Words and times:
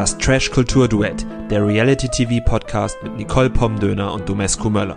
Das 0.00 0.16
Trash 0.16 0.50
Kultur 0.50 0.88
Duett, 0.88 1.26
der 1.50 1.66
Reality 1.66 2.08
TV 2.08 2.42
Podcast 2.42 2.96
mit 3.02 3.18
Nicole 3.18 3.50
Pomdöner 3.50 4.14
und 4.14 4.26
Domescu 4.26 4.70
Möller. 4.70 4.96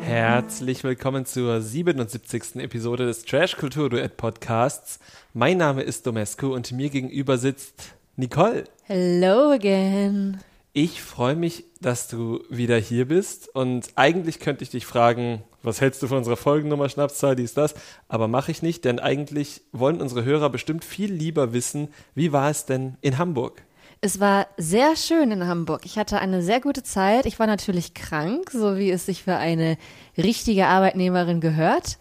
Herzlich 0.00 0.82
willkommen 0.82 1.26
zur 1.26 1.60
77. 1.60 2.56
Episode 2.56 3.06
des 3.06 3.24
Trash 3.24 3.56
Kultur 3.56 3.88
Duett 3.88 4.16
Podcasts. 4.16 4.98
Mein 5.32 5.58
Name 5.58 5.82
ist 5.82 6.08
Domescu 6.08 6.52
und 6.52 6.72
mir 6.72 6.90
gegenüber 6.90 7.38
sitzt 7.38 7.94
Nicole. 8.16 8.64
Hello 8.82 9.52
again. 9.52 10.38
Ich 10.72 11.00
freue 11.00 11.36
mich, 11.36 11.62
dass 11.80 12.08
du 12.08 12.42
wieder 12.50 12.78
hier 12.78 13.06
bist 13.06 13.48
und 13.54 13.90
eigentlich 13.94 14.40
könnte 14.40 14.64
ich 14.64 14.70
dich 14.70 14.86
fragen, 14.86 15.44
was 15.62 15.80
hältst 15.80 16.02
du 16.02 16.08
von 16.08 16.18
unserer 16.18 16.36
Folgennummer, 16.36 16.88
Schnapszahl, 16.88 17.36
dies, 17.36 17.54
das, 17.54 17.76
aber 18.08 18.26
mache 18.26 18.50
ich 18.50 18.60
nicht, 18.60 18.84
denn 18.86 18.98
eigentlich 18.98 19.60
wollen 19.70 20.00
unsere 20.00 20.24
Hörer 20.24 20.50
bestimmt 20.50 20.84
viel 20.84 21.12
lieber 21.12 21.52
wissen, 21.52 21.90
wie 22.16 22.32
war 22.32 22.50
es 22.50 22.66
denn 22.66 22.96
in 23.02 23.18
Hamburg? 23.18 23.62
Es 24.04 24.18
war 24.18 24.48
sehr 24.56 24.96
schön 24.96 25.30
in 25.30 25.46
Hamburg. 25.46 25.82
Ich 25.84 25.96
hatte 25.96 26.18
eine 26.18 26.42
sehr 26.42 26.60
gute 26.60 26.82
Zeit. 26.82 27.24
Ich 27.24 27.38
war 27.38 27.46
natürlich 27.46 27.94
krank, 27.94 28.50
so 28.50 28.76
wie 28.76 28.90
es 28.90 29.06
sich 29.06 29.22
für 29.22 29.36
eine 29.36 29.78
richtige 30.18 30.66
Arbeitnehmerin 30.66 31.40
gehört. 31.40 31.98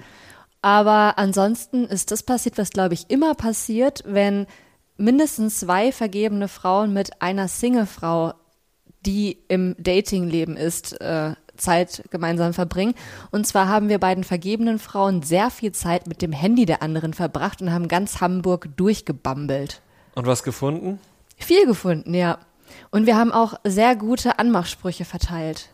Aber 0.63 1.19
ansonsten 1.19 1.85
ist 1.85 2.09
das 2.09 2.23
passiert, 2.23 2.57
was 2.57 2.71
glaube 2.71 2.95
ich 2.95 3.11
immer 3.11 3.35
passiert, 3.35 4.03
wenn 4.07 4.47
mindestens 4.97 5.59
zwei 5.59 5.91
vergebene 5.91 6.47
Frauen 6.47 6.91
mit 6.91 7.21
einer 7.21 7.47
Single-Frau, 7.47 8.33
die 9.05 9.37
im 9.47 9.75
Datingleben 9.77 10.57
ist, 10.57 10.99
äh, 11.01 11.35
Zeit 11.55 12.05
gemeinsam 12.09 12.55
verbringen. 12.55 12.95
Und 13.29 13.45
zwar 13.45 13.67
haben 13.67 13.89
wir 13.89 13.99
beiden 13.99 14.23
vergebenen 14.23 14.79
Frauen 14.79 15.21
sehr 15.21 15.51
viel 15.51 15.71
Zeit 15.71 16.07
mit 16.07 16.23
dem 16.23 16.31
Handy 16.31 16.65
der 16.65 16.81
anderen 16.81 17.13
verbracht 17.13 17.61
und 17.61 17.71
haben 17.71 17.87
ganz 17.87 18.21
Hamburg 18.21 18.69
durchgebambelt. 18.75 19.83
Und 20.15 20.25
was 20.25 20.41
gefunden? 20.41 20.99
Viel 21.41 21.65
gefunden, 21.65 22.13
ja. 22.13 22.39
Und 22.91 23.05
wir 23.05 23.15
haben 23.15 23.31
auch 23.31 23.55
sehr 23.63 23.95
gute 23.95 24.39
Anmachsprüche 24.39 25.05
verteilt. 25.05 25.69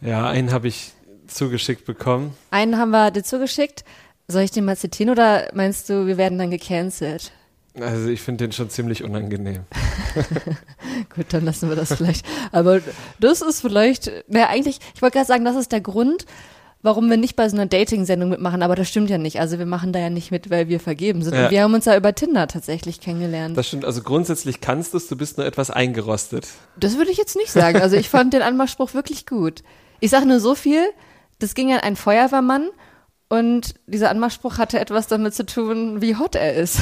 Ja, 0.00 0.28
einen 0.28 0.52
habe 0.52 0.68
ich 0.68 0.92
zugeschickt 1.26 1.84
bekommen. 1.84 2.34
Einen 2.50 2.78
haben 2.78 2.90
wir 2.90 3.10
dir 3.10 3.22
zugeschickt. 3.22 3.84
Soll 4.28 4.42
ich 4.42 4.50
den 4.50 4.64
mal 4.64 4.76
zitieren 4.76 5.10
oder 5.10 5.50
meinst 5.54 5.88
du, 5.88 6.06
wir 6.06 6.16
werden 6.16 6.38
dann 6.38 6.50
gecancelt? 6.50 7.32
Also 7.78 8.08
ich 8.08 8.20
finde 8.20 8.44
den 8.44 8.52
schon 8.52 8.70
ziemlich 8.70 9.04
unangenehm. 9.04 9.64
Gut, 11.14 11.26
dann 11.30 11.44
lassen 11.44 11.68
wir 11.68 11.76
das 11.76 11.92
vielleicht. 11.92 12.26
Aber 12.52 12.80
das 13.20 13.42
ist 13.42 13.60
vielleicht, 13.60 14.10
naja, 14.28 14.48
eigentlich, 14.48 14.80
ich 14.94 15.02
wollte 15.02 15.18
gerade 15.18 15.28
sagen, 15.28 15.44
das 15.44 15.56
ist 15.56 15.72
der 15.72 15.80
Grund, 15.80 16.26
warum 16.82 17.10
wir 17.10 17.16
nicht 17.16 17.36
bei 17.36 17.48
so 17.48 17.56
einer 17.56 17.66
Dating-Sendung 17.66 18.30
mitmachen, 18.30 18.62
aber 18.62 18.74
das 18.74 18.88
stimmt 18.88 19.10
ja 19.10 19.18
nicht. 19.18 19.40
Also 19.40 19.58
wir 19.58 19.66
machen 19.66 19.92
da 19.92 19.98
ja 19.98 20.10
nicht 20.10 20.30
mit, 20.30 20.50
weil 20.50 20.68
wir 20.68 20.80
vergeben 20.80 21.22
sind. 21.22 21.34
Ja. 21.34 21.44
Und 21.44 21.50
wir 21.50 21.62
haben 21.62 21.74
uns 21.74 21.84
ja 21.84 21.96
über 21.96 22.14
Tinder 22.14 22.48
tatsächlich 22.48 23.00
kennengelernt. 23.00 23.56
Das 23.56 23.68
stimmt, 23.68 23.84
also 23.84 24.02
grundsätzlich 24.02 24.60
kannst 24.60 24.94
du 24.94 24.98
es, 24.98 25.08
du 25.08 25.16
bist 25.16 25.36
nur 25.36 25.46
etwas 25.46 25.70
eingerostet. 25.70 26.48
Das 26.78 26.96
würde 26.96 27.10
ich 27.10 27.18
jetzt 27.18 27.36
nicht 27.36 27.52
sagen. 27.52 27.80
Also 27.80 27.96
ich 27.96 28.08
fand 28.08 28.32
den 28.32 28.42
Anmachspruch 28.42 28.94
wirklich 28.94 29.26
gut. 29.26 29.62
Ich 30.00 30.10
sage 30.10 30.26
nur 30.26 30.40
so 30.40 30.54
viel, 30.54 30.82
das 31.38 31.54
ging 31.54 31.72
an 31.72 31.80
einen 31.80 31.96
Feuerwehrmann 31.96 32.70
und 33.28 33.74
dieser 33.86 34.10
Anmachspruch 34.10 34.58
hatte 34.58 34.80
etwas 34.80 35.06
damit 35.06 35.34
zu 35.34 35.44
tun, 35.44 36.00
wie 36.00 36.16
hot 36.16 36.34
er 36.34 36.54
ist. 36.54 36.78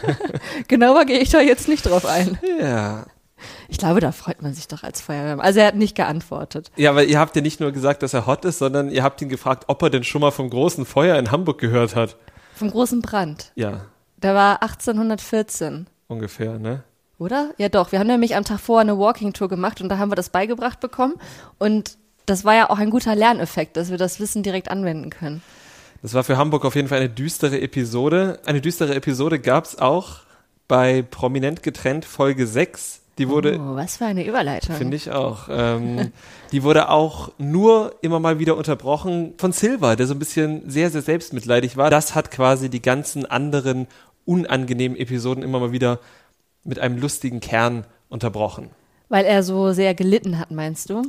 Genauer 0.68 1.04
gehe 1.04 1.20
ich 1.20 1.30
da 1.30 1.40
jetzt 1.40 1.68
nicht 1.68 1.86
drauf 1.86 2.04
ein. 2.04 2.38
Ja, 2.60 3.06
ich 3.68 3.78
glaube, 3.78 4.00
da 4.00 4.12
freut 4.12 4.42
man 4.42 4.54
sich 4.54 4.68
doch 4.68 4.82
als 4.82 5.00
Feuerwehrmann. 5.00 5.44
Also 5.44 5.60
er 5.60 5.66
hat 5.66 5.74
nicht 5.76 5.96
geantwortet. 5.96 6.70
Ja, 6.76 6.94
weil 6.94 7.08
ihr 7.08 7.18
habt 7.18 7.36
ja 7.36 7.42
nicht 7.42 7.60
nur 7.60 7.72
gesagt, 7.72 8.02
dass 8.02 8.14
er 8.14 8.26
hot 8.26 8.44
ist, 8.44 8.58
sondern 8.58 8.90
ihr 8.90 9.02
habt 9.02 9.20
ihn 9.22 9.28
gefragt, 9.28 9.64
ob 9.68 9.82
er 9.82 9.90
denn 9.90 10.04
schon 10.04 10.20
mal 10.20 10.30
vom 10.30 10.50
großen 10.50 10.84
Feuer 10.84 11.18
in 11.18 11.30
Hamburg 11.30 11.58
gehört 11.58 11.96
hat. 11.96 12.16
Vom 12.54 12.70
großen 12.70 13.02
Brand? 13.02 13.52
Ja. 13.54 13.86
Da 14.16 14.34
war 14.34 14.62
1814. 14.62 15.86
Ungefähr, 16.08 16.58
ne? 16.58 16.82
Oder? 17.18 17.50
Ja, 17.58 17.68
doch. 17.68 17.92
Wir 17.92 17.98
haben 17.98 18.06
nämlich 18.06 18.36
am 18.36 18.44
Tag 18.44 18.60
vorher 18.60 18.82
eine 18.82 18.98
Walking-Tour 18.98 19.48
gemacht 19.48 19.80
und 19.80 19.88
da 19.88 19.98
haben 19.98 20.10
wir 20.10 20.16
das 20.16 20.30
beigebracht 20.30 20.80
bekommen. 20.80 21.14
Und 21.58 21.98
das 22.26 22.44
war 22.44 22.54
ja 22.54 22.70
auch 22.70 22.78
ein 22.78 22.90
guter 22.90 23.14
Lerneffekt, 23.14 23.76
dass 23.76 23.90
wir 23.90 23.98
das 23.98 24.20
Wissen 24.20 24.42
direkt 24.42 24.70
anwenden 24.70 25.10
können. 25.10 25.42
Das 26.02 26.14
war 26.14 26.22
für 26.22 26.36
Hamburg 26.36 26.64
auf 26.64 26.76
jeden 26.76 26.88
Fall 26.88 26.98
eine 26.98 27.08
düstere 27.08 27.60
Episode. 27.60 28.38
Eine 28.44 28.60
düstere 28.60 28.94
Episode 28.94 29.40
gab 29.40 29.64
es 29.64 29.78
auch 29.78 30.20
bei 30.68 31.02
Prominent 31.02 31.62
getrennt 31.62 32.04
Folge 32.04 32.46
6. 32.46 33.00
Die 33.18 33.28
wurde. 33.28 33.58
Oh, 33.60 33.74
was 33.74 33.96
für 33.96 34.06
eine 34.06 34.26
Überleitung. 34.26 34.76
Finde 34.76 34.96
ich 34.96 35.10
auch. 35.10 35.48
Ähm, 35.50 36.12
die 36.52 36.62
wurde 36.62 36.88
auch 36.88 37.32
nur 37.38 37.96
immer 38.00 38.20
mal 38.20 38.38
wieder 38.38 38.56
unterbrochen 38.56 39.34
von 39.38 39.52
Silva, 39.52 39.96
der 39.96 40.06
so 40.06 40.14
ein 40.14 40.18
bisschen 40.18 40.70
sehr, 40.70 40.90
sehr 40.90 41.02
selbstmitleidig 41.02 41.76
war. 41.76 41.90
Das 41.90 42.14
hat 42.14 42.30
quasi 42.30 42.70
die 42.70 42.82
ganzen 42.82 43.26
anderen 43.26 43.88
unangenehmen 44.24 44.96
Episoden 44.96 45.42
immer 45.42 45.58
mal 45.58 45.72
wieder 45.72 45.98
mit 46.64 46.78
einem 46.78 46.98
lustigen 46.98 47.40
Kern 47.40 47.84
unterbrochen. 48.08 48.70
Weil 49.08 49.24
er 49.24 49.42
so 49.42 49.72
sehr 49.72 49.94
gelitten 49.94 50.38
hat, 50.38 50.50
meinst 50.50 50.90
du? 50.90 51.02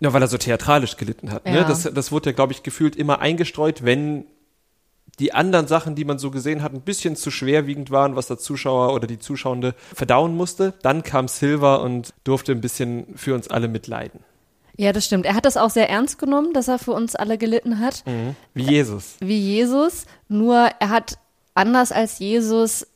Ja, 0.00 0.12
weil 0.12 0.22
er 0.22 0.28
so 0.28 0.38
theatralisch 0.38 0.96
gelitten 0.96 1.30
hat. 1.30 1.44
Ne? 1.46 1.54
Ja. 1.54 1.64
Das, 1.64 1.84
das 1.84 2.10
wurde 2.10 2.30
ja, 2.30 2.34
glaube 2.34 2.52
ich, 2.52 2.62
gefühlt 2.62 2.96
immer 2.96 3.20
eingestreut, 3.20 3.84
wenn 3.84 4.24
die 5.18 5.32
anderen 5.32 5.66
Sachen, 5.66 5.94
die 5.94 6.04
man 6.04 6.18
so 6.18 6.30
gesehen 6.30 6.62
hat, 6.62 6.72
ein 6.72 6.80
bisschen 6.80 7.16
zu 7.16 7.30
schwerwiegend 7.30 7.90
waren, 7.90 8.16
was 8.16 8.26
der 8.26 8.38
Zuschauer 8.38 8.92
oder 8.94 9.06
die 9.06 9.18
Zuschauende 9.18 9.74
verdauen 9.94 10.36
musste. 10.36 10.74
Dann 10.82 11.02
kam 11.02 11.28
Silver 11.28 11.82
und 11.82 12.12
durfte 12.24 12.52
ein 12.52 12.60
bisschen 12.60 13.06
für 13.16 13.34
uns 13.34 13.48
alle 13.48 13.68
mitleiden. 13.68 14.20
Ja, 14.76 14.92
das 14.92 15.06
stimmt. 15.06 15.24
Er 15.24 15.34
hat 15.34 15.44
das 15.44 15.56
auch 15.56 15.70
sehr 15.70 15.88
ernst 15.88 16.18
genommen, 16.18 16.52
dass 16.52 16.68
er 16.68 16.78
für 16.78 16.92
uns 16.92 17.14
alle 17.14 17.38
gelitten 17.38 17.78
hat. 17.78 18.04
Mhm. 18.06 18.34
Wie 18.54 18.64
Jesus. 18.64 19.16
Wie 19.20 19.38
Jesus. 19.38 20.04
Nur 20.28 20.68
er 20.80 20.88
hat 20.88 21.18
anders 21.54 21.92
als 21.92 22.18
Jesus 22.18 22.86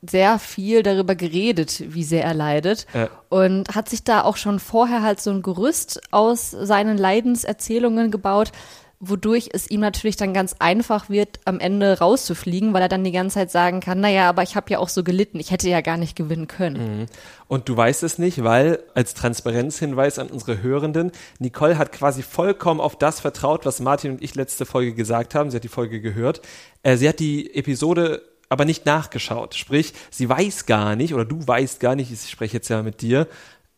sehr 0.00 0.38
viel 0.38 0.82
darüber 0.82 1.14
geredet, 1.14 1.82
wie 1.92 2.04
sehr 2.04 2.24
er 2.24 2.34
leidet. 2.34 2.86
Ja. 2.94 3.08
Und 3.28 3.74
hat 3.74 3.88
sich 3.88 4.04
da 4.04 4.22
auch 4.22 4.36
schon 4.36 4.58
vorher 4.58 5.02
halt 5.02 5.20
so 5.20 5.30
ein 5.30 5.42
Gerüst 5.42 6.00
aus 6.12 6.50
seinen 6.50 6.96
Leidenserzählungen 6.96 8.10
gebaut, 8.10 8.52
wodurch 9.00 9.50
es 9.52 9.70
ihm 9.70 9.80
natürlich 9.80 10.16
dann 10.16 10.34
ganz 10.34 10.56
einfach 10.58 11.08
wird, 11.08 11.38
am 11.44 11.60
Ende 11.60 11.98
rauszufliegen, 11.98 12.72
weil 12.74 12.82
er 12.82 12.88
dann 12.88 13.04
die 13.04 13.12
ganze 13.12 13.34
Zeit 13.34 13.50
sagen 13.50 13.80
kann, 13.80 14.00
naja, 14.00 14.28
aber 14.28 14.42
ich 14.42 14.56
habe 14.56 14.70
ja 14.70 14.78
auch 14.78 14.88
so 14.88 15.04
gelitten, 15.04 15.38
ich 15.38 15.52
hätte 15.52 15.68
ja 15.68 15.80
gar 15.80 15.96
nicht 15.96 16.16
gewinnen 16.16 16.48
können. 16.48 17.00
Mhm. 17.00 17.06
Und 17.46 17.68
du 17.68 17.76
weißt 17.76 18.02
es 18.02 18.18
nicht, 18.18 18.42
weil 18.42 18.80
als 18.94 19.14
Transparenzhinweis 19.14 20.18
an 20.18 20.28
unsere 20.28 20.62
Hörenden, 20.62 21.12
Nicole 21.38 21.78
hat 21.78 21.92
quasi 21.92 22.22
vollkommen 22.22 22.80
auf 22.80 22.96
das 22.96 23.20
vertraut, 23.20 23.64
was 23.64 23.80
Martin 23.80 24.12
und 24.12 24.22
ich 24.22 24.34
letzte 24.34 24.66
Folge 24.66 24.94
gesagt 24.94 25.34
haben. 25.34 25.50
Sie 25.50 25.56
hat 25.56 25.64
die 25.64 25.68
Folge 25.68 26.00
gehört. 26.00 26.40
Äh, 26.82 26.96
sie 26.96 27.08
hat 27.08 27.20
die 27.20 27.54
Episode 27.54 28.22
aber 28.48 28.64
nicht 28.64 28.86
nachgeschaut. 28.86 29.54
Sprich, 29.54 29.92
sie 30.10 30.28
weiß 30.28 30.66
gar 30.66 30.96
nicht, 30.96 31.14
oder 31.14 31.24
du 31.24 31.46
weißt 31.46 31.80
gar 31.80 31.94
nicht, 31.94 32.10
ich 32.10 32.30
spreche 32.30 32.54
jetzt 32.54 32.68
ja 32.68 32.82
mit 32.82 33.02
dir, 33.02 33.28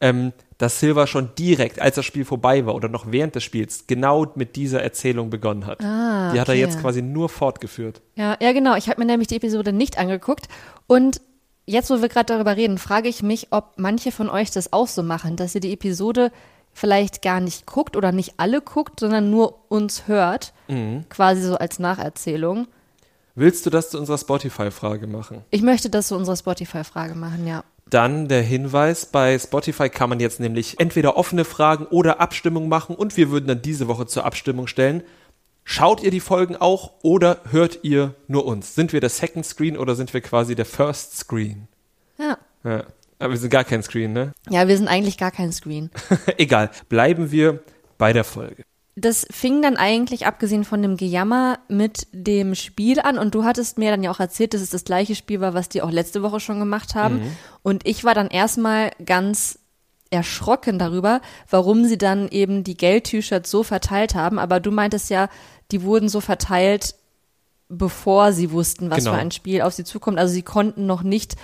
ähm, 0.00 0.32
dass 0.58 0.80
Silva 0.80 1.06
schon 1.06 1.30
direkt, 1.38 1.80
als 1.80 1.96
das 1.96 2.04
Spiel 2.04 2.24
vorbei 2.24 2.66
war 2.66 2.74
oder 2.74 2.88
noch 2.88 3.10
während 3.10 3.34
des 3.34 3.44
Spiels, 3.44 3.86
genau 3.86 4.26
mit 4.34 4.56
dieser 4.56 4.82
Erzählung 4.82 5.30
begonnen 5.30 5.66
hat. 5.66 5.82
Ah, 5.82 6.32
die 6.32 6.40
hat 6.40 6.48
er 6.48 6.54
jetzt 6.54 6.80
quasi 6.80 7.00
nur 7.00 7.28
fortgeführt. 7.28 8.02
Ja, 8.14 8.36
ja, 8.40 8.52
genau. 8.52 8.76
Ich 8.76 8.88
habe 8.88 9.00
mir 9.00 9.06
nämlich 9.06 9.28
die 9.28 9.36
Episode 9.36 9.72
nicht 9.72 9.98
angeguckt 9.98 10.48
und 10.86 11.20
jetzt, 11.66 11.90
wo 11.90 12.02
wir 12.02 12.08
gerade 12.08 12.34
darüber 12.34 12.56
reden, 12.56 12.78
frage 12.78 13.08
ich 13.08 13.22
mich, 13.22 13.48
ob 13.50 13.72
manche 13.76 14.12
von 14.12 14.28
euch 14.28 14.50
das 14.50 14.72
auch 14.72 14.88
so 14.88 15.02
machen, 15.02 15.36
dass 15.36 15.54
ihr 15.54 15.60
die 15.60 15.72
Episode 15.72 16.30
vielleicht 16.72 17.22
gar 17.22 17.40
nicht 17.40 17.66
guckt 17.66 17.96
oder 17.96 18.12
nicht 18.12 18.34
alle 18.36 18.60
guckt, 18.60 19.00
sondern 19.00 19.30
nur 19.30 19.70
uns 19.70 20.06
hört, 20.06 20.52
mhm. 20.68 21.04
quasi 21.08 21.42
so 21.42 21.56
als 21.56 21.78
Nacherzählung. 21.78 22.66
Willst 23.34 23.64
du 23.64 23.70
das 23.70 23.90
zu 23.90 23.98
unserer 23.98 24.18
Spotify-Frage 24.18 25.06
machen? 25.06 25.42
Ich 25.50 25.62
möchte 25.62 25.88
das 25.88 26.08
zu 26.08 26.16
unserer 26.16 26.36
Spotify-Frage 26.36 27.14
machen, 27.14 27.46
ja. 27.46 27.64
Dann 27.90 28.28
der 28.28 28.42
Hinweis, 28.42 29.06
bei 29.06 29.36
Spotify 29.36 29.88
kann 29.88 30.08
man 30.08 30.20
jetzt 30.20 30.38
nämlich 30.38 30.78
entweder 30.78 31.16
offene 31.16 31.44
Fragen 31.44 31.86
oder 31.86 32.20
Abstimmung 32.20 32.68
machen 32.68 32.94
und 32.94 33.16
wir 33.16 33.30
würden 33.30 33.48
dann 33.48 33.62
diese 33.62 33.88
Woche 33.88 34.06
zur 34.06 34.24
Abstimmung 34.24 34.68
stellen. 34.68 35.02
Schaut 35.64 36.02
ihr 36.02 36.12
die 36.12 36.20
Folgen 36.20 36.56
auch 36.56 36.92
oder 37.02 37.40
hört 37.50 37.80
ihr 37.82 38.14
nur 38.28 38.46
uns? 38.46 38.76
Sind 38.76 38.92
wir 38.92 39.00
der 39.00 39.10
Second 39.10 39.44
Screen 39.44 39.76
oder 39.76 39.96
sind 39.96 40.14
wir 40.14 40.20
quasi 40.20 40.54
der 40.54 40.66
First 40.66 41.16
Screen? 41.16 41.68
Ja. 42.16 42.38
ja. 42.64 42.84
Aber 43.18 43.32
wir 43.32 43.38
sind 43.38 43.50
gar 43.50 43.64
kein 43.64 43.82
Screen, 43.82 44.12
ne? 44.12 44.32
Ja, 44.48 44.66
wir 44.68 44.76
sind 44.76 44.88
eigentlich 44.88 45.18
gar 45.18 45.30
kein 45.32 45.52
Screen. 45.52 45.90
Egal. 46.38 46.70
Bleiben 46.88 47.30
wir 47.30 47.62
bei 47.98 48.12
der 48.12 48.24
Folge 48.24 48.62
das 49.00 49.26
fing 49.30 49.62
dann 49.62 49.76
eigentlich, 49.76 50.26
abgesehen 50.26 50.64
von 50.64 50.82
dem 50.82 50.96
Gejammer, 50.96 51.58
mit 51.68 52.06
dem 52.12 52.54
Spiel 52.54 53.00
an. 53.00 53.18
Und 53.18 53.34
du 53.34 53.44
hattest 53.44 53.78
mir 53.78 53.90
dann 53.90 54.02
ja 54.02 54.10
auch 54.10 54.20
erzählt, 54.20 54.54
dass 54.54 54.60
es 54.60 54.70
das 54.70 54.84
gleiche 54.84 55.14
Spiel 55.14 55.40
war, 55.40 55.54
was 55.54 55.68
die 55.68 55.82
auch 55.82 55.90
letzte 55.90 56.22
Woche 56.22 56.40
schon 56.40 56.58
gemacht 56.58 56.94
haben. 56.94 57.16
Mhm. 57.16 57.36
Und 57.62 57.86
ich 57.86 58.04
war 58.04 58.14
dann 58.14 58.28
erstmal 58.28 58.90
ganz 59.04 59.58
erschrocken 60.10 60.78
darüber, 60.78 61.20
warum 61.48 61.84
sie 61.84 61.98
dann 61.98 62.28
eben 62.28 62.64
die 62.64 62.76
Geld-T-Shirts 62.76 63.50
so 63.50 63.62
verteilt 63.62 64.14
haben. 64.14 64.38
Aber 64.38 64.60
du 64.60 64.70
meintest 64.70 65.10
ja, 65.10 65.28
die 65.70 65.82
wurden 65.82 66.08
so 66.08 66.20
verteilt, 66.20 66.94
bevor 67.68 68.32
sie 68.32 68.50
wussten, 68.50 68.90
was 68.90 68.98
genau. 68.98 69.12
für 69.12 69.18
ein 69.18 69.30
Spiel 69.30 69.62
auf 69.62 69.72
sie 69.72 69.84
zukommt. 69.84 70.18
Also 70.18 70.34
sie 70.34 70.42
konnten 70.42 70.86
noch 70.86 71.02
nicht 71.02 71.36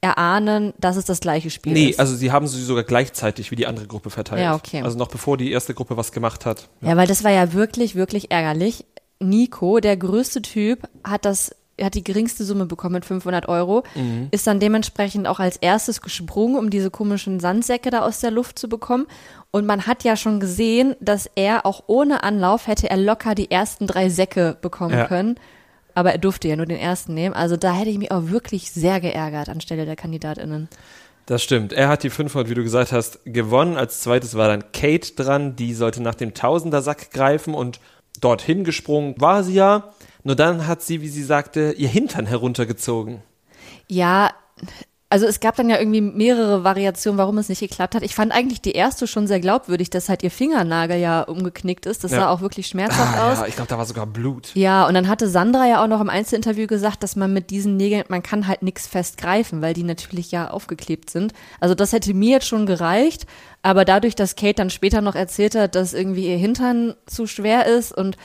erahnen, 0.00 0.72
dass 0.78 0.96
es 0.96 1.04
das 1.04 1.20
gleiche 1.20 1.50
Spiel 1.50 1.72
nee, 1.72 1.86
ist. 1.90 1.96
Nee, 1.98 2.00
also 2.00 2.16
sie 2.16 2.32
haben 2.32 2.46
sie 2.46 2.62
sogar 2.62 2.84
gleichzeitig 2.84 3.50
wie 3.50 3.56
die 3.56 3.66
andere 3.66 3.86
Gruppe 3.86 4.10
verteilt. 4.10 4.42
Ja, 4.42 4.54
okay. 4.54 4.82
Also 4.82 4.96
noch 4.96 5.08
bevor 5.08 5.36
die 5.36 5.52
erste 5.52 5.74
Gruppe 5.74 5.96
was 5.96 6.12
gemacht 6.12 6.46
hat. 6.46 6.68
Ja, 6.80 6.90
ja 6.90 6.96
weil 6.96 7.06
das 7.06 7.22
war 7.24 7.30
ja 7.30 7.52
wirklich, 7.52 7.94
wirklich 7.94 8.30
ärgerlich. 8.30 8.86
Nico, 9.20 9.80
der 9.80 9.96
größte 9.96 10.40
Typ, 10.42 10.88
hat 11.04 11.24
das 11.24 11.54
hat 11.82 11.94
die 11.94 12.04
geringste 12.04 12.44
Summe 12.44 12.66
bekommen 12.66 12.94
mit 12.94 13.06
500 13.06 13.48
Euro, 13.48 13.84
Mhm. 13.94 14.28
ist 14.32 14.46
dann 14.46 14.60
dementsprechend 14.60 15.26
auch 15.26 15.40
als 15.40 15.56
erstes 15.56 16.02
gesprungen, 16.02 16.56
um 16.56 16.68
diese 16.68 16.90
komischen 16.90 17.40
Sandsäcke 17.40 17.88
da 17.88 18.00
aus 18.02 18.20
der 18.20 18.30
Luft 18.30 18.58
zu 18.58 18.68
bekommen. 18.68 19.06
Und 19.50 19.64
man 19.64 19.86
hat 19.86 20.04
ja 20.04 20.14
schon 20.16 20.40
gesehen, 20.40 20.94
dass 21.00 21.30
er 21.36 21.64
auch 21.64 21.84
ohne 21.86 22.22
Anlauf 22.22 22.66
hätte 22.66 22.90
er 22.90 22.98
locker 22.98 23.34
die 23.34 23.50
ersten 23.50 23.86
drei 23.86 24.10
Säcke 24.10 24.58
bekommen 24.60 24.94
Ja. 24.94 25.06
können. 25.06 25.36
Aber 26.00 26.12
er 26.12 26.18
durfte 26.18 26.48
ja 26.48 26.56
nur 26.56 26.64
den 26.64 26.78
ersten 26.78 27.12
nehmen. 27.12 27.34
Also 27.34 27.58
da 27.58 27.74
hätte 27.74 27.90
ich 27.90 27.98
mich 27.98 28.10
auch 28.10 28.30
wirklich 28.30 28.72
sehr 28.72 29.02
geärgert 29.02 29.50
anstelle 29.50 29.84
der 29.84 29.96
KandidatInnen. 29.96 30.70
Das 31.26 31.42
stimmt. 31.42 31.74
Er 31.74 31.88
hat 31.88 32.04
die 32.04 32.08
500, 32.08 32.48
wie 32.48 32.54
du 32.54 32.62
gesagt 32.62 32.90
hast, 32.90 33.20
gewonnen. 33.26 33.76
Als 33.76 34.00
zweites 34.00 34.34
war 34.34 34.48
dann 34.48 34.72
Kate 34.72 35.12
dran. 35.14 35.56
Die 35.56 35.74
sollte 35.74 36.02
nach 36.02 36.14
dem 36.14 36.32
Tausender-Sack 36.32 37.10
greifen 37.10 37.52
und 37.52 37.80
dorthin 38.18 38.64
gesprungen 38.64 39.14
war 39.18 39.44
sie 39.44 39.52
ja. 39.52 39.92
Nur 40.24 40.36
dann 40.36 40.66
hat 40.66 40.80
sie, 40.80 41.02
wie 41.02 41.08
sie 41.08 41.22
sagte, 41.22 41.74
ihr 41.76 41.88
Hintern 41.88 42.24
heruntergezogen. 42.24 43.22
Ja, 43.86 44.30
also 45.12 45.26
es 45.26 45.40
gab 45.40 45.56
dann 45.56 45.68
ja 45.68 45.78
irgendwie 45.78 46.00
mehrere 46.00 46.62
Variationen, 46.62 47.18
warum 47.18 47.36
es 47.38 47.48
nicht 47.48 47.58
geklappt 47.58 47.96
hat. 47.96 48.02
Ich 48.04 48.14
fand 48.14 48.30
eigentlich 48.32 48.60
die 48.62 48.70
erste 48.72 49.08
schon 49.08 49.26
sehr 49.26 49.40
glaubwürdig, 49.40 49.90
dass 49.90 50.08
halt 50.08 50.22
ihr 50.22 50.30
Fingernagel 50.30 50.98
ja 50.98 51.22
umgeknickt 51.22 51.84
ist. 51.84 52.04
Das 52.04 52.12
Ja. 52.12 52.20
sah 52.20 52.28
auch 52.30 52.40
wirklich 52.42 52.68
schmerzhaft 52.68 53.18
Ah, 53.18 53.32
aus. 53.32 53.38
ja, 53.40 53.46
ich 53.48 53.56
glaube, 53.56 53.68
da 53.68 53.76
war 53.76 53.86
sogar 53.86 54.06
Blut. 54.06 54.52
Ja, 54.54 54.86
und 54.86 54.94
dann 54.94 55.08
hatte 55.08 55.28
Sandra 55.28 55.66
ja 55.66 55.82
auch 55.82 55.88
noch 55.88 56.00
im 56.00 56.08
Einzelinterview 56.08 56.68
gesagt, 56.68 57.02
dass 57.02 57.16
man 57.16 57.32
mit 57.32 57.50
diesen 57.50 57.76
Nägeln, 57.76 58.04
man 58.08 58.22
kann 58.22 58.46
halt 58.46 58.62
nichts 58.62 58.86
festgreifen, 58.86 59.60
weil 59.62 59.74
die 59.74 59.82
natürlich 59.82 60.30
ja 60.30 60.48
aufgeklebt 60.50 61.10
sind. 61.10 61.32
Also 61.58 61.74
das 61.74 61.92
hätte 61.92 62.14
mir 62.14 62.30
jetzt 62.30 62.46
schon 62.46 62.64
gereicht, 62.66 63.26
aber 63.62 63.84
dadurch, 63.84 64.14
dass 64.14 64.36
Kate 64.36 64.54
dann 64.54 64.70
später 64.70 65.00
noch 65.00 65.16
erzählt 65.16 65.56
hat, 65.56 65.74
dass 65.74 65.92
irgendwie 65.92 66.28
ihr 66.30 66.38
Hintern 66.38 66.94
zu 67.06 67.26
schwer 67.26 67.66
ist 67.66 67.92
und 67.92 68.16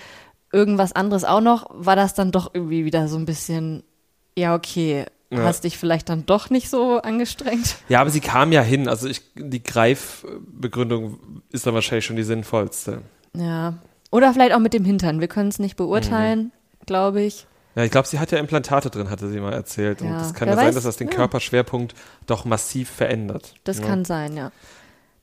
irgendwas 0.53 0.91
anderes 0.93 1.25
auch 1.25 1.41
noch, 1.41 1.65
war 1.73 1.95
das 1.95 2.13
dann 2.13 2.31
doch 2.31 2.51
irgendwie 2.53 2.85
wieder 2.85 3.07
so 3.07 3.17
ein 3.17 3.25
bisschen, 3.25 3.83
ja, 4.37 4.53
okay, 4.53 5.05
Ja. 5.31 5.43
hast 5.43 5.63
dich 5.63 5.77
vielleicht 5.77 6.09
dann 6.09 6.25
doch 6.25 6.49
nicht 6.49 6.69
so 6.69 7.01
angestrengt. 7.01 7.77
Ja, 7.89 8.01
aber 8.01 8.09
sie 8.11 8.19
kam 8.21 8.51
ja 8.51 8.61
hin. 8.61 8.87
Also 8.87 9.07
ich, 9.07 9.21
die 9.35 9.63
Greifbegründung 9.63 11.19
ist 11.51 11.65
dann 11.65 11.73
wahrscheinlich 11.73 12.05
schon 12.05 12.15
die 12.15 12.23
sinnvollste. 12.23 13.01
Ja. 13.35 13.73
Oder 14.11 14.33
vielleicht 14.33 14.53
auch 14.53 14.59
mit 14.59 14.73
dem 14.73 14.85
Hintern. 14.85 15.19
Wir 15.19 15.27
können 15.27 15.49
es 15.49 15.59
nicht 15.59 15.75
beurteilen, 15.75 16.39
Mhm. 16.79 16.85
glaube 16.85 17.21
ich. 17.21 17.47
Ja, 17.75 17.83
ich 17.83 17.91
glaube, 17.91 18.07
sie 18.07 18.19
hat 18.19 18.31
ja 18.31 18.37
Implantate 18.37 18.89
drin, 18.89 19.09
hatte 19.09 19.27
sie 19.29 19.39
mal 19.41 19.51
erzählt. 19.51 20.01
Und 20.01 20.09
das 20.11 20.33
kann 20.33 20.47
wer 20.47 20.53
ja 20.53 20.59
sein, 20.59 20.67
weiß. 20.67 20.75
dass 20.75 20.83
das 20.85 20.97
den 20.97 21.09
Ja. 21.09 21.15
Körperschwerpunkt 21.15 21.93
doch 22.25 22.45
massiv 22.45 22.89
verändert. 22.89 23.53
Das 23.65 23.79
ja. 23.79 23.85
kann 23.85 24.05
sein, 24.05 24.37
ja. 24.37 24.51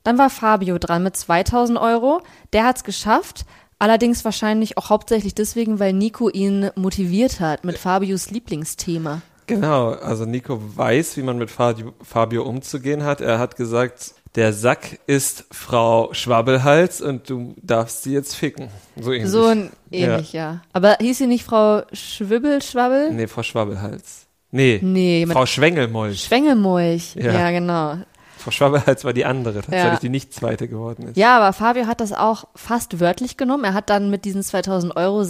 Dann 0.03 0.17
war 0.19 0.29
Fabio 0.29 0.77
dran 0.77 1.01
mit 1.01 1.15
2000 1.17 1.79
Euro. 1.79 2.21
Der 2.51 2.65
hat 2.65 2.77
es 2.77 2.83
geschafft. 2.83 3.45
Allerdings 3.79 4.23
wahrscheinlich 4.23 4.77
auch 4.77 4.89
hauptsächlich 4.89 5.33
deswegen, 5.33 5.79
weil 5.79 5.93
Nico 5.93 6.29
ihn 6.29 6.69
motiviert 6.75 7.39
hat 7.39 7.63
mit 7.63 7.77
Fabios 7.77 8.29
Lieblingsthema. 8.29 9.21
Genau, 9.47 9.89
also 9.91 10.25
Nico 10.25 10.59
weiß, 10.75 11.17
wie 11.17 11.23
man 11.23 11.37
mit 11.37 11.49
Fabio, 11.51 12.43
umzugehen 12.43 13.03
hat. 13.03 13.21
Er 13.21 13.39
hat 13.39 13.55
gesagt, 13.55 14.13
der 14.35 14.53
Sack 14.53 14.99
ist 15.05 15.45
Frau 15.51 16.13
Schwabbelhals 16.13 17.01
und 17.01 17.29
du 17.29 17.53
darfst 17.61 18.03
sie 18.03 18.13
jetzt 18.13 18.35
ficken. 18.35 18.69
So 18.99 19.11
ähnlich. 19.11 19.29
So 19.31 19.45
ein 19.45 19.69
ähnlich, 19.91 20.33
ja. 20.33 20.61
Aber 20.73 20.97
hieß 20.99 21.17
sie 21.19 21.27
nicht 21.27 21.43
Frau 21.45 21.83
Schwibbel, 21.93 22.61
Schwabbel? 22.61 23.11
Nee, 23.13 23.27
Frau 23.27 23.43
Schwabbelhals. 23.43 24.25
Nee, 24.51 24.79
Nee, 24.83 25.25
Frau 25.29 25.45
Schwengelmolch. 25.45 26.23
Schwengelmolch. 26.23 27.15
Ja. 27.15 27.31
Ja. 27.33 27.51
genau. 27.51 27.97
Frau 28.37 28.51
Schwabbelhals 28.51 29.05
war 29.05 29.13
die 29.13 29.25
andere, 29.25 29.61
tatsächlich, 29.61 29.93
Ja. 29.93 29.99
die 29.99 30.09
nicht 30.09 30.33
zweite 30.33 30.67
geworden 30.67 31.07
ist. 31.07 31.17
Ja, 31.17 31.37
aber 31.37 31.53
Fabio 31.53 31.87
hat 31.87 32.01
das 32.01 32.11
auch 32.11 32.45
fast 32.55 32.99
wörtlich 32.99 33.37
genommen. 33.37 33.63
Er 33.63 33.73
hat 33.73 33.89
dann 33.89 34.09
mit 34.09 34.25
diesem 34.25 34.41
2000 34.41 34.95
Euro 34.97 35.23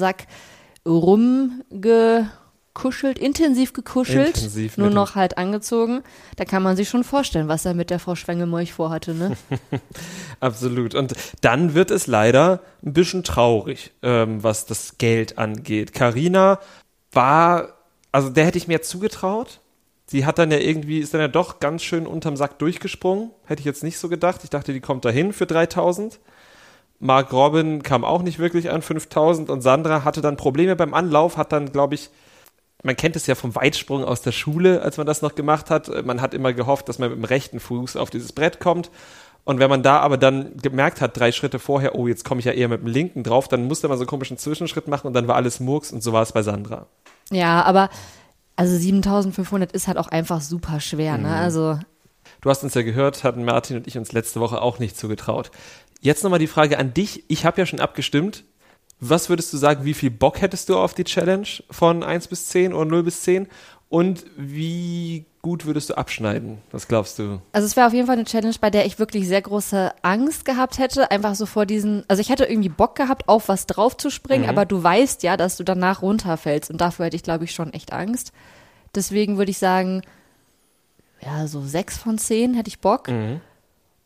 Sack 2.73 2.85
rumgekuschelt, 2.85 3.19
intensiv 3.19 3.73
gekuschelt, 3.73 4.37
Intensiv 4.37 4.77
nur 4.77 4.89
noch 4.89 5.15
halt 5.15 5.37
angezogen. 5.37 6.03
Da 6.35 6.45
kann 6.45 6.63
man 6.63 6.75
sich 6.75 6.89
schon 6.89 7.03
vorstellen, 7.03 7.47
was 7.47 7.65
er 7.65 7.73
mit 7.73 7.89
der 7.89 7.99
Frau 7.99 8.15
Schwengelmolch 8.15 8.73
vorhatte, 8.73 9.13
ne? 9.13 9.37
Absolut. 10.39 10.95
Und 10.95 11.13
dann 11.41 11.73
wird 11.73 11.91
es 11.91 12.07
leider 12.07 12.61
ein 12.83 12.93
bisschen 12.93 13.23
traurig, 13.23 13.91
ähm, 14.01 14.43
was 14.43 14.65
das 14.65 14.97
Geld 14.97 15.37
angeht. 15.37 15.93
Carina 15.93 16.59
war, 17.11 17.69
also 18.11 18.29
der 18.29 18.45
hätte 18.45 18.57
ich 18.57 18.67
mir 18.67 18.81
zugetraut. 18.81 19.59
Sie 20.05 20.25
hat 20.25 20.37
dann 20.37 20.51
ja 20.51 20.57
irgendwie, 20.57 20.99
ist 20.99 21.13
dann 21.13 21.21
ja 21.21 21.27
doch 21.27 21.59
ganz 21.59 21.83
schön 21.83 22.05
unterm 22.05 22.35
Sack 22.35 22.59
durchgesprungen. 22.59 23.31
Hätte 23.45 23.61
ich 23.61 23.65
jetzt 23.65 23.83
nicht 23.83 23.97
so 23.97 24.09
gedacht. 24.09 24.41
Ich 24.43 24.49
dachte, 24.49 24.73
die 24.73 24.81
kommt 24.81 25.05
dahin 25.05 25.31
für 25.31 25.45
3000. 25.45 26.19
Mark 26.99 27.33
Robin 27.33 27.83
kam 27.83 28.03
auch 28.03 28.21
nicht 28.21 28.39
wirklich 28.39 28.69
an 28.69 28.81
5000 28.81 29.49
und 29.49 29.61
Sandra 29.61 30.03
hatte 30.03 30.21
dann 30.21 30.37
Probleme 30.37 30.75
beim 30.75 30.93
Anlauf, 30.93 31.35
hat 31.35 31.51
dann, 31.51 31.71
glaube 31.71 31.95
ich, 31.95 32.09
man 32.83 32.95
kennt 32.95 33.15
es 33.15 33.27
ja 33.27 33.35
vom 33.35 33.55
Weitsprung 33.55 34.03
aus 34.03 34.21
der 34.21 34.31
Schule, 34.31 34.81
als 34.81 34.97
man 34.97 35.07
das 35.07 35.21
noch 35.21 35.35
gemacht 35.35 35.69
hat. 35.69 36.05
Man 36.05 36.21
hat 36.21 36.33
immer 36.33 36.53
gehofft, 36.53 36.89
dass 36.89 36.99
man 36.99 37.09
mit 37.09 37.17
dem 37.17 37.25
rechten 37.25 37.59
Fuß 37.59 37.95
auf 37.95 38.09
dieses 38.09 38.33
Brett 38.33 38.59
kommt. 38.59 38.91
Und 39.45 39.59
wenn 39.59 39.69
man 39.69 39.83
da 39.83 39.99
aber 39.99 40.17
dann 40.17 40.55
gemerkt 40.57 41.01
hat, 41.01 41.17
drei 41.17 41.31
Schritte 41.31 41.59
vorher, 41.59 41.95
oh, 41.95 42.07
jetzt 42.07 42.23
komme 42.23 42.39
ich 42.39 42.45
ja 42.45 42.53
eher 42.53 42.69
mit 42.69 42.81
dem 42.81 42.87
linken 42.87 43.23
drauf, 43.23 43.47
dann 43.47 43.67
musste 43.67 43.87
man 43.87 43.97
so 43.97 44.03
einen 44.03 44.07
komischen 44.07 44.37
Zwischenschritt 44.37 44.87
machen 44.87 45.07
und 45.07 45.13
dann 45.13 45.27
war 45.27 45.35
alles 45.35 45.59
Murks 45.59 45.91
und 45.91 46.01
so 46.01 46.13
war 46.13 46.21
es 46.21 46.31
bei 46.31 46.43
Sandra. 46.43 46.87
ja, 47.31 47.61
aber 47.63 47.89
also 48.55 48.77
7500 48.77 49.71
ist 49.71 49.87
halt 49.87 49.97
auch 49.97 50.07
einfach 50.07 50.39
super 50.39 50.79
schwer, 50.79 51.17
ne? 51.17 51.35
Also 51.35 51.79
Du 52.41 52.49
hast 52.49 52.63
uns 52.63 52.73
ja 52.73 52.81
gehört, 52.81 53.23
hatten 53.23 53.45
Martin 53.45 53.77
und 53.77 53.87
ich 53.87 53.97
uns 53.97 54.11
letzte 54.11 54.39
Woche 54.39 54.61
auch 54.61 54.79
nicht 54.79 54.97
zugetraut. 54.97 55.49
Jetzt 56.01 56.23
nochmal 56.23 56.39
die 56.39 56.47
Frage 56.47 56.77
an 56.77 56.93
dich. 56.93 57.23
Ich 57.29 57.45
habe 57.45 57.61
ja 57.61 57.65
schon 57.65 57.79
abgestimmt. 57.79 58.43
Was 59.05 59.27
würdest 59.27 59.51
du 59.51 59.57
sagen, 59.57 59.83
wie 59.83 59.93
viel 59.93 60.11
Bock 60.11 60.39
hättest 60.41 60.69
du 60.69 60.77
auf 60.77 60.93
die 60.93 61.03
Challenge 61.03 61.47
von 61.69 62.03
1 62.03 62.27
bis 62.27 62.47
10 62.47 62.73
oder 62.73 62.85
0 62.85 63.03
bis 63.03 63.21
10? 63.23 63.47
Und 63.89 64.25
wie 64.37 65.25
gut 65.41 65.65
würdest 65.65 65.89
du 65.89 65.97
abschneiden? 65.97 66.59
Was 66.71 66.87
glaubst 66.87 67.19
du? 67.19 67.41
Also 67.51 67.65
es 67.65 67.75
wäre 67.75 67.85
auf 67.85 67.93
jeden 67.93 68.07
Fall 68.07 68.15
eine 68.15 68.23
Challenge, 68.23 68.55
bei 68.61 68.69
der 68.69 68.85
ich 68.85 68.97
wirklich 68.97 69.27
sehr 69.27 69.41
große 69.41 69.91
Angst 70.01 70.45
gehabt 70.45 70.79
hätte, 70.79 71.11
einfach 71.11 71.35
so 71.35 71.45
vor 71.45 71.65
diesen, 71.65 72.05
also 72.07 72.21
ich 72.21 72.29
hätte 72.29 72.45
irgendwie 72.45 72.69
Bock 72.69 72.95
gehabt, 72.95 73.27
auf 73.27 73.49
was 73.49 73.65
draufzuspringen, 73.67 74.49
aber 74.49 74.65
du 74.65 74.81
weißt 74.81 75.21
ja, 75.23 75.35
dass 75.35 75.57
du 75.57 75.63
danach 75.63 76.01
runterfällst 76.01 76.71
und 76.71 76.79
dafür 76.79 77.05
hätte 77.05 77.17
ich, 77.17 77.23
glaube 77.23 77.43
ich, 77.43 77.51
schon 77.51 77.73
echt 77.73 77.91
Angst. 77.91 78.31
Deswegen 78.95 79.37
würde 79.37 79.51
ich 79.51 79.57
sagen, 79.57 80.01
ja, 81.21 81.45
so 81.47 81.61
sechs 81.61 81.97
von 81.97 82.17
zehn 82.17 82.53
hätte 82.53 82.69
ich 82.69 82.79
Bock. 82.79 83.09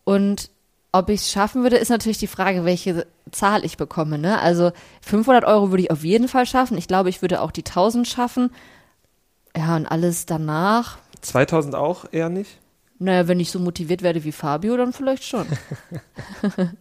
Und 0.03 0.49
ob 0.91 1.09
ich 1.09 1.21
es 1.21 1.31
schaffen 1.31 1.63
würde, 1.63 1.77
ist 1.77 1.89
natürlich 1.89 2.17
die 2.17 2.27
Frage, 2.27 2.65
welche 2.65 3.05
Zahl 3.31 3.65
ich 3.65 3.77
bekomme. 3.77 4.17
Ne? 4.17 4.39
Also 4.39 4.71
500 5.01 5.43
Euro 5.45 5.71
würde 5.71 5.83
ich 5.83 5.91
auf 5.91 6.03
jeden 6.03 6.27
Fall 6.27 6.45
schaffen. 6.45 6.77
Ich 6.77 6.87
glaube, 6.87 7.09
ich 7.09 7.21
würde 7.21 7.41
auch 7.41 7.51
die 7.51 7.65
1000 7.65 8.07
schaffen. 8.07 8.51
Ja, 9.55 9.75
und 9.75 9.85
alles 9.85 10.25
danach, 10.25 10.97
2000 11.21 11.75
auch 11.75 12.05
eher 12.11 12.29
nicht? 12.29 12.59
naja, 12.99 13.27
wenn 13.27 13.39
ich 13.39 13.51
so 13.51 13.59
motiviert 13.59 14.01
werde 14.01 14.23
wie 14.23 14.31
Fabio, 14.31 14.75
dann 14.75 14.93
vielleicht 14.93 15.23
schon. 15.23 15.45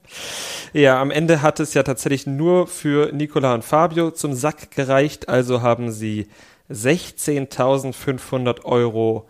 Ja, 0.72 1.00
am 1.00 1.10
Ende 1.10 1.42
hat 1.42 1.60
es 1.60 1.72
ja 1.75 1.82
tatsächlich 1.82 2.26
nur 2.26 2.66
für 2.66 3.10
Nicola 3.12 3.54
und 3.54 3.64
Fabio 3.64 4.10
zum 4.10 4.34
Sack 4.34 4.72
gereicht. 4.72 5.28
Also 5.28 5.62
haben 5.62 5.90
sie 5.90 6.26
16.500 6.70 8.64
Euro 8.64 9.26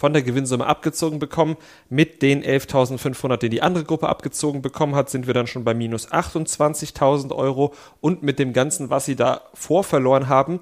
von 0.00 0.14
der 0.14 0.22
Gewinnsumme 0.22 0.64
abgezogen 0.64 1.18
bekommen. 1.18 1.58
Mit 1.90 2.22
den 2.22 2.42
11.500, 2.42 3.36
die 3.36 3.50
die 3.50 3.60
andere 3.60 3.84
Gruppe 3.84 4.08
abgezogen 4.08 4.62
bekommen 4.62 4.94
hat, 4.94 5.10
sind 5.10 5.26
wir 5.26 5.34
dann 5.34 5.46
schon 5.46 5.62
bei 5.62 5.74
minus 5.74 6.10
28.000 6.10 7.36
Euro. 7.36 7.74
Und 8.00 8.22
mit 8.22 8.38
dem 8.38 8.54
Ganzen, 8.54 8.88
was 8.88 9.04
sie 9.04 9.14
da 9.14 9.42
vorverloren 9.52 10.30
haben, 10.30 10.60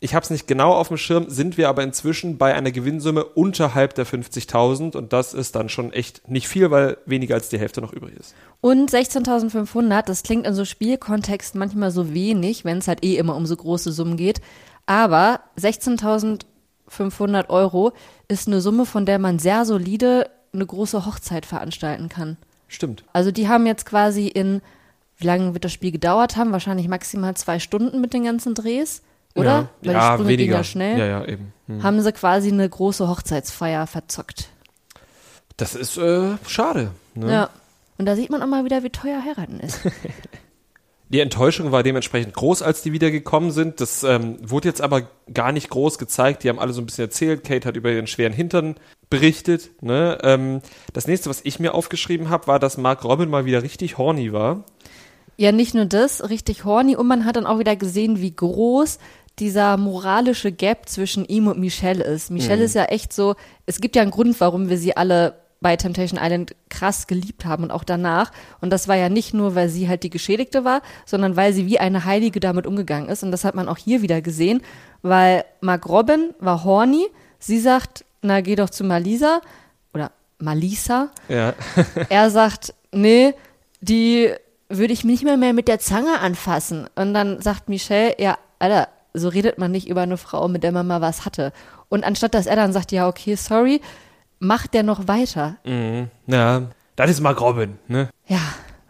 ich 0.00 0.14
habe 0.14 0.24
es 0.24 0.30
nicht 0.30 0.46
genau 0.46 0.72
auf 0.72 0.88
dem 0.88 0.96
Schirm, 0.96 1.26
sind 1.28 1.58
wir 1.58 1.68
aber 1.68 1.82
inzwischen 1.82 2.38
bei 2.38 2.54
einer 2.54 2.70
Gewinnsumme 2.70 3.24
unterhalb 3.24 3.94
der 3.94 4.06
50.000 4.06 4.96
und 4.96 5.12
das 5.12 5.34
ist 5.34 5.54
dann 5.56 5.68
schon 5.68 5.92
echt 5.92 6.28
nicht 6.28 6.48
viel, 6.48 6.70
weil 6.70 6.96
weniger 7.04 7.34
als 7.34 7.50
die 7.50 7.58
Hälfte 7.58 7.82
noch 7.82 7.92
übrig 7.92 8.16
ist. 8.18 8.34
Und 8.62 8.90
16.500, 8.90 10.02
das 10.02 10.22
klingt 10.22 10.46
in 10.46 10.54
so 10.54 10.64
Spielkontext 10.64 11.54
manchmal 11.54 11.90
so 11.90 12.12
wenig, 12.14 12.64
wenn 12.64 12.78
es 12.78 12.88
halt 12.88 13.04
eh 13.04 13.16
immer 13.16 13.36
um 13.36 13.46
so 13.46 13.56
große 13.56 13.92
Summen 13.92 14.16
geht. 14.16 14.40
Aber 14.86 15.40
16.500 16.98 17.48
Euro 17.48 17.92
ist 18.28 18.46
eine 18.48 18.60
Summe, 18.60 18.86
von 18.86 19.06
der 19.06 19.18
man 19.18 19.38
sehr 19.38 19.64
solide 19.64 20.30
eine 20.52 20.66
große 20.66 21.04
Hochzeit 21.04 21.46
veranstalten 21.46 22.08
kann. 22.08 22.36
Stimmt. 22.68 23.04
Also 23.12 23.30
die 23.30 23.48
haben 23.48 23.66
jetzt 23.66 23.86
quasi 23.86 24.28
in, 24.28 24.62
wie 25.18 25.26
lange 25.26 25.52
wird 25.52 25.64
das 25.64 25.72
Spiel 25.72 25.92
gedauert 25.92 26.36
haben? 26.36 26.52
Wahrscheinlich 26.52 26.88
maximal 26.88 27.34
zwei 27.36 27.58
Stunden 27.58 28.00
mit 28.00 28.12
den 28.14 28.24
ganzen 28.24 28.54
Drehs, 28.54 29.02
oder? 29.34 29.44
Ja, 29.44 29.68
Weil 29.82 29.92
ja 29.92 30.00
die 30.00 30.14
Sprünge 30.14 30.28
weniger. 30.28 30.56
ja 30.56 30.64
schnell. 30.64 30.98
Ja, 30.98 31.06
ja, 31.06 31.24
eben. 31.24 31.52
Hm. 31.66 31.82
Haben 31.82 32.00
sie 32.00 32.12
quasi 32.12 32.50
eine 32.50 32.68
große 32.68 33.08
Hochzeitsfeier 33.08 33.86
verzockt. 33.86 34.48
Das 35.56 35.74
ist 35.74 35.96
äh, 35.98 36.36
schade. 36.46 36.90
Ne? 37.14 37.32
Ja. 37.32 37.50
Und 37.96 38.06
da 38.06 38.16
sieht 38.16 38.30
man 38.30 38.42
auch 38.42 38.46
mal 38.48 38.64
wieder, 38.64 38.82
wie 38.82 38.90
teuer 38.90 39.22
heiraten 39.24 39.60
ist. 39.60 39.80
Die 41.10 41.20
Enttäuschung 41.20 41.70
war 41.70 41.82
dementsprechend 41.82 42.34
groß, 42.34 42.62
als 42.62 42.82
die 42.82 42.92
wieder 42.92 43.10
gekommen 43.10 43.50
sind. 43.50 43.80
Das 43.80 44.02
ähm, 44.04 44.36
wurde 44.42 44.68
jetzt 44.68 44.80
aber 44.80 45.02
gar 45.32 45.52
nicht 45.52 45.68
groß 45.68 45.98
gezeigt. 45.98 46.42
Die 46.42 46.48
haben 46.48 46.58
alle 46.58 46.72
so 46.72 46.80
ein 46.80 46.86
bisschen 46.86 47.04
erzählt. 47.04 47.44
Kate 47.44 47.68
hat 47.68 47.76
über 47.76 47.92
ihren 47.92 48.06
schweren 48.06 48.32
Hintern 48.32 48.76
berichtet. 49.10 49.70
Ne? 49.82 50.18
Ähm, 50.22 50.60
das 50.92 51.06
nächste, 51.06 51.28
was 51.28 51.42
ich 51.44 51.60
mir 51.60 51.74
aufgeschrieben 51.74 52.30
habe, 52.30 52.46
war, 52.46 52.58
dass 52.58 52.78
Mark 52.78 53.04
Robin 53.04 53.28
mal 53.28 53.44
wieder 53.44 53.62
richtig 53.62 53.98
horny 53.98 54.32
war. 54.32 54.64
Ja, 55.36 55.52
nicht 55.52 55.74
nur 55.74 55.84
das, 55.84 56.28
richtig 56.30 56.64
horny 56.64 56.96
und 56.96 57.06
man 57.06 57.24
hat 57.24 57.36
dann 57.36 57.46
auch 57.46 57.58
wieder 57.58 57.76
gesehen, 57.76 58.20
wie 58.20 58.34
groß 58.34 58.98
dieser 59.40 59.76
moralische 59.76 60.52
Gap 60.52 60.88
zwischen 60.88 61.24
ihm 61.24 61.48
und 61.48 61.58
Michelle 61.58 62.04
ist. 62.04 62.30
Michelle 62.30 62.64
ist 62.64 62.74
ja 62.74 62.84
echt 62.84 63.12
so, 63.12 63.34
es 63.66 63.80
gibt 63.80 63.96
ja 63.96 64.02
einen 64.02 64.12
Grund, 64.12 64.38
warum 64.40 64.68
wir 64.68 64.78
sie 64.78 64.96
alle 64.96 65.34
bei 65.64 65.76
Temptation 65.76 66.20
Island 66.22 66.54
krass 66.68 67.06
geliebt 67.06 67.46
haben 67.46 67.62
und 67.62 67.70
auch 67.70 67.84
danach. 67.84 68.32
Und 68.60 68.68
das 68.68 68.86
war 68.86 68.96
ja 68.96 69.08
nicht 69.08 69.32
nur, 69.32 69.54
weil 69.54 69.70
sie 69.70 69.88
halt 69.88 70.02
die 70.02 70.10
Geschädigte 70.10 70.62
war, 70.62 70.82
sondern 71.06 71.36
weil 71.36 71.54
sie 71.54 71.64
wie 71.64 71.80
eine 71.80 72.04
Heilige 72.04 72.38
damit 72.38 72.66
umgegangen 72.66 73.08
ist. 73.08 73.22
Und 73.22 73.32
das 73.32 73.44
hat 73.44 73.54
man 73.54 73.66
auch 73.66 73.78
hier 73.78 74.02
wieder 74.02 74.20
gesehen, 74.20 74.60
weil 75.00 75.42
Mark 75.62 75.88
Robin 75.88 76.34
war 76.38 76.64
horny. 76.64 77.06
Sie 77.38 77.58
sagt, 77.58 78.04
na 78.20 78.42
geh 78.42 78.56
doch 78.56 78.68
zu 78.68 78.84
Malisa 78.84 79.40
oder 79.94 80.12
Malisa. 80.38 81.08
Ja. 81.30 81.54
Er 82.10 82.28
sagt, 82.28 82.74
nee, 82.92 83.32
die 83.80 84.34
würde 84.68 84.92
ich 84.92 85.02
nicht 85.02 85.24
mehr, 85.24 85.38
mehr 85.38 85.54
mit 85.54 85.66
der 85.66 85.78
Zange 85.78 86.20
anfassen. 86.20 86.90
Und 86.94 87.14
dann 87.14 87.40
sagt 87.40 87.70
Michelle, 87.70 88.16
ja, 88.18 88.36
Alter, 88.58 88.88
so 89.14 89.28
redet 89.28 89.56
man 89.56 89.70
nicht 89.70 89.88
über 89.88 90.02
eine 90.02 90.18
Frau, 90.18 90.46
mit 90.46 90.62
der 90.62 90.72
man 90.72 90.86
mal 90.86 91.00
was 91.00 91.24
hatte. 91.24 91.54
Und 91.88 92.04
anstatt 92.04 92.34
dass 92.34 92.46
er 92.46 92.56
dann 92.56 92.74
sagt, 92.74 92.92
ja, 92.92 93.08
okay, 93.08 93.34
sorry, 93.36 93.80
macht 94.44 94.74
der 94.74 94.82
noch 94.82 95.08
weiter. 95.08 95.56
Mhm. 95.64 96.08
Ja, 96.26 96.62
das 96.96 97.10
ist 97.10 97.20
Mark 97.20 97.40
Robin, 97.40 97.78
ne? 97.88 98.08
Ja, 98.26 98.40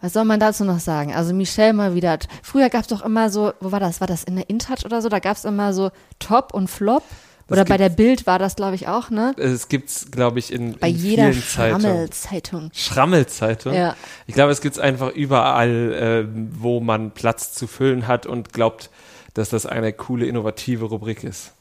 was 0.01 0.13
soll 0.13 0.25
man 0.25 0.39
dazu 0.39 0.63
noch 0.65 0.79
sagen? 0.79 1.15
Also 1.15 1.33
Michelle 1.33 1.73
mal 1.73 1.95
wieder. 1.95 2.19
Früher 2.43 2.69
gab 2.69 2.81
es 2.81 2.87
doch 2.87 3.03
immer 3.03 3.29
so, 3.29 3.53
wo 3.59 3.71
war 3.71 3.79
das? 3.79 4.01
War 4.01 4.07
das 4.07 4.23
in 4.23 4.35
der 4.35 4.49
InTouch 4.49 4.85
oder 4.85 5.01
so? 5.01 5.09
Da 5.09 5.19
gab 5.19 5.35
es 5.35 5.45
immer 5.45 5.73
so 5.73 5.89
Top 6.19 6.53
und 6.53 6.69
Flop. 6.69 7.03
Oder 7.49 7.63
bei 7.63 7.77
der 7.77 7.89
Bild 7.89 8.25
war 8.25 8.39
das, 8.39 8.55
glaube 8.55 8.73
ich, 8.73 8.87
auch, 8.87 9.11
ne? 9.11 9.35
Es 9.37 9.67
gibt's, 9.67 10.09
glaube 10.09 10.39
ich, 10.39 10.51
in, 10.51 10.77
Bei 10.79 10.89
in 10.89 10.95
jeder. 10.95 11.31
Schrammel-Zeitung. 11.31 12.71
Schrammelzeitung. 12.73 13.73
Ja. 13.73 13.95
Ich 14.25 14.33
glaube, 14.33 14.51
es 14.51 14.61
gibt's 14.61 14.79
einfach 14.79 15.11
überall, 15.11 15.93
äh, 15.93 16.27
wo 16.59 16.79
man 16.79 17.11
Platz 17.11 17.53
zu 17.53 17.67
füllen 17.67 18.07
hat 18.07 18.25
und 18.25 18.51
glaubt, 18.51 18.89
dass 19.35 19.49
das 19.49 19.67
eine 19.67 19.93
coole, 19.93 20.25
innovative 20.25 20.85
Rubrik 20.85 21.23
ist. 21.23 21.53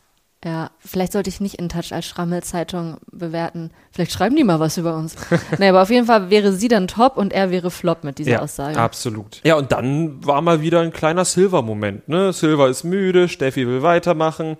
Ja, 0.44 0.70
vielleicht 0.78 1.12
sollte 1.12 1.30
ich 1.30 1.40
nicht 1.40 1.54
InTouch 1.54 1.92
als 1.92 2.04
Schrammelzeitung 2.04 2.98
bewerten. 3.10 3.70
Vielleicht 3.90 4.12
schreiben 4.12 4.36
die 4.36 4.44
mal 4.44 4.60
was 4.60 4.76
über 4.76 4.94
uns. 4.94 5.16
nee, 5.58 5.68
aber 5.68 5.80
auf 5.80 5.88
jeden 5.88 6.06
Fall 6.06 6.28
wäre 6.28 6.52
sie 6.52 6.68
dann 6.68 6.86
top 6.86 7.16
und 7.16 7.32
er 7.32 7.50
wäre 7.50 7.70
flop 7.70 8.04
mit 8.04 8.18
dieser 8.18 8.32
ja, 8.32 8.40
Aussage. 8.40 8.78
absolut. 8.78 9.40
Ja, 9.44 9.56
und 9.56 9.72
dann 9.72 10.24
war 10.24 10.42
mal 10.42 10.60
wieder 10.60 10.80
ein 10.80 10.92
kleiner 10.92 11.24
Silver-Moment. 11.24 12.08
Ne? 12.08 12.34
Silver 12.34 12.68
ist 12.68 12.84
müde, 12.84 13.28
Steffi 13.28 13.66
will 13.66 13.82
weitermachen. 13.82 14.58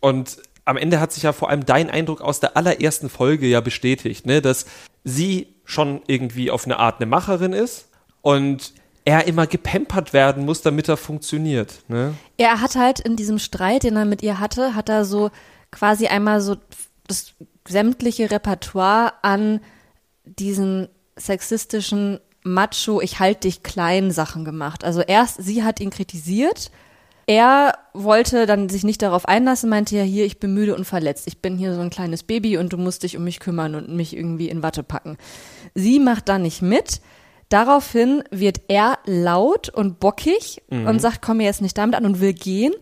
Und 0.00 0.38
am 0.64 0.78
Ende 0.78 0.98
hat 0.98 1.12
sich 1.12 1.24
ja 1.24 1.32
vor 1.32 1.50
allem 1.50 1.66
dein 1.66 1.90
Eindruck 1.90 2.22
aus 2.22 2.40
der 2.40 2.56
allerersten 2.56 3.10
Folge 3.10 3.46
ja 3.46 3.60
bestätigt, 3.60 4.24
ne? 4.24 4.40
dass 4.40 4.64
sie 5.04 5.56
schon 5.64 6.00
irgendwie 6.06 6.50
auf 6.50 6.64
eine 6.64 6.78
Art 6.78 7.00
eine 7.00 7.06
Macherin 7.06 7.52
ist 7.52 7.90
und 8.22 8.72
er 9.08 9.26
immer 9.26 9.46
gepampert 9.46 10.12
werden 10.12 10.44
muss, 10.44 10.60
damit 10.60 10.86
er 10.86 10.98
funktioniert. 10.98 11.82
Ne? 11.88 12.12
Er 12.36 12.60
hat 12.60 12.76
halt 12.76 13.00
in 13.00 13.16
diesem 13.16 13.38
Streit, 13.38 13.84
den 13.84 13.96
er 13.96 14.04
mit 14.04 14.22
ihr 14.22 14.38
hatte, 14.38 14.74
hat 14.74 14.90
er 14.90 15.06
so 15.06 15.30
quasi 15.70 16.08
einmal 16.08 16.42
so 16.42 16.56
das 17.06 17.32
sämtliche 17.66 18.30
Repertoire 18.30 19.14
an 19.22 19.60
diesen 20.24 20.88
sexistischen 21.16 22.20
Macho, 22.44 23.00
ich 23.00 23.18
halte 23.18 23.48
dich 23.48 23.62
klein 23.62 24.10
Sachen 24.10 24.44
gemacht. 24.44 24.84
Also 24.84 25.00
erst, 25.00 25.42
sie 25.42 25.64
hat 25.64 25.80
ihn 25.80 25.90
kritisiert. 25.90 26.70
Er 27.26 27.78
wollte 27.94 28.44
dann 28.44 28.68
sich 28.68 28.84
nicht 28.84 29.00
darauf 29.00 29.26
einlassen, 29.26 29.70
meinte 29.70 29.96
ja 29.96 30.02
hier, 30.02 30.26
ich 30.26 30.38
bin 30.38 30.52
müde 30.52 30.74
und 30.74 30.84
verletzt. 30.84 31.26
Ich 31.26 31.40
bin 31.40 31.56
hier 31.56 31.74
so 31.74 31.80
ein 31.80 31.90
kleines 31.90 32.22
Baby 32.22 32.58
und 32.58 32.74
du 32.74 32.76
musst 32.76 33.04
dich 33.04 33.16
um 33.16 33.24
mich 33.24 33.40
kümmern 33.40 33.74
und 33.74 33.88
mich 33.88 34.14
irgendwie 34.14 34.50
in 34.50 34.62
Watte 34.62 34.82
packen. 34.82 35.16
Sie 35.74 35.98
macht 35.98 36.28
da 36.28 36.38
nicht 36.38 36.60
mit. 36.60 37.00
Daraufhin 37.48 38.22
wird 38.30 38.60
er 38.68 38.98
laut 39.06 39.68
und 39.70 40.00
bockig 40.00 40.62
und 40.70 41.00
sagt, 41.00 41.22
komm 41.22 41.38
mir 41.38 41.44
jetzt 41.44 41.62
nicht 41.62 41.78
damit 41.78 41.94
an 41.96 42.04
und 42.04 42.20
will 42.20 42.34
gehen. 42.34 42.74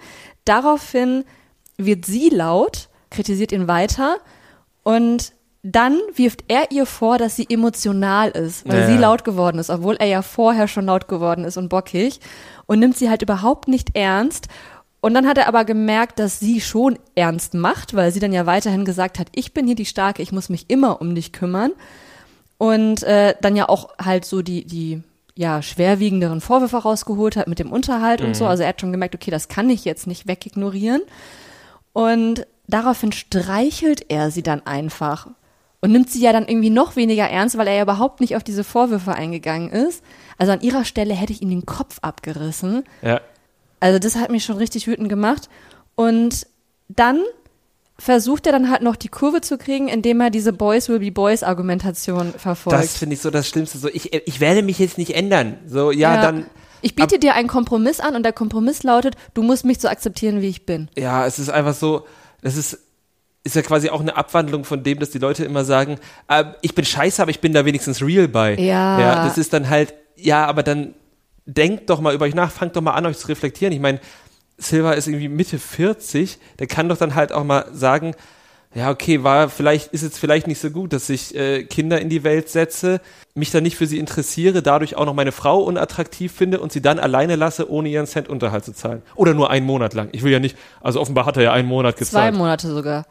Daraufhin 0.45 1.25
wird 1.77 2.05
sie 2.05 2.31
laut, 2.31 2.89
kritisiert 3.11 3.53
ihn 3.53 3.69
weiter 3.69 4.17
und 4.83 5.33
dann 5.63 5.99
wirft 6.15 6.45
er 6.49 6.71
ihr 6.71 6.87
vor, 6.87 7.19
dass 7.19 7.35
sie 7.37 7.47
emotional 7.49 8.31
ist, 8.31 8.69
weil 8.69 8.81
Ja. 8.83 8.87
sie 8.87 8.97
laut 8.97 9.25
geworden 9.25 9.59
ist, 9.59 9.69
obwohl 9.71 9.97
er 9.97 10.07
ja 10.07 10.23
vorher 10.23 10.69
schon 10.69 10.87
laut 10.87 11.09
geworden 11.09 11.45
ist 11.45 11.57
und 11.57 11.69
bockig 11.69 12.21
und 12.67 12.79
nimmt 12.79 12.97
sie 12.97 13.11
halt 13.11 13.23
überhaupt 13.23 13.67
nicht 13.67 13.97
ernst. 13.97 14.47
Und 15.01 15.15
dann 15.15 15.27
hat 15.27 15.39
er 15.39 15.49
aber 15.49 15.65
gemerkt, 15.65 16.19
dass 16.21 16.39
sie 16.41 16.61
schon 16.61 16.99
ernst 17.17 17.55
macht, 17.55 17.95
weil 17.95 18.13
sie 18.13 18.21
dann 18.21 18.33
ja 18.33 18.47
weiterhin 18.47 18.85
gesagt 18.85 19.19
hat, 19.19 19.29
ich 19.35 19.53
bin 19.55 19.67
hier 19.67 19.75
die 19.77 19.85
Starke, 19.87 20.23
ich 20.23 20.33
muss 20.33 20.49
mich 20.49 20.67
immer 20.71 21.01
um 21.01 21.15
dich 21.15 21.33
kümmern 21.33 21.73
und 22.59 23.03
äh, 23.03 23.35
dann 23.41 23.57
ja 23.57 23.69
auch 23.69 23.91
halt 23.99 24.25
so 24.25 24.43
die, 24.43 24.65
die 24.65 25.03
ja, 25.35 25.61
schwerwiegenderen 25.61 26.41
Vorwürfe 26.41 26.79
rausgeholt 26.79 27.37
hat 27.37 27.47
mit 27.47 27.59
dem 27.59 27.71
Unterhalt 27.71 28.23
und 28.23 28.35
so. 28.35 28.47
Also 28.47 28.63
er 28.63 28.71
hat 28.71 28.81
schon 28.81 28.93
gemerkt, 28.93 29.15
okay, 29.15 29.31
das 29.31 29.49
kann 29.49 29.69
ich 29.69 29.85
jetzt 29.85 30.07
nicht 30.07 30.27
wegignorieren. 30.27 31.03
Und 31.93 32.47
daraufhin 32.67 33.13
streichelt 33.13 34.11
er 34.11 34.31
sie 34.31 34.43
dann 34.43 34.67
einfach 34.67 35.29
und 35.81 35.93
nimmt 35.93 36.11
sie 36.11 36.21
ja 36.21 36.33
dann 36.33 36.49
irgendwie 36.49 36.71
noch 36.71 36.97
weniger 36.97 37.29
ernst, 37.29 37.59
weil 37.59 37.69
er 37.69 37.75
ja 37.75 37.83
überhaupt 37.83 38.21
nicht 38.21 38.35
auf 38.35 38.43
diese 38.43 38.65
Vorwürfe 38.65 39.15
eingegangen 39.15 39.71
ist. 39.71 40.03
Also 40.39 40.53
an 40.53 40.63
ihrer 40.63 40.85
Stelle 40.85 41.15
hätte 41.15 41.33
ich 41.33 41.43
ihm 41.43 41.51
den 41.51 41.67
Kopf 41.67 41.99
abgerissen. 42.01 42.85
Ja. 43.03 43.21
Also 43.79 43.99
das 43.99 44.17
hat 44.17 44.31
mich 44.31 44.45
schon 44.45 44.57
richtig 44.57 44.87
wütend 44.87 45.11
gemacht. 45.11 45.51
Und 45.95 46.47
dann 46.89 47.21
versucht 47.99 48.47
er 48.47 48.53
dann 48.53 48.71
halt 48.71 48.83
noch 48.83 48.97
die 48.97 49.09
Kurve 49.09 49.41
zu 49.41 49.57
kriegen, 49.59 49.89
indem 49.89 50.21
er 50.21 50.31
diese 50.31 50.53
Boys 50.53 50.89
will 50.89 50.99
be 50.99 51.11
Boys 51.11 51.43
Argumentation 51.43 52.33
verfolgt. 52.37 52.79
Das 52.79 52.99
finde 52.99 53.15
ich 53.15 53.21
so 53.21 53.31
das 53.31 53.49
Schlimmste. 53.49 53.79
So, 53.79 53.89
ich, 53.89 54.13
ich 54.13 54.41
werde 54.41 54.63
mich 54.63 54.79
jetzt 54.79 54.99
nicht 54.99 55.15
ändern. 55.15 55.59
So, 55.67 55.91
ja, 55.91 56.21
dann. 56.21 56.47
Ich 56.83 56.95
biete 56.95 57.19
dir 57.19 57.35
einen 57.35 57.49
Kompromiss 57.49 58.01
an 58.01 58.15
und 58.15 58.23
der 58.23 58.33
Kompromiss 58.33 58.83
lautet, 58.83 59.17
du 59.35 59.43
musst 59.43 59.65
mich 59.65 59.81
so 59.81 59.89
akzeptieren, 59.89 60.43
wie 60.43 60.49
ich 60.49 60.67
bin. 60.67 60.89
Ja, 60.97 61.27
es 61.27 61.39
ist 61.39 61.49
einfach 61.49 61.75
so, 61.75 62.07
das 62.43 62.57
ist, 62.57 62.79
ist 63.43 63.57
ja 63.57 63.63
quasi 63.63 63.89
auch 63.89 64.01
eine 64.01 64.17
Abwandlung 64.17 64.65
von 64.65 64.83
dem, 64.83 64.99
dass 64.99 65.11
die 65.11 65.19
Leute 65.19 65.45
immer 65.45 65.65
sagen, 65.65 65.99
äh, 66.29 66.45
ich 66.61 66.75
bin 66.75 66.85
scheiße, 66.85 67.21
aber 67.23 67.31
ich 67.31 67.41
bin 67.41 67.55
da 67.55 67.65
wenigstens 67.65 68.03
real 68.03 68.29
bei. 68.29 68.55
Ja. 68.57 69.01
Ja, 69.01 69.25
das 69.25 69.39
ist 69.39 69.53
dann 69.53 69.71
halt, 69.71 69.95
ja, 70.17 70.45
aber 70.47 70.63
dann 70.63 70.95
denkt 71.47 71.89
doch 71.89 72.01
mal 72.01 72.15
über 72.15 72.27
euch 72.27 72.35
nach, 72.35 72.51
fangt 72.51 72.77
doch 72.77 72.83
mal 72.83 72.93
an, 72.93 73.07
euch 73.07 73.19
zu 73.19 73.29
reflektieren. 73.29 73.73
Ich 73.73 73.81
meine, 73.81 74.01
Silva 74.59 74.93
ist 74.93 75.07
irgendwie 75.07 75.29
Mitte 75.29 75.59
40, 75.59 76.39
der 76.59 76.67
kann 76.67 76.89
doch 76.89 76.97
dann 76.97 77.15
halt 77.15 77.33
auch 77.33 77.45
mal 77.45 77.67
sagen, 77.73 78.15
ja, 78.75 78.91
okay, 78.91 79.23
war 79.23 79.49
vielleicht, 79.49 79.89
ist 79.95 80.03
jetzt 80.03 80.19
vielleicht 80.19 80.47
nicht 80.47 80.61
so 80.61 80.71
gut, 80.71 80.93
dass 80.93 81.09
ich 81.09 81.35
äh, 81.35 81.65
Kinder 81.65 81.99
in 81.99 82.11
die 82.11 82.25
Welt 82.25 82.51
setze, 82.51 83.01
mich 83.35 83.51
dann 83.51 83.63
nicht 83.63 83.77
für 83.77 83.87
sie 83.87 83.99
interessiere, 83.99 84.63
dadurch 84.63 84.97
auch 84.97 85.07
noch 85.07 85.15
meine 85.15 85.33
Frau 85.33 85.63
unattraktiv 85.63 86.33
finde 86.33 86.61
und 86.61 86.73
sie 86.73 86.83
dann 86.83 86.99
alleine 86.99 87.37
lasse, 87.37 87.71
ohne 87.71 87.89
ihren 87.89 88.07
Cent 88.07 88.29
Unterhalt 88.29 88.67
zu 88.67 88.75
zahlen. 88.75 89.01
Oder 89.15 89.33
nur 89.33 89.51
einen 89.51 89.65
Monat 89.65 89.95
lang. 89.95 90.11
Ich 90.13 90.23
will 90.23 90.33
ja 90.33 90.41
nicht, 90.41 90.59
also 90.83 91.01
offenbar 91.01 91.25
hat 91.25 91.39
er 91.39 91.45
ja 91.45 91.53
einen 91.53 91.69
Monat 91.69 91.97
Zwei 91.97 92.01
gezahlt. 92.01 92.35
Monate 92.35 92.69
sogar. 92.69 93.07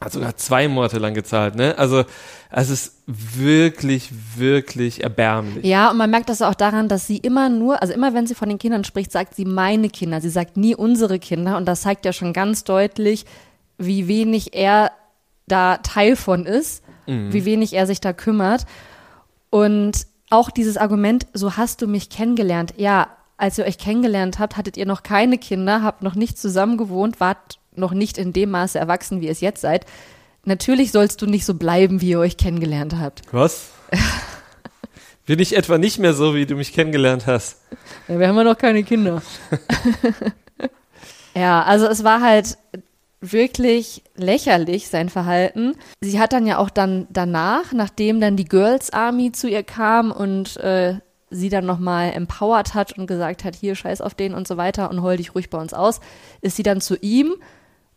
Hat 0.00 0.12
sogar 0.12 0.36
zwei 0.36 0.66
Monate 0.66 0.98
lang 0.98 1.14
gezahlt, 1.14 1.56
ne? 1.56 1.76
Also, 1.76 2.04
es 2.50 2.70
ist 2.70 3.02
wirklich, 3.06 4.10
wirklich 4.36 5.02
erbärmlich. 5.02 5.64
Ja, 5.64 5.90
und 5.90 5.98
man 5.98 6.10
merkt 6.10 6.30
das 6.30 6.42
auch 6.42 6.54
daran, 6.54 6.88
dass 6.88 7.06
sie 7.06 7.18
immer 7.18 7.48
nur, 7.48 7.82
also 7.82 7.92
immer 7.92 8.14
wenn 8.14 8.26
sie 8.26 8.34
von 8.34 8.48
den 8.48 8.58
Kindern 8.58 8.84
spricht, 8.84 9.12
sagt 9.12 9.34
sie 9.34 9.44
meine 9.44 9.90
Kinder. 9.90 10.20
Sie 10.20 10.30
sagt 10.30 10.56
nie 10.56 10.74
unsere 10.74 11.18
Kinder. 11.18 11.56
Und 11.56 11.66
das 11.66 11.82
zeigt 11.82 12.04
ja 12.04 12.12
schon 12.12 12.32
ganz 12.32 12.64
deutlich, 12.64 13.26
wie 13.78 14.08
wenig 14.08 14.54
er 14.54 14.90
da 15.46 15.78
Teil 15.78 16.16
von 16.16 16.46
ist, 16.46 16.82
wie 17.06 17.44
wenig 17.44 17.72
er 17.72 17.86
sich 17.88 18.00
da 18.00 18.12
kümmert. 18.12 18.66
Und 19.50 20.06
auch 20.30 20.50
dieses 20.50 20.76
Argument, 20.76 21.26
so 21.34 21.56
hast 21.56 21.82
du 21.82 21.88
mich 21.88 22.08
kennengelernt. 22.08 22.74
Ja, 22.76 23.08
als 23.40 23.58
ihr 23.58 23.64
euch 23.64 23.78
kennengelernt 23.78 24.38
habt, 24.38 24.56
hattet 24.56 24.76
ihr 24.76 24.86
noch 24.86 25.02
keine 25.02 25.38
Kinder, 25.38 25.82
habt 25.82 26.02
noch 26.02 26.14
nicht 26.14 26.38
zusammen 26.38 26.76
gewohnt, 26.76 27.20
wart 27.20 27.58
noch 27.74 27.92
nicht 27.92 28.18
in 28.18 28.32
dem 28.32 28.50
Maße 28.50 28.78
erwachsen, 28.78 29.20
wie 29.20 29.26
ihr 29.26 29.32
es 29.32 29.40
jetzt 29.40 29.60
seid. 29.60 29.86
Natürlich 30.44 30.92
sollst 30.92 31.20
du 31.22 31.26
nicht 31.26 31.44
so 31.44 31.54
bleiben, 31.54 32.00
wie 32.00 32.10
ihr 32.10 32.18
euch 32.18 32.36
kennengelernt 32.36 32.96
habt. 32.98 33.22
Was? 33.32 33.70
Bin 35.26 35.38
ich 35.38 35.56
etwa 35.56 35.78
nicht 35.78 35.98
mehr 35.98 36.14
so, 36.14 36.34
wie 36.34 36.46
du 36.46 36.56
mich 36.56 36.72
kennengelernt 36.72 37.26
hast? 37.26 37.58
Ja, 38.08 38.18
wir 38.18 38.28
haben 38.28 38.36
ja 38.36 38.44
noch 38.44 38.58
keine 38.58 38.82
Kinder. 38.82 39.22
ja, 41.34 41.62
also 41.62 41.86
es 41.86 42.02
war 42.04 42.20
halt 42.20 42.58
wirklich 43.20 44.02
lächerlich, 44.16 44.88
sein 44.88 45.08
Verhalten. 45.08 45.76
Sie 46.00 46.18
hat 46.18 46.32
dann 46.32 46.46
ja 46.46 46.58
auch 46.58 46.70
dann 46.70 47.06
danach, 47.10 47.72
nachdem 47.72 48.20
dann 48.20 48.36
die 48.36 48.46
Girls 48.46 48.92
Army 48.92 49.30
zu 49.30 49.48
ihr 49.48 49.62
kam 49.62 50.10
und 50.10 50.56
äh, 50.56 50.94
sie 51.30 51.48
dann 51.48 51.64
nochmal 51.66 52.12
empowert 52.12 52.74
hat 52.74 52.98
und 52.98 53.06
gesagt 53.06 53.44
hat, 53.44 53.54
hier 53.54 53.74
scheiß 53.74 54.00
auf 54.00 54.14
den 54.14 54.34
und 54.34 54.48
so 54.48 54.56
weiter 54.56 54.90
und 54.90 55.02
heul 55.02 55.16
dich 55.16 55.34
ruhig 55.34 55.48
bei 55.50 55.58
uns 55.58 55.72
aus, 55.72 56.00
ist 56.40 56.56
sie 56.56 56.62
dann 56.62 56.80
zu 56.80 56.96
ihm, 56.96 57.34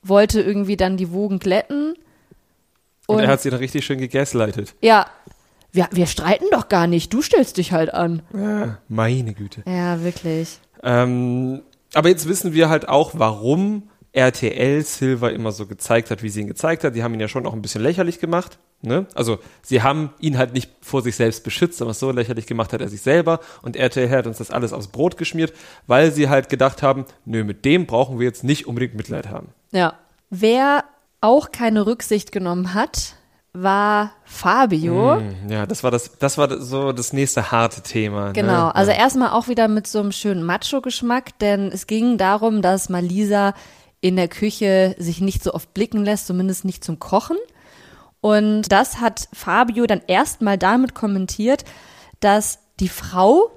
wollte 0.03 0.41
irgendwie 0.41 0.77
dann 0.77 0.97
die 0.97 1.11
Wogen 1.11 1.39
glätten. 1.39 1.95
Und, 3.07 3.19
er 3.19 3.27
hat 3.27 3.41
sie 3.41 3.49
dann 3.49 3.59
richtig 3.59 3.85
schön 3.85 3.99
gegaslightet. 3.99 4.75
ja, 4.81 5.07
wir, 5.71 5.89
wir 5.91 6.05
streiten 6.05 6.45
doch 6.51 6.69
gar 6.69 6.85
nicht, 6.85 7.11
du 7.11 7.21
stellst 7.21 7.57
dich 7.57 7.71
halt 7.71 7.93
an. 7.93 8.21
Ja, 8.33 8.77
meine 8.87 9.33
Güte. 9.33 9.63
Ja, 9.67 10.03
wirklich. 10.03 10.59
Ähm, 10.83 11.63
aber 11.95 12.09
jetzt 12.09 12.27
wissen 12.27 12.53
wir 12.53 12.69
halt 12.69 12.87
auch, 12.87 13.13
warum 13.15 13.89
RTL 14.13 14.83
Silver 14.83 15.33
immer 15.33 15.51
so 15.51 15.65
gezeigt 15.65 16.11
hat, 16.11 16.23
wie 16.23 16.29
sie 16.29 16.41
ihn 16.41 16.47
gezeigt 16.47 16.83
hat. 16.83 16.95
Die 16.95 17.03
haben 17.03 17.13
ihn 17.13 17.19
ja 17.19 17.27
schon 17.27 17.45
auch 17.45 17.53
ein 17.53 17.61
bisschen 17.61 17.81
lächerlich 17.81 18.19
gemacht. 18.19 18.59
Ne? 18.81 19.07
Also 19.15 19.39
sie 19.61 19.81
haben 19.81 20.11
ihn 20.19 20.37
halt 20.37 20.53
nicht 20.53 20.69
vor 20.81 21.01
sich 21.01 21.15
selbst 21.15 21.43
beschützt, 21.43 21.81
aber 21.81 21.93
so 21.93 22.11
lächerlich 22.11 22.45
gemacht 22.45 22.73
hat 22.73 22.81
er 22.81 22.89
sich 22.89 23.01
selber 23.01 23.39
und 23.61 23.75
RTL 23.75 24.09
hat 24.09 24.27
uns 24.27 24.37
das 24.37 24.51
alles 24.51 24.73
aufs 24.73 24.87
Brot 24.87 25.17
geschmiert, 25.17 25.53
weil 25.87 26.11
sie 26.11 26.29
halt 26.29 26.49
gedacht 26.49 26.83
haben, 26.83 27.05
nö, 27.25 27.43
mit 27.43 27.65
dem 27.65 27.85
brauchen 27.85 28.19
wir 28.19 28.25
jetzt 28.25 28.43
nicht 28.43 28.67
unbedingt 28.67 28.95
Mitleid 28.95 29.29
haben. 29.29 29.49
Ja. 29.71 29.93
Wer 30.29 30.83
auch 31.21 31.51
keine 31.51 31.85
Rücksicht 31.85 32.31
genommen 32.31 32.73
hat, 32.73 33.15
war 33.53 34.11
Fabio. 34.25 35.21
Mm, 35.21 35.49
ja, 35.49 35.65
das 35.65 35.83
war 35.83 35.91
das, 35.91 36.17
das 36.17 36.37
war 36.37 36.59
so 36.59 36.91
das 36.91 37.13
nächste 37.13 37.51
harte 37.51 37.81
Thema. 37.81 38.27
ne? 38.27 38.33
Genau, 38.33 38.67
also 38.69 38.91
ja. 38.91 38.97
erstmal 38.97 39.29
auch 39.29 39.47
wieder 39.47 39.67
mit 39.67 39.87
so 39.87 39.99
einem 39.99 40.11
schönen 40.11 40.43
Macho-Geschmack, 40.43 41.39
denn 41.39 41.71
es 41.71 41.87
ging 41.87 42.17
darum, 42.17 42.61
dass 42.61 42.89
Malisa 42.89 43.53
in 44.03 44.17
der 44.17 44.27
Küche 44.27 44.95
sich 44.99 45.21
nicht 45.21 45.41
so 45.41 45.53
oft 45.53 45.73
blicken 45.73 46.03
lässt, 46.03 46.27
zumindest 46.27 46.65
nicht 46.65 46.83
zum 46.83 46.99
Kochen. 46.99 47.37
Und 48.19 48.69
das 48.69 48.99
hat 48.99 49.29
Fabio 49.31 49.87
dann 49.87 50.01
erstmal 50.07 50.57
damit 50.57 50.93
kommentiert, 50.93 51.63
dass 52.19 52.59
die 52.81 52.89
Frau 52.89 53.49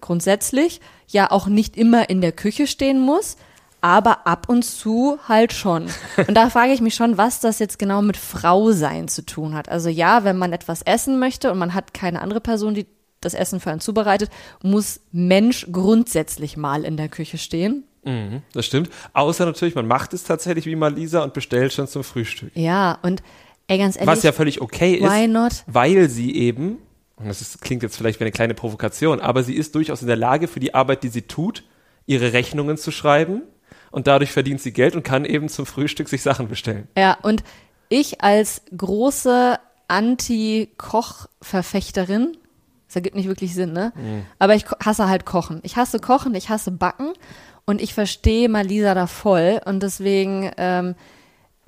grundsätzlich 0.00 0.80
ja 1.06 1.30
auch 1.30 1.46
nicht 1.46 1.76
immer 1.76 2.10
in 2.10 2.20
der 2.20 2.32
Küche 2.32 2.66
stehen 2.66 2.98
muss, 2.98 3.36
aber 3.82 4.26
ab 4.26 4.48
und 4.48 4.64
zu 4.64 5.20
halt 5.28 5.52
schon. 5.52 5.86
Und 6.26 6.34
da 6.34 6.50
frage 6.50 6.72
ich 6.72 6.80
mich 6.80 6.96
schon, 6.96 7.16
was 7.16 7.38
das 7.38 7.60
jetzt 7.60 7.78
genau 7.78 8.02
mit 8.02 8.16
Frau 8.16 8.72
sein 8.72 9.06
zu 9.06 9.24
tun 9.24 9.54
hat. 9.54 9.68
Also 9.68 9.90
ja, 9.90 10.24
wenn 10.24 10.38
man 10.38 10.52
etwas 10.52 10.82
essen 10.82 11.20
möchte 11.20 11.52
und 11.52 11.58
man 11.58 11.74
hat 11.74 11.94
keine 11.94 12.20
andere 12.20 12.40
Person, 12.40 12.74
die 12.74 12.86
das 13.20 13.34
Essen 13.34 13.60
für 13.60 13.70
einen 13.70 13.80
zubereitet, 13.80 14.30
muss 14.62 15.00
Mensch 15.12 15.68
grundsätzlich 15.70 16.56
mal 16.56 16.84
in 16.84 16.96
der 16.96 17.08
Küche 17.08 17.38
stehen. 17.38 17.84
Mhm, 18.04 18.42
das 18.52 18.66
stimmt. 18.66 18.90
Außer 19.12 19.46
natürlich, 19.46 19.74
man 19.74 19.86
macht 19.86 20.14
es 20.14 20.24
tatsächlich 20.24 20.66
wie 20.66 20.76
Malisa 20.76 21.22
und 21.22 21.34
bestellt 21.34 21.72
schon 21.72 21.86
zum 21.86 22.04
Frühstück. 22.04 22.52
Ja, 22.54 22.98
und 23.02 23.22
ey, 23.66 23.78
ganz 23.78 23.96
ehrlich, 23.96 24.08
Was 24.08 24.22
ja 24.22 24.32
völlig 24.32 24.60
okay 24.60 24.94
ist, 24.94 25.10
why 25.10 25.26
not? 25.26 25.64
weil 25.66 26.08
sie 26.08 26.34
eben, 26.36 26.78
und 27.16 27.26
das 27.26 27.40
ist, 27.40 27.60
klingt 27.60 27.82
jetzt 27.82 27.96
vielleicht 27.96 28.20
wie 28.20 28.24
eine 28.24 28.32
kleine 28.32 28.54
Provokation, 28.54 29.20
aber 29.20 29.42
sie 29.42 29.54
ist 29.54 29.74
durchaus 29.74 30.02
in 30.02 30.08
der 30.08 30.16
Lage, 30.16 30.48
für 30.48 30.60
die 30.60 30.74
Arbeit, 30.74 31.02
die 31.02 31.08
sie 31.08 31.22
tut, 31.22 31.64
ihre 32.06 32.32
Rechnungen 32.32 32.76
zu 32.76 32.90
schreiben 32.90 33.42
und 33.90 34.06
dadurch 34.06 34.32
verdient 34.32 34.60
sie 34.60 34.72
Geld 34.72 34.94
und 34.94 35.04
kann 35.04 35.24
eben 35.24 35.48
zum 35.48 35.66
Frühstück 35.66 36.08
sich 36.08 36.22
Sachen 36.22 36.48
bestellen. 36.48 36.88
Ja, 36.96 37.16
und 37.22 37.42
ich 37.88 38.22
als 38.22 38.62
große 38.76 39.58
Anti-Koch-Verfechterin, 39.88 42.36
das 42.86 42.96
ergibt 42.96 43.16
nicht 43.16 43.28
wirklich 43.28 43.54
Sinn, 43.54 43.72
ne? 43.72 43.92
Aber 44.38 44.54
ich 44.54 44.66
hasse 44.84 45.08
halt 45.08 45.24
Kochen. 45.24 45.60
Ich 45.62 45.76
hasse 45.76 45.98
Kochen, 45.98 46.34
ich 46.34 46.48
hasse 46.48 46.70
Backen 46.70 47.12
und 47.66 47.80
ich 47.80 47.94
verstehe 47.94 48.48
Malisa 48.48 48.94
da 48.94 49.06
voll 49.06 49.60
und 49.64 49.82
deswegen 49.82 50.50
ähm, 50.56 50.94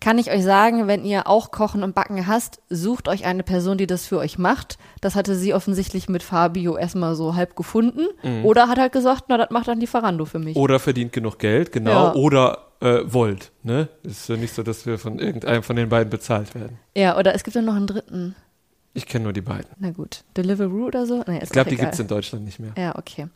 kann 0.00 0.18
ich 0.18 0.30
euch 0.30 0.44
sagen, 0.44 0.86
wenn 0.88 1.04
ihr 1.06 1.26
auch 1.26 1.50
Kochen 1.50 1.82
und 1.82 1.94
Backen 1.94 2.26
hasst, 2.26 2.60
sucht 2.68 3.08
euch 3.08 3.24
eine 3.24 3.42
Person, 3.42 3.78
die 3.78 3.86
das 3.86 4.04
für 4.04 4.18
euch 4.18 4.36
macht. 4.38 4.76
Das 5.00 5.14
hatte 5.14 5.34
sie 5.34 5.54
offensichtlich 5.54 6.08
mit 6.10 6.22
Fabio 6.22 6.76
erstmal 6.76 7.14
so 7.16 7.34
halb 7.34 7.56
gefunden. 7.56 8.06
Oder 8.44 8.68
hat 8.68 8.78
halt 8.78 8.92
gesagt, 8.92 9.24
na, 9.28 9.38
das 9.38 9.48
macht 9.50 9.68
dann 9.68 9.80
Lieferando 9.80 10.26
für 10.26 10.38
mich. 10.38 10.54
Oder 10.54 10.78
verdient 10.80 11.14
genug 11.14 11.38
Geld, 11.38 11.72
genau. 11.72 11.90
Ja. 12.08 12.14
Oder 12.14 12.66
äh, 12.80 13.00
wollt, 13.06 13.52
ne? 13.62 13.88
Ist 14.02 14.28
ja 14.28 14.36
nicht 14.36 14.54
so, 14.54 14.62
dass 14.62 14.84
wir 14.84 14.98
von 14.98 15.18
irgendeinem 15.18 15.62
von 15.62 15.76
den 15.76 15.88
beiden 15.88 16.10
bezahlt 16.10 16.54
werden. 16.54 16.78
Ja, 16.94 17.16
oder 17.18 17.34
es 17.34 17.42
gibt 17.42 17.54
ja 17.54 17.62
noch 17.62 17.74
einen 17.74 17.86
dritten. 17.86 18.36
Ich 18.92 19.06
kenne 19.06 19.24
nur 19.24 19.32
die 19.32 19.40
beiden. 19.40 19.66
Na 19.78 19.90
gut, 19.92 20.24
Deliveroo 20.36 20.86
oder 20.86 21.06
so? 21.06 21.24
Nee, 21.26 21.40
Ich 21.42 21.48
glaube, 21.50 21.70
die 21.70 21.76
egal. 21.76 21.86
gibt's 21.86 22.00
in 22.00 22.08
Deutschland 22.08 22.44
nicht 22.44 22.58
mehr. 22.60 22.72
Ja, 22.76 22.96
okay. 22.98 23.28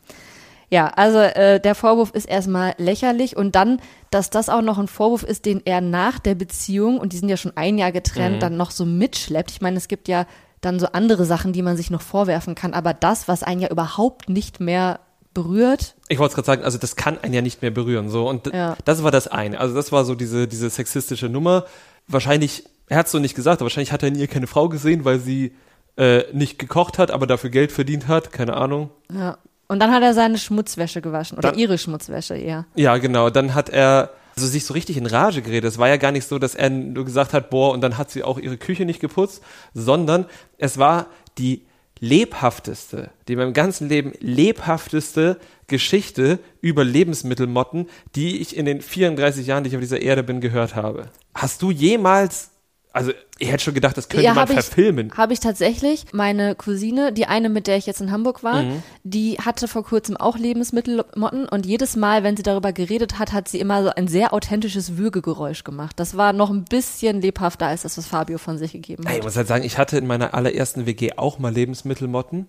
Ja, 0.71 0.87
also 0.87 1.17
äh, 1.19 1.59
der 1.59 1.75
Vorwurf 1.75 2.11
ist 2.11 2.25
erstmal 2.29 2.73
lächerlich 2.77 3.35
und 3.35 3.55
dann, 3.55 3.79
dass 4.09 4.29
das 4.29 4.47
auch 4.49 4.61
noch 4.61 4.77
ein 4.79 4.87
Vorwurf 4.87 5.23
ist, 5.23 5.45
den 5.45 5.61
er 5.65 5.81
nach 5.81 6.17
der 6.19 6.33
Beziehung, 6.35 6.97
und 6.97 7.11
die 7.13 7.17
sind 7.17 7.27
ja 7.29 7.35
schon 7.37 7.57
ein 7.57 7.77
Jahr 7.77 7.91
getrennt, 7.91 8.37
Mhm. 8.37 8.39
dann 8.39 8.57
noch 8.57 8.71
so 8.71 8.85
mitschleppt. 8.85 9.51
Ich 9.51 9.61
meine, 9.61 9.75
es 9.77 9.87
gibt 9.89 10.07
ja 10.07 10.25
dann 10.61 10.79
so 10.79 10.87
andere 10.93 11.25
Sachen, 11.25 11.51
die 11.53 11.61
man 11.61 11.75
sich 11.75 11.91
noch 11.91 12.01
vorwerfen 12.01 12.55
kann, 12.55 12.73
aber 12.73 12.93
das, 12.93 13.27
was 13.27 13.43
einen 13.43 13.59
ja 13.61 13.69
überhaupt 13.69 14.29
nicht 14.29 14.59
mehr 14.61 14.99
berührt, 15.33 15.95
Ich 16.09 16.19
wollte 16.19 16.31
es 16.31 16.35
gerade 16.35 16.45
sagen, 16.45 16.63
also 16.63 16.77
das 16.77 16.95
kann 16.97 17.17
einen 17.21 17.33
ja 17.33 17.41
nicht 17.41 17.61
mehr 17.61 17.71
berühren. 17.71 18.09
So. 18.09 18.27
Und 18.29 18.47
Ja. 18.53 18.75
das 18.85 19.01
war 19.03 19.11
das 19.11 19.27
eine. 19.29 19.59
Also 19.59 19.73
das 19.75 19.91
war 19.93 20.03
so 20.05 20.13
diese, 20.15 20.47
diese 20.47 20.69
sexistische 20.69 21.29
Nummer. 21.29 21.65
Wahrscheinlich, 22.07 22.65
er 22.87 22.97
hat 22.97 23.05
es 23.05 23.11
so 23.13 23.19
nicht 23.19 23.35
gesagt, 23.35 23.59
aber 23.61 23.65
wahrscheinlich 23.65 23.91
hat 23.93 24.03
er 24.03 24.09
in 24.09 24.15
ihr 24.15 24.27
keine 24.27 24.47
Frau 24.47 24.67
gesehen, 24.69 25.05
weil 25.05 25.19
sie 25.19 25.55
äh, 25.97 26.23
nicht 26.33 26.59
gekocht 26.59 26.97
hat, 26.97 27.11
aber 27.11 27.27
dafür 27.27 27.49
Geld 27.49 27.71
verdient 27.71 28.07
hat. 28.07 28.31
Keine 28.31 28.55
Ahnung. 28.55 28.89
ja. 29.13 29.37
Und 29.71 29.79
dann 29.79 29.91
hat 29.93 30.03
er 30.03 30.13
seine 30.13 30.37
Schmutzwäsche 30.37 31.01
gewaschen 31.01 31.37
oder 31.37 31.51
Dann- 31.51 31.59
ihre 31.59 31.77
Schmutzwäsche 31.77 32.35
eher. 32.35 32.65
Ja, 32.75 32.97
genau. 32.97 33.29
Dann 33.29 33.53
hat 33.55 33.69
er 33.69 34.09
also 34.35 34.45
sich 34.45 34.65
so 34.65 34.73
richtig 34.73 34.97
in 34.97 35.05
Rage 35.05 35.41
geredet. 35.41 35.71
Es 35.71 35.77
war 35.77 35.87
ja 35.87 35.95
gar 35.95 36.11
nicht 36.11 36.27
so, 36.27 36.39
dass 36.39 36.55
er 36.55 36.69
nur 36.69 37.05
gesagt 37.05 37.31
hat, 37.31 37.49
boah, 37.49 37.71
und 37.71 37.79
dann 37.79 37.97
hat 37.97 38.11
sie 38.11 38.21
auch 38.23 38.37
ihre 38.37 38.57
Küche 38.57 38.83
nicht 38.83 38.99
geputzt, 38.99 39.41
sondern 39.73 40.25
es 40.57 40.77
war 40.77 41.07
die 41.37 41.61
lebhafteste, 42.01 43.11
die 43.29 43.33
in 43.33 43.39
meinem 43.39 43.53
ganzen 43.53 43.87
Leben 43.87 44.11
lebhafteste 44.19 45.37
Geschichte 45.67 46.39
über 46.59 46.83
Lebensmittelmotten, 46.83 47.87
die 48.15 48.41
ich 48.41 48.57
in 48.57 48.65
den 48.65 48.81
34 48.81 49.47
Jahren, 49.47 49.63
die 49.63 49.69
ich 49.69 49.75
auf 49.77 49.81
dieser 49.81 50.01
Erde 50.01 50.23
bin, 50.23 50.41
gehört 50.41 50.75
habe. 50.75 51.05
Hast 51.33 51.61
du 51.61 51.71
jemals, 51.71 52.51
also 52.93 53.11
ich 53.39 53.49
hätte 53.51 53.63
schon 53.63 53.73
gedacht, 53.73 53.95
das 53.97 54.09
könnte 54.09 54.27
man 54.27 54.35
hab 54.35 54.49
ich, 54.49 54.53
verfilmen. 54.55 55.11
Habe 55.15 55.31
ich 55.33 55.39
tatsächlich. 55.39 56.05
Meine 56.11 56.55
Cousine, 56.55 57.13
die 57.13 57.25
eine, 57.25 57.47
mit 57.49 57.67
der 57.67 57.77
ich 57.77 57.85
jetzt 57.85 58.01
in 58.01 58.11
Hamburg 58.11 58.43
war, 58.43 58.63
Mhm. 58.63 58.83
die 59.03 59.37
hatte 59.37 59.67
vor 59.69 59.83
kurzem 59.83 60.17
auch 60.17 60.37
Lebensmittelmotten 60.37 61.47
und 61.47 61.65
jedes 61.65 61.95
Mal, 61.95 62.23
wenn 62.23 62.35
sie 62.35 62.43
darüber 62.43 62.73
geredet 62.73 63.17
hat, 63.17 63.31
hat 63.31 63.47
sie 63.47 63.59
immer 63.59 63.83
so 63.83 63.89
ein 63.89 64.07
sehr 64.09 64.33
authentisches 64.33 64.97
Würgegeräusch 64.97 65.63
gemacht. 65.63 65.99
Das 65.99 66.17
war 66.17 66.33
noch 66.33 66.49
ein 66.49 66.65
bisschen 66.65 67.21
lebhafter 67.21 67.67
als 67.67 67.83
das, 67.83 67.97
was 67.97 68.07
Fabio 68.07 68.37
von 68.37 68.57
sich 68.57 68.73
gegeben 68.73 69.03
Ey, 69.05 69.11
ich 69.13 69.17
hat. 69.19 69.23
muss 69.23 69.37
halt 69.37 69.47
sagen, 69.47 69.63
ich 69.63 69.77
hatte 69.77 69.97
in 69.97 70.05
meiner 70.05 70.33
allerersten 70.33 70.85
WG 70.85 71.13
auch 71.15 71.39
mal 71.39 71.53
Lebensmittelmotten 71.53 72.47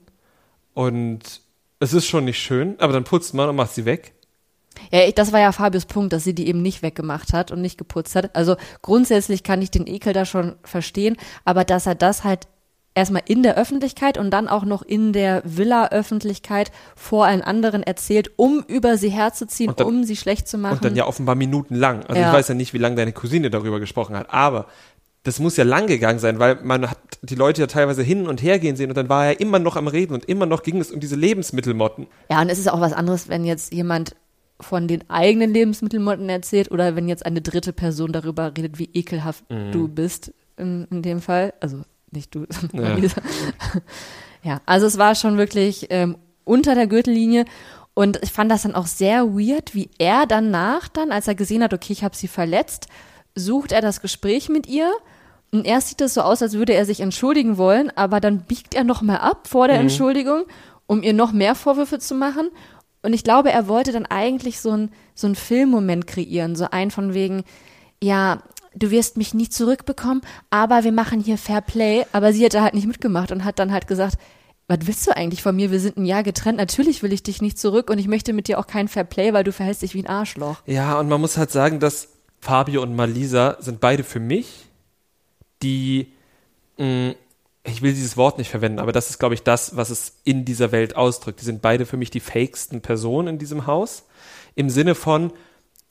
und 0.75 1.21
es 1.79 1.93
ist 1.93 2.07
schon 2.07 2.25
nicht 2.25 2.39
schön, 2.39 2.77
aber 2.79 2.93
dann 2.93 3.05
putzt 3.05 3.35
man 3.35 3.49
und 3.49 3.57
macht 3.57 3.75
sie 3.75 3.85
weg. 3.85 4.15
Ja, 4.91 5.01
ich- 5.07 5.15
das 5.15 5.33
war 5.33 5.41
ja 5.41 5.53
Fabios 5.53 5.87
Punkt, 5.87 6.13
dass 6.13 6.25
sie 6.25 6.35
die 6.35 6.49
eben 6.49 6.63
nicht 6.63 6.83
weggemacht 6.83 7.33
hat 7.33 7.51
und 7.51 7.61
nicht 7.61 7.79
geputzt 7.79 8.15
hat. 8.17 8.35
Also 8.37 8.57
grundsätzlich 8.83 9.43
kann 9.43 9.63
ich 9.63 9.71
den 9.71 9.87
Ekel 9.87 10.13
da 10.13 10.25
schon 10.25 10.55
verstehen, 10.65 11.17
aber 11.45 11.65
dass 11.65 11.87
er 11.87 11.95
das 11.95 12.25
halt 12.25 12.49
erstmal 12.95 13.23
in 13.27 13.43
der 13.43 13.57
Öffentlichkeit 13.57 14.19
und 14.19 14.31
dann 14.31 14.49
auch 14.49 14.65
noch 14.65 14.83
in 14.83 15.13
der 15.15 15.43
Villa-Öffentlichkeit 15.47 16.71
vor 16.95 17.25
allen 17.25 17.43
anderen 17.43 17.83
erzählt, 17.83 18.31
um 18.37 18.65
über 18.69 18.97
sie 18.99 19.09
herzuziehen, 19.11 19.71
Und 19.71 19.81
dann- 19.81 19.87
um 19.87 20.05
sie 20.05 20.17
schlecht 20.17 20.49
zu 20.49 20.59
machen. 20.59 20.75
Und 20.75 20.85
dann 20.85 20.97
ja 20.97 21.07
offenbar 21.07 21.35
minutenlang. 21.35 22.05
Also 22.07 22.21
Ja. 22.21 22.29
ich 22.29 22.35
weiß 22.35 22.49
ja 22.49 22.55
nicht, 22.55 22.75
wie 22.75 22.79
lange 22.79 22.97
deine 22.97 23.13
Cousine 23.13 23.51
darüber 23.51 23.81
gesprochen 23.81 24.17
hat, 24.17 24.33
aber 24.33 24.67
das 25.25 25.39
muss 25.39 25.57
ja 25.57 25.65
lang 25.65 25.87
gegangen 25.87 26.19
sein, 26.19 26.39
weil 26.41 26.57
man 26.65 26.91
hat 26.91 26.99
die 27.23 27.37
Leute 27.37 27.61
ja 27.61 27.67
teilweise 27.69 28.03
hin 28.03 28.27
und 28.27 28.43
her 28.43 28.59
gehen 28.59 28.75
sehen 28.77 28.91
und 28.91 28.97
dann 28.97 29.09
war 29.09 29.27
er 29.27 29.41
immer 29.41 29.59
noch 29.61 29.77
am 29.77 29.87
Reden 29.87 30.15
und 30.15 30.25
immer 30.25 30.47
noch 30.47 30.63
ging 30.65 30.81
es 30.81 30.91
um 30.91 30.99
diese 31.01 31.15
Lebensmittelmotten. 31.17 32.09
Ja, 32.31 32.41
und 32.41 32.49
es 32.49 32.59
ist 32.59 32.69
auch 32.71 32.81
was 32.81 32.93
anderes, 32.93 33.29
wenn 33.29 33.45
jetzt 33.45 33.73
jemand 33.73 34.17
von 34.63 34.89
den 34.89 35.09
eigenen 35.11 35.53
Lebensmittelmotten 35.53 36.29
erzählt 36.29 36.71
oder 36.71 36.97
wenn 36.97 37.09
jetzt 37.09 37.27
eine 37.27 37.41
dritte 37.43 37.73
Person 37.73 38.13
darüber 38.13 38.53
redet, 38.57 38.79
wie 38.79 38.89
ekelhaft 38.93 39.45
du 39.73 39.89
bist 39.89 40.33
in, 40.57 40.87
in 40.91 41.03
dem 41.03 41.21
Fall. 41.21 41.53
Also 41.61 41.83
nicht 42.11 42.35
du, 42.35 42.47
sondern 42.49 42.81
Ja. 42.87 42.95
Lisa. 42.95 43.23
Ja, 44.43 44.61
also 44.67 44.87
es 44.87 44.99
war 44.99 45.15
schon 45.15 45.39
wirklich 45.39 45.87
ähm, 45.91 46.17
unter 46.45 46.75
der 46.75 46.87
Gürtellinie 46.87 47.45
und 47.95 48.19
ich 48.23 48.33
fand 48.33 48.51
das 48.51 48.63
dann 48.63 48.75
auch 48.75 48.87
sehr 48.87 49.27
weird, 49.35 49.75
wie 49.75 49.91
er 49.99 50.27
danach 50.27 50.89
dann, 50.89 51.13
als 51.13 51.29
er 51.29 51.35
gesehen 51.35 51.63
hat, 51.63 51.75
okay, 51.75 51.93
ich 51.93 52.03
habe 52.03 52.17
sie 52.17 52.29
verletzt, 52.29 52.89
sucht 53.35 53.71
er 53.73 53.81
das 53.81 54.01
Gespräch 54.01 54.49
mit 54.49 54.67
ihr 54.67 54.91
und 55.53 55.67
erst 55.67 55.91
sieht 55.91 56.01
es 56.01 56.15
so 56.15 56.23
aus, 56.23 56.43
als 56.43 56.55
würde 56.55 56.73
er 56.75 56.87
sich 56.87 57.01
entschuldigen 57.01 57.57
wollen, 57.59 57.93
aber 57.95 58.21
dann 58.21 58.41
biegt 58.41 58.75
er 58.75 58.85
noch 58.85 59.03
mal 59.03 59.19
ab 59.19 59.47
vor 59.47 59.69
der 59.69 59.77
Entschuldigung, 59.83 60.45
um 60.87 61.03
ihr 61.03 61.13
noch 61.13 61.33
mehr 61.33 61.55
Vorwürfe 61.55 61.99
zu 61.99 62.15
machen. 62.15 62.51
Und 63.03 63.13
ich 63.13 63.25
glaube, 63.25 63.51
er 63.51 63.69
wollte 63.69 63.93
dann 63.93 64.07
eigentlich 64.07 64.61
so 64.61 64.71
ein 64.71 64.91
so 65.15 65.27
ein 65.27 65.35
Filmmoment 65.35 66.07
kreieren, 66.07 66.57
so 66.57 66.69
ein 66.71 66.91
von 66.91 67.15
wegen, 67.15 67.45
ja, 68.03 68.43
du 68.75 68.91
wirst 68.91 69.17
mich 69.17 69.35
nie 69.35 69.49
zurückbekommen, 69.49 70.23
aber 70.51 70.85
wir 70.85 70.93
machen 70.93 71.21
hier 71.21 71.39
Fair 71.39 71.61
Play. 71.61 72.05
Aber 72.13 72.33
sie 72.33 72.45
hat 72.45 72.55
da 72.55 72.63
halt 72.63 72.75
nicht 72.75 72.87
mitgemacht 72.87 73.33
und 73.33 73.45
hat 73.45 73.59
dann 73.59 73.73
halt 73.73 73.87
gesagt, 73.87 74.17
was 74.69 74.79
willst 74.87 75.07
du 75.07 75.17
eigentlich 75.17 75.43
von 75.43 75.55
mir? 75.55 75.71
Wir 75.71 75.81
sind 75.81 75.97
ein 75.97 76.07
Jahr 76.07 76.23
getrennt. 76.23 76.59
Natürlich 76.59 77.03
will 77.03 77.13
ich 77.13 77.23
dich 77.23 77.43
nicht 77.43 77.59
zurück 77.59 77.91
und 77.91 77.99
ich 77.99 78.09
möchte 78.09 78.33
mit 78.33 78.49
dir 78.49 78.59
auch 78.59 78.67
kein 78.67 78.89
Fair 78.89 79.05
Play, 79.05 79.33
weil 79.33 79.45
du 79.45 79.53
verhältst 79.53 79.83
dich 79.83 79.95
wie 79.95 80.03
ein 80.03 80.07
Arschloch. 80.07 80.63
Ja, 80.67 80.99
und 80.99 81.09
man 81.09 81.21
muss 81.21 81.37
halt 81.37 81.51
sagen, 81.51 81.81
dass 81.81 82.09
Fabio 82.41 82.83
und 82.83 82.97
Malisa 82.97 83.57
sind 83.61 83.81
beide 83.81 84.05
für 84.05 84.21
mich 84.21 84.67
die, 85.63 86.13
mh, 86.79 87.15
ich 87.65 87.83
will 87.83 87.93
dieses 87.93 88.17
Wort 88.17 88.39
nicht 88.39 88.51
verwenden, 88.51 88.81
aber 88.81 88.93
das 88.93 89.11
ist, 89.11 89.19
glaube 89.19 89.35
ich, 89.35 89.43
das, 89.43 89.77
was 89.77 89.91
es 89.91 90.15
in 90.25 90.45
dieser 90.45 90.73
Welt 90.73 90.97
ausdrückt. 90.97 91.41
Die 91.41 91.45
sind 91.45 91.63
beide 91.63 91.87
für 91.87 91.97
mich 91.97 92.11
die 92.11 92.21
fakesten 92.21 92.81
Personen 92.81 93.29
in 93.29 93.39
diesem 93.39 93.67
Haus. 93.67 94.05
Im 94.57 94.69
Sinne 94.69 94.95
von, 94.95 95.33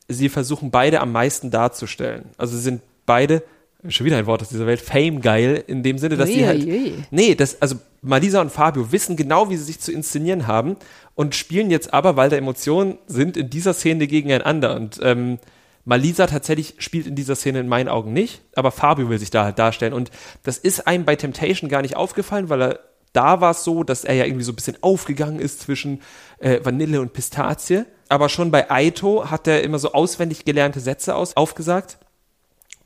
sie 0.09 0.27
versuchen 0.27 0.69
beide 0.69 0.99
am 0.99 1.13
meisten 1.13 1.49
darzustellen. 1.49 2.25
Also 2.37 2.57
sie 2.57 2.63
sind 2.63 2.81
beide, 3.05 3.41
schon 3.87 4.05
wieder 4.05 4.17
ein 4.17 4.25
Wort 4.25 4.41
aus 4.41 4.49
dieser 4.49 4.67
Welt, 4.67 4.81
fame 4.81 5.21
geil, 5.21 5.63
in 5.65 5.81
dem 5.81 5.97
Sinne, 5.97 6.17
dass 6.17 6.27
sie 6.27 6.45
halt, 6.45 6.61
Uiuiui. 6.61 6.93
Nee, 7.09 7.35
das, 7.35 7.61
also 7.61 7.77
Malisa 8.01 8.41
und 8.41 8.51
Fabio 8.51 8.91
wissen 8.91 9.15
genau, 9.15 9.49
wie 9.49 9.55
sie 9.55 9.63
sich 9.63 9.79
zu 9.79 9.93
inszenieren 9.93 10.47
haben 10.47 10.75
und 11.15 11.35
spielen 11.35 11.71
jetzt 11.71 11.93
aber, 11.93 12.17
weil 12.17 12.29
da 12.29 12.35
Emotionen 12.35 12.97
sind, 13.07 13.37
in 13.37 13.49
dieser 13.49 13.73
Szene 13.73 14.07
gegeneinander. 14.07 14.75
Und 14.75 14.99
ähm, 15.01 15.39
Malisa 15.85 16.27
tatsächlich 16.27 16.75
spielt 16.77 17.07
in 17.07 17.15
dieser 17.15 17.35
Szene 17.35 17.59
in 17.59 17.67
meinen 17.67 17.89
Augen 17.89 18.13
nicht, 18.13 18.41
aber 18.55 18.71
Fabio 18.71 19.09
will 19.09 19.17
sich 19.19 19.31
da 19.31 19.43
halt 19.43 19.57
darstellen. 19.59 19.93
Und 19.93 20.11
das 20.43 20.57
ist 20.57 20.87
einem 20.87 21.05
bei 21.05 21.15
Temptation 21.15 21.69
gar 21.69 21.81
nicht 21.81 21.95
aufgefallen, 21.95 22.49
weil 22.49 22.61
er 22.61 22.79
da 23.13 23.41
war 23.41 23.51
es 23.51 23.65
so, 23.65 23.83
dass 23.83 24.05
er 24.05 24.13
ja 24.15 24.23
irgendwie 24.25 24.45
so 24.45 24.53
ein 24.53 24.55
bisschen 24.55 24.77
aufgegangen 24.81 25.39
ist 25.39 25.59
zwischen 25.61 26.01
äh, 26.39 26.59
Vanille 26.63 27.01
und 27.01 27.11
Pistazie. 27.11 27.85
Aber 28.07 28.29
schon 28.29 28.51
bei 28.51 28.71
Aito 28.71 29.29
hat 29.29 29.47
er 29.47 29.63
immer 29.63 29.79
so 29.79 29.91
auswendig 29.91 30.45
gelernte 30.45 30.79
Sätze 30.79 31.13
aus, 31.15 31.35
aufgesagt. 31.35 31.97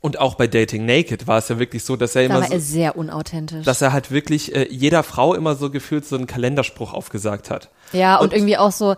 Und 0.00 0.18
auch 0.18 0.34
bei 0.34 0.46
Dating 0.46 0.84
Naked 0.84 1.26
war 1.28 1.38
es 1.38 1.48
ja 1.48 1.58
wirklich 1.60 1.84
so, 1.84 1.94
dass 1.96 2.14
er 2.16 2.22
Da 2.22 2.26
immer 2.34 2.40
war 2.40 2.48
so, 2.48 2.54
er 2.54 2.60
sehr 2.60 2.96
unauthentisch. 2.96 3.64
dass 3.64 3.82
er 3.82 3.92
halt 3.92 4.10
wirklich 4.10 4.54
äh, 4.54 4.66
jeder 4.70 5.02
Frau 5.02 5.34
immer 5.34 5.54
so 5.56 5.70
gefühlt 5.70 6.04
so 6.04 6.16
einen 6.16 6.26
Kalenderspruch 6.26 6.92
aufgesagt 6.92 7.50
hat. 7.50 7.70
Ja, 7.92 8.16
und, 8.16 8.26
Und- 8.28 8.32
irgendwie 8.34 8.56
auch 8.56 8.72
so, 8.72 8.94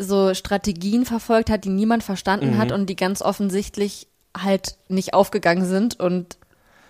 so 0.00 0.34
Strategien 0.34 1.04
verfolgt 1.04 1.50
hat, 1.50 1.64
die 1.64 1.68
niemand 1.68 2.02
verstanden 2.02 2.52
Mhm. 2.52 2.58
hat 2.58 2.72
und 2.72 2.86
die 2.86 2.96
ganz 2.96 3.22
offensichtlich 3.22 4.06
halt 4.36 4.76
nicht 4.88 5.12
aufgegangen 5.14 5.64
sind 5.64 5.98
und 6.00 6.36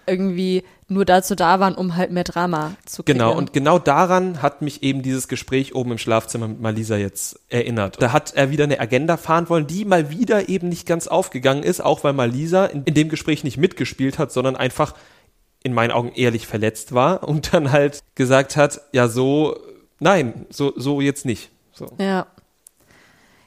irgendwie 0.07 0.64
nur 0.88 1.05
dazu 1.05 1.35
da 1.37 1.61
waren, 1.61 1.75
um 1.75 1.96
halt 1.96 2.11
mehr 2.11 2.25
Drama 2.25 2.73
zu 2.85 3.03
kriegen. 3.05 3.18
Genau, 3.18 3.37
und 3.37 3.53
genau 3.53 3.79
daran 3.79 4.42
hat 4.42 4.61
mich 4.61 4.83
eben 4.83 5.03
dieses 5.03 5.29
Gespräch 5.29 5.75
oben 5.75 5.92
im 5.92 5.99
Schlafzimmer 5.99 6.49
mit 6.49 6.61
Malisa 6.61 6.96
jetzt 6.96 7.38
erinnert. 7.49 8.03
Da 8.03 8.12
hat 8.12 8.35
er 8.35 8.51
wieder 8.51 8.64
eine 8.64 8.81
Agenda 8.81 9.16
fahren 9.16 9.49
wollen, 9.49 9.66
die 9.68 9.85
mal 9.85 10.11
wieder 10.11 10.49
eben 10.49 10.68
nicht 10.68 10.87
ganz 10.87 11.07
aufgegangen 11.07 11.62
ist, 11.62 11.81
auch 11.81 12.03
weil 12.03 12.12
Malisa 12.12 12.66
in, 12.66 12.83
in 12.85 12.94
dem 12.94 13.09
Gespräch 13.09 13.44
nicht 13.44 13.57
mitgespielt 13.57 14.18
hat, 14.18 14.33
sondern 14.33 14.57
einfach 14.57 14.94
in 15.62 15.75
meinen 15.75 15.92
Augen 15.92 16.12
ehrlich 16.14 16.46
verletzt 16.46 16.92
war 16.92 17.29
und 17.29 17.53
dann 17.55 17.70
halt 17.70 18.01
gesagt 18.16 18.57
hat, 18.57 18.81
ja 18.92 19.07
so, 19.09 19.57
nein, 20.01 20.46
so, 20.51 20.73
so 20.77 21.01
jetzt 21.01 21.25
nicht. 21.25 21.51
So. 21.73 21.92
Ja. 21.99 22.27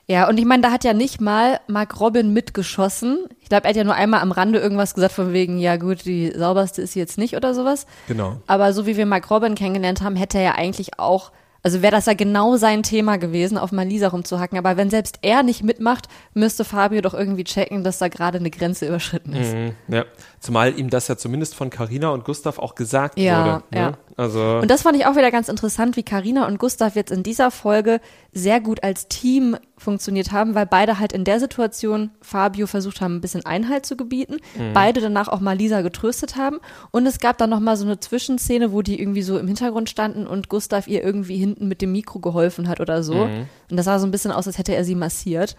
Ja, 0.06 0.28
und 0.28 0.38
ich 0.38 0.46
meine, 0.46 0.62
da 0.62 0.72
hat 0.72 0.84
ja 0.84 0.94
nicht 0.94 1.22
mal 1.22 1.60
Mark 1.68 2.00
Robin 2.00 2.34
mitgeschossen. 2.34 3.26
Ich 3.40 3.48
glaube, 3.48 3.66
er 3.66 3.70
hat 3.70 3.78
ja 3.78 3.86
nur 3.86 3.96
einmal 3.96 4.20
am 4.20 4.32
Rande 4.34 4.60
irgendwas 4.60 4.96
gesagt 4.96 5.14
von 5.14 5.32
wegen, 5.32 5.58
ja 5.60 5.78
gut, 5.78 6.04
die 6.06 6.32
sauberste 6.32 6.82
ist 6.82 6.94
sie 6.94 7.00
jetzt 7.00 7.18
nicht 7.18 7.36
oder 7.38 7.54
sowas. 7.54 7.86
Genau. 8.08 8.38
Aber 8.46 8.74
so 8.74 8.86
wie 8.86 8.98
wir 8.98 9.06
Mark 9.06 9.30
Robin 9.32 9.56
kennengelernt 9.56 10.02
haben, 10.02 10.18
hätte 10.18 10.40
er 10.40 10.44
ja 10.44 10.56
eigentlich 10.56 11.00
auch, 11.00 11.32
also 11.62 11.82
wäre 11.82 11.94
das 11.94 12.06
ja 12.06 12.16
genau 12.16 12.58
sein 12.58 12.84
Thema 12.84 13.18
gewesen, 13.18 13.58
auf 13.58 13.72
Malisa 13.72 14.10
rumzuhacken. 14.10 14.58
Aber 14.58 14.76
wenn 14.76 14.90
selbst 14.90 15.20
er 15.22 15.42
nicht 15.42 15.64
mitmacht, 15.64 16.10
müsste 16.34 16.66
Fabio 16.66 17.00
doch 17.00 17.14
irgendwie 17.14 17.46
checken, 17.46 17.86
dass 17.86 18.00
da 18.00 18.10
gerade 18.10 18.40
eine 18.40 18.50
Grenze 18.50 18.86
überschritten 18.86 19.34
ist. 19.34 19.54
Mhm, 19.54 19.72
ja. 19.88 20.04
Zumal 20.42 20.78
ihm 20.78 20.90
das 20.90 21.08
ja 21.08 21.16
zumindest 21.16 21.56
von 21.56 21.70
Carina 21.70 22.10
und 22.10 22.26
Gustav 22.26 22.60
auch 22.60 22.76
gesagt 22.76 23.18
Ja, 23.18 23.40
wurde. 23.40 23.64
Ne? 23.72 23.80
ja. 23.80 23.94
Also 24.18 24.60
Und 24.62 24.70
das 24.70 24.84
fand 24.84 24.98
ich 24.98 25.06
auch 25.06 25.16
wieder 25.16 25.32
ganz 25.32 25.50
interessant, 25.50 25.98
wie 25.98 26.04
Karina 26.04 26.48
und 26.48 26.60
Gustav 26.60 26.96
jetzt 26.96 27.12
in 27.12 27.24
dieser 27.24 27.52
Folge 27.52 28.00
sehr 28.32 28.62
gut 28.62 28.84
als 28.84 29.08
Team 29.08 29.58
funktioniert 29.78 30.32
haben, 30.32 30.56
weil 30.56 30.66
beide 30.66 31.00
halt 31.00 31.14
in 31.14 31.24
der 31.24 31.40
Situation 31.40 32.12
Fabio 32.22 32.68
versucht 32.68 33.02
haben, 33.02 33.16
ein 33.16 33.22
bisschen 33.22 33.46
Einhalt 33.46 33.86
zu 33.86 33.98
gebieten, 33.98 34.38
beide 34.74 35.02
danach 35.02 35.28
auch 35.28 35.40
mal 35.40 35.58
Lisa 35.58 35.82
getröstet 35.82 36.36
haben 36.36 36.60
und 36.92 37.06
es 37.06 37.20
gab 37.20 37.38
dann 37.38 37.50
noch 37.50 37.60
mal 37.60 37.76
so 37.76 37.86
eine 37.86 38.00
Zwischenszene, 38.00 38.72
wo 38.72 38.82
die 38.82 39.00
irgendwie 39.00 39.24
so 39.24 39.38
im 39.38 39.48
Hintergrund 39.48 39.90
standen 39.90 40.26
und 40.26 40.48
Gustav 40.48 40.88
ihr 40.88 41.04
irgendwie 41.04 41.38
hinten 41.38 41.68
mit 41.68 41.82
dem 41.82 41.92
Mikro 41.92 42.20
geholfen 42.20 42.68
hat 42.68 42.80
oder 42.80 43.04
so. 43.04 43.14
Und 43.24 43.48
das 43.78 43.86
sah 43.86 44.00
so 44.00 44.08
ein 44.08 44.12
bisschen 44.12 44.32
aus, 44.32 44.48
als 44.48 44.58
hätte 44.58 44.76
er 44.76 44.86
sie 44.86 44.96
massiert. 44.96 45.56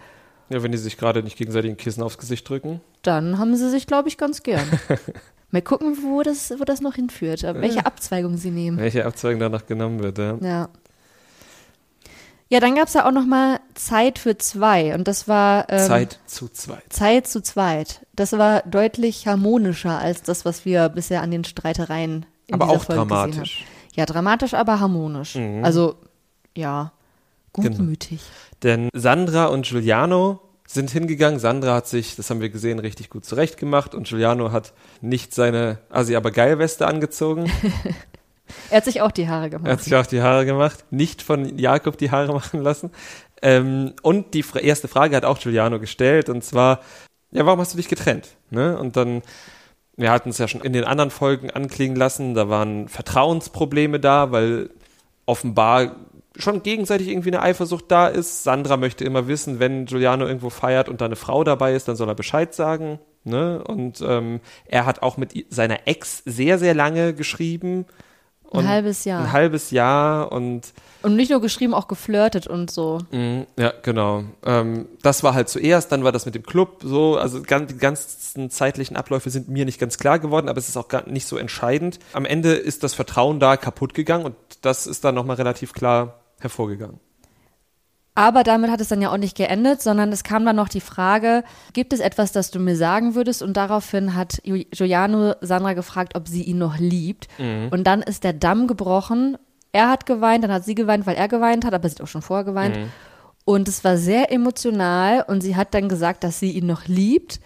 Ja, 0.51 0.63
wenn 0.63 0.73
die 0.73 0.79
sich 0.79 0.97
gerade 0.97 1.23
nicht 1.23 1.37
gegenseitig 1.37 1.71
ein 1.71 1.77
Kissen 1.77 2.03
aufs 2.03 2.19
Gesicht 2.19 2.49
drücken. 2.49 2.81
Dann 3.03 3.39
haben 3.39 3.57
sie 3.57 3.71
sich, 3.71 3.87
glaube 3.87 4.09
ich, 4.09 4.19
ganz 4.19 4.43
gern. 4.43 4.67
Mal 5.51 5.63
gucken, 5.63 5.97
wo 6.03 6.23
das, 6.23 6.53
wo 6.59 6.65
das 6.65 6.81
noch 6.81 6.95
hinführt, 6.95 7.43
welche 7.43 7.87
Abzweigung 7.87 8.37
sie 8.37 8.51
nehmen. 8.51 8.79
Welche 8.79 9.07
Abzweigung 9.07 9.41
danach 9.41 9.67
genommen 9.67 10.03
wird. 10.03 10.19
Ja. 10.19 10.37
Ja. 10.41 10.69
Ja, 12.51 12.61
dann 12.61 12.75
gab's 12.75 12.93
ja 12.95 13.07
auch 13.07 13.11
noch 13.13 13.25
mal 13.25 13.59
Zeit 13.75 14.19
für 14.19 14.37
zwei 14.37 14.95
und 14.95 15.09
das 15.09 15.27
war 15.29 15.67
ähm, 15.71 15.87
Zeit 15.87 16.21
zu 16.27 16.49
zweit. 16.49 16.85
Zeit 16.91 17.27
zu 17.27 17.43
zweit. 17.43 18.05
Das 18.15 18.33
war 18.33 18.63
deutlich 18.63 19.27
harmonischer 19.27 19.99
als 19.99 20.23
das, 20.23 20.45
was 20.45 20.65
wir 20.65 20.89
bisher 20.91 21.23
an 21.23 21.31
den 21.31 21.45
Streitereien 21.45 22.27
in 22.47 22.55
Aber 22.55 22.67
dieser 22.67 22.77
auch 22.77 22.85
Folge 22.85 23.01
dramatisch. 23.07 23.37
gesehen 23.39 23.67
haben. 23.67 23.95
Ja, 23.97 24.07
dramatisch, 24.07 24.55
aber 24.55 24.79
harmonisch. 24.79 25.35
Mhm. 25.37 25.65
Also 25.65 25.97
ja, 26.55 26.93
Genau. 27.55 27.69
gutmütig. 27.71 28.21
Denn 28.63 28.89
Sandra 28.95 29.47
und 29.47 29.67
Giuliano 29.67 30.41
sind 30.67 30.91
hingegangen. 30.91 31.39
Sandra 31.39 31.75
hat 31.75 31.87
sich, 31.87 32.17
das 32.17 32.31
haben 32.31 32.41
wir 32.41 32.49
gesehen, 32.51 32.79
richtig 32.79 33.11
gut 33.11 33.25
zurechtgemacht 33.25 33.95
und 33.95 34.09
Giuliano 34.09 34.51
hat 34.53 34.73
nicht 35.01 35.35
seine 35.35 35.79
Asi 35.91 36.17
aber 36.17 36.31
geil 36.31 36.59
Weste 36.59 36.87
angezogen. 36.87 37.51
Er 38.71 38.77
hat 38.77 38.85
sich 38.85 39.01
auch 39.01 39.11
die 39.11 39.27
Haare 39.27 39.49
gemacht. 39.49 39.67
Er 39.67 39.73
hat 39.73 39.83
sich 39.83 39.95
auch 39.97 40.05
die 40.05 40.21
Haare 40.21 40.45
gemacht, 40.45 40.85
nicht 40.91 41.23
von 41.23 41.57
Jakob 41.59 41.97
die 41.97 42.11
Haare 42.11 42.35
machen 42.35 42.61
lassen. 42.61 42.91
Ähm, 43.41 43.95
und 44.03 44.35
die 44.35 44.43
fra- 44.43 44.59
erste 44.61 44.87
Frage 44.87 45.17
hat 45.17 45.25
auch 45.25 45.39
Giuliano 45.41 45.81
gestellt 45.81 46.29
und 46.29 46.45
zwar, 46.45 46.81
ja, 47.31 47.47
warum 47.47 47.59
hast 47.61 47.73
du 47.73 47.79
dich 47.79 47.89
getrennt? 47.89 48.29
Ne? 48.51 48.79
Und 48.79 48.97
dann, 48.97 49.23
wir 49.97 50.11
hatten 50.11 50.29
es 50.29 50.37
ja 50.37 50.47
schon 50.47 50.61
in 50.61 50.75
den 50.75 50.85
anderen 50.85 51.11
Folgen 51.11 51.51
anklingen 51.51 51.97
lassen, 51.97 52.35
da 52.35 52.51
waren 52.51 52.87
Vertrauensprobleme 52.89 53.99
da, 53.99 54.31
weil 54.31 54.69
offenbar 55.25 55.97
schon 56.37 56.63
gegenseitig 56.63 57.09
irgendwie 57.09 57.31
eine 57.31 57.43
Eifersucht 57.43 57.87
da 57.89 58.09
ist. 58.09 58.43
Sandra 58.43 58.77
möchte 58.77 59.05
immer 59.05 59.29
wissen, 59.29 59.61
wenn 59.61 59.87
Giuliano 59.87 60.27
irgendwo 60.27 60.51
feiert 60.51 60.89
und 60.89 61.01
da 61.01 61.05
eine 61.05 61.17
Frau 61.17 61.45
dabei 61.45 61.75
ist, 61.75 61.89
dann 61.89 61.97
soll 61.97 62.09
er 62.09 62.15
Bescheid 62.15 62.55
sagen. 62.55 62.99
Ne? 63.25 63.63
Und 63.63 64.01
ähm, 64.07 64.41
er 64.67 64.87
hat 64.87 65.03
auch 65.03 65.17
mit 65.17 65.33
seiner 65.53 65.87
Ex 65.87 66.23
sehr, 66.25 66.59
sehr 66.59 66.75
lange 66.75 67.15
geschrieben. 67.15 67.87
Ein 68.53 68.69
halbes 68.69 69.05
Jahr. 69.05 69.23
Ein 69.23 69.33
halbes 69.33 69.71
Jahr 69.73 70.31
und 70.31 70.73
und 71.03 71.17
nicht 71.17 71.31
nur 71.31 71.41
geschrieben, 71.41 71.75
auch 71.75 71.89
geflirtet 71.89 72.47
und 72.47 72.71
so. 72.71 72.99
mh, 73.11 73.47
ja, 73.59 73.73
genau. 73.83 74.25
Ähm, 74.45 74.87
das 75.03 75.23
war 75.23 75.35
halt 75.35 75.49
zuerst, 75.49 75.91
dann 75.93 76.05
war 76.05 76.13
das 76.13 76.25
mit 76.25 76.35
dem 76.35 76.45
Club 76.45 76.81
so, 76.83 77.17
also 77.17 77.43
ganz, 77.43 77.73
die 77.73 77.79
ganzen 77.79 78.51
zeitlichen 78.51 78.97
Abläufe 78.97 79.29
sind 79.29 79.49
mir 79.49 79.65
nicht 79.65 79.81
ganz 79.81 79.99
klar 79.99 80.19
geworden, 80.19 80.49
aber 80.49 80.59
es 80.59 80.69
ist 80.69 80.77
auch 80.77 80.89
gar 80.89 81.07
nicht 81.09 81.27
so 81.27 81.37
entscheidend. 81.37 81.99
Am 82.13 82.25
Ende 82.25 82.55
ist 82.55 82.85
das 82.85 82.95
Vertrauen 82.95 83.41
da 83.41 83.57
kaputt 83.57 83.93
gegangen 83.93 84.25
und 84.25 84.37
das 84.63 84.87
ist 84.87 85.05
dann 85.05 85.15
nochmal 85.15 85.37
relativ 85.37 85.73
klar 85.73 86.24
hervorgegangen. 86.41 87.01
Aber 88.17 88.45
damit 88.45 88.71
hat 88.71 88.81
es 88.81 88.89
dann 88.89 89.03
ja 89.03 89.11
auch 89.11 89.17
nicht 89.17 89.37
geendet, 89.37 89.83
sondern 89.83 90.13
es 90.13 90.23
kam 90.23 90.45
dann 90.45 90.55
noch 90.55 90.69
die 90.69 90.81
Frage, 90.81 91.43
gibt 91.73 91.93
es 91.93 91.99
etwas, 91.99 92.31
das 92.31 92.53
du 92.53 92.61
mir 92.61 92.77
sagen 92.77 93.17
würdest? 93.17 93.43
Und 93.43 93.57
daraufhin 93.57 94.15
hat 94.15 94.41
Giuliano 94.45 95.35
Sandra 95.41 95.73
gefragt, 95.73 96.15
ob 96.15 96.29
sie 96.29 96.43
ihn 96.45 96.59
noch 96.59 96.79
liebt. 96.79 97.27
Und 97.73 97.85
dann 97.85 98.03
ist 98.03 98.23
der 98.23 98.33
Damm 98.33 98.69
gebrochen. 98.69 99.37
Er 99.73 99.91
hat 99.91 100.07
geweint, 100.07 100.45
dann 100.45 100.53
hat 100.53 100.65
sie 100.65 100.77
geweint, 100.77 101.07
weil 101.07 101.17
er 101.17 101.27
geweint 101.27 101.65
hat, 101.65 101.75
aber 101.75 101.89
sie 101.89 101.97
hat 101.97 102.03
auch 102.03 102.07
schon 102.07 102.23
vorher 102.23 102.45
geweint. 102.45 102.77
Und 103.45 103.67
es 103.67 103.83
war 103.83 103.97
sehr 103.97 104.31
emotional 104.31 105.25
und 105.27 105.41
sie 105.43 105.57
hat 105.57 105.75
dann 105.75 105.89
gesagt, 105.89 106.23
dass 106.23 106.39
sie 106.39 106.53
ihn 106.53 106.67
noch 106.67 106.87
liebt, 106.87 107.41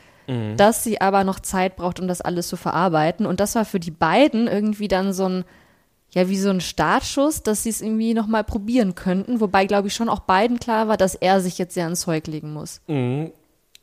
dass 0.58 0.84
sie 0.84 1.00
aber 1.00 1.24
noch 1.24 1.40
Zeit 1.40 1.76
braucht, 1.76 1.98
um 1.98 2.06
das 2.06 2.20
alles 2.20 2.46
zu 2.48 2.56
verarbeiten. 2.56 3.24
Und 3.24 3.40
das 3.40 3.54
war 3.54 3.64
für 3.64 3.80
die 3.80 3.90
beiden 3.90 4.46
irgendwie 4.46 4.86
dann 4.88 5.14
so 5.14 5.24
ein, 5.26 5.44
ja, 6.10 6.28
wie 6.28 6.38
so 6.38 6.50
ein 6.50 6.60
Startschuss, 6.60 7.42
dass 7.42 7.62
sie 7.62 7.70
es 7.70 7.80
irgendwie 7.80 8.14
nochmal 8.14 8.44
probieren 8.44 8.94
könnten. 8.94 9.40
Wobei, 9.40 9.66
glaube 9.66 9.88
ich, 9.88 9.94
schon 9.94 10.08
auch 10.08 10.20
beiden 10.20 10.58
klar 10.58 10.88
war, 10.88 10.96
dass 10.96 11.14
er 11.14 11.40
sich 11.40 11.58
jetzt 11.58 11.74
sehr 11.74 11.84
ans 11.84 12.00
Zeug 12.00 12.26
legen 12.26 12.52
muss. 12.52 12.80
Mhm. 12.86 13.32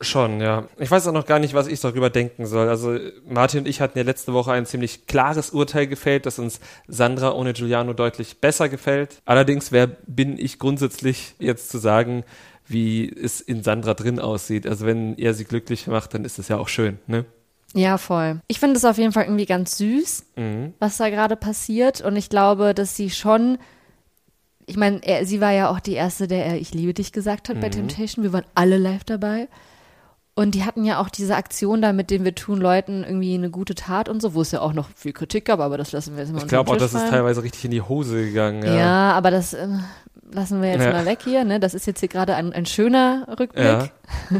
Schon, 0.01 0.41
ja. 0.41 0.67
Ich 0.77 0.91
weiß 0.91 1.07
auch 1.07 1.13
noch 1.13 1.25
gar 1.25 1.39
nicht, 1.39 1.53
was 1.53 1.67
ich 1.67 1.79
darüber 1.79 2.09
denken 2.09 2.45
soll. 2.45 2.67
Also 2.67 2.97
Martin 3.29 3.61
und 3.61 3.67
ich 3.67 3.79
hatten 3.79 3.97
ja 3.97 4.03
letzte 4.03 4.33
Woche 4.33 4.51
ein 4.51 4.65
ziemlich 4.65 5.07
klares 5.07 5.51
Urteil 5.51 5.87
gefällt, 5.87 6.25
dass 6.25 6.37
uns 6.37 6.59
Sandra 6.87 7.31
ohne 7.31 7.53
Giuliano 7.53 7.93
deutlich 7.93 8.41
besser 8.41 8.67
gefällt. 8.67 9.21
Allerdings, 9.23 9.71
wer 9.71 9.87
bin 9.87 10.37
ich 10.37 10.59
grundsätzlich 10.59 11.35
jetzt 11.39 11.69
zu 11.69 11.77
sagen, 11.77 12.25
wie 12.67 13.09
es 13.09 13.39
in 13.39 13.63
Sandra 13.63 13.93
drin 13.93 14.19
aussieht? 14.19 14.67
Also 14.67 14.85
wenn 14.85 15.17
er 15.17 15.33
sie 15.33 15.45
glücklich 15.45 15.87
macht, 15.87 16.13
dann 16.13 16.25
ist 16.25 16.39
das 16.39 16.49
ja 16.49 16.57
auch 16.57 16.67
schön, 16.67 16.99
ne? 17.07 17.23
Ja, 17.75 17.97
voll. 17.97 18.39
Ich 18.47 18.59
finde 18.59 18.77
es 18.77 18.85
auf 18.85 18.97
jeden 18.97 19.11
Fall 19.11 19.25
irgendwie 19.25 19.45
ganz 19.45 19.77
süß, 19.77 20.25
Mhm. 20.37 20.73
was 20.79 20.97
da 20.97 21.09
gerade 21.09 21.35
passiert. 21.35 22.01
Und 22.01 22.15
ich 22.15 22.29
glaube, 22.29 22.73
dass 22.73 22.95
sie 22.95 23.09
schon, 23.09 23.57
ich 24.65 24.77
meine, 24.77 25.01
sie 25.25 25.41
war 25.41 25.51
ja 25.51 25.69
auch 25.69 25.79
die 25.79 25.93
erste, 25.93 26.27
der 26.27 26.45
er 26.45 26.55
Ich 26.57 26.73
liebe 26.73 26.93
dich 26.93 27.11
gesagt 27.11 27.49
hat 27.49 27.59
bei 27.59 27.69
Temptation. 27.69 28.23
Wir 28.23 28.33
waren 28.33 28.45
alle 28.55 28.77
live 28.77 29.03
dabei. 29.03 29.47
Und 30.37 30.53
die 30.53 30.63
hatten 30.65 30.83
ja 30.83 30.99
auch 30.99 31.07
diese 31.09 31.35
Aktion 31.35 31.81
da, 31.81 31.93
mit 31.93 32.11
dem 32.11 32.25
wir 32.25 32.35
tun 32.35 32.59
Leuten 32.59 33.03
irgendwie 33.05 33.35
eine 33.35 33.49
gute 33.49 33.73
Tat 33.73 34.09
und 34.09 34.21
so, 34.21 34.33
wo 34.33 34.41
es 34.41 34.51
ja 34.51 34.59
auch 34.59 34.73
noch 34.73 34.89
viel 34.93 35.13
Kritik 35.13 35.45
gab, 35.45 35.61
aber 35.61 35.77
das 35.77 35.93
lassen 35.93 36.15
wir 36.17 36.23
jetzt 36.23 36.33
mal 36.33 36.39
Ich 36.41 36.47
glaube 36.47 36.71
auch, 36.71 36.75
das 36.77 36.93
ist 36.93 37.07
teilweise 37.09 37.41
richtig 37.41 37.63
in 37.63 37.71
die 37.71 37.81
Hose 37.81 38.25
gegangen. 38.25 38.61
Ja, 38.63 38.75
Ja. 38.75 39.11
aber 39.13 39.31
das 39.31 39.53
äh, 39.53 39.67
lassen 40.31 40.61
wir 40.61 40.69
jetzt 40.71 40.83
Ja. 40.83 40.91
mal 40.91 41.05
weg 41.05 41.19
hier. 41.23 41.43
Ne? 41.43 41.59
Das 41.59 41.73
ist 41.73 41.85
jetzt 41.87 41.99
hier 41.99 42.09
gerade 42.09 42.35
ein, 42.35 42.53
ein 42.53 42.65
schöner 42.65 43.27
Rückblick. 43.39 43.65
Ja. 43.65 43.89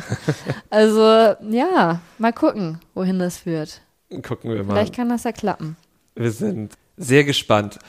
Also 0.70 1.02
ja, 1.50 2.02
mal 2.18 2.34
gucken, 2.34 2.80
wohin 2.94 3.20
das 3.20 3.38
führt. 3.38 3.82
Gucken 4.24 4.52
wir 4.52 4.64
mal. 4.64 4.74
Vielleicht 4.74 4.96
kann 4.96 5.10
das 5.10 5.24
ja 5.24 5.32
klappen. 5.32 5.78
Wir 6.16 6.32
sind 6.32 6.74
sehr 6.98 7.24
gespannt. 7.24 7.80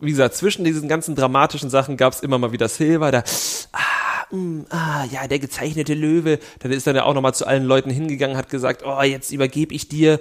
Wie 0.00 0.10
gesagt, 0.10 0.34
zwischen 0.34 0.64
diesen 0.64 0.88
ganzen 0.88 1.14
dramatischen 1.14 1.70
Sachen 1.70 1.96
gab 1.96 2.12
es 2.12 2.20
immer 2.20 2.38
mal 2.38 2.52
wieder 2.52 2.68
Silber, 2.68 3.10
da, 3.10 3.22
ah, 3.72 4.34
mm, 4.34 4.66
ah, 4.70 5.04
ja, 5.10 5.26
der 5.26 5.38
gezeichnete 5.38 5.94
Löwe. 5.94 6.38
Dann 6.58 6.72
ist 6.72 6.86
dann 6.86 6.96
ja 6.96 7.04
auch 7.04 7.14
nochmal 7.14 7.34
zu 7.34 7.46
allen 7.46 7.64
Leuten 7.64 7.90
hingegangen, 7.90 8.36
hat 8.36 8.50
gesagt, 8.50 8.82
oh, 8.84 9.02
jetzt 9.02 9.32
übergebe 9.32 9.74
ich 9.74 9.88
dir, 9.88 10.20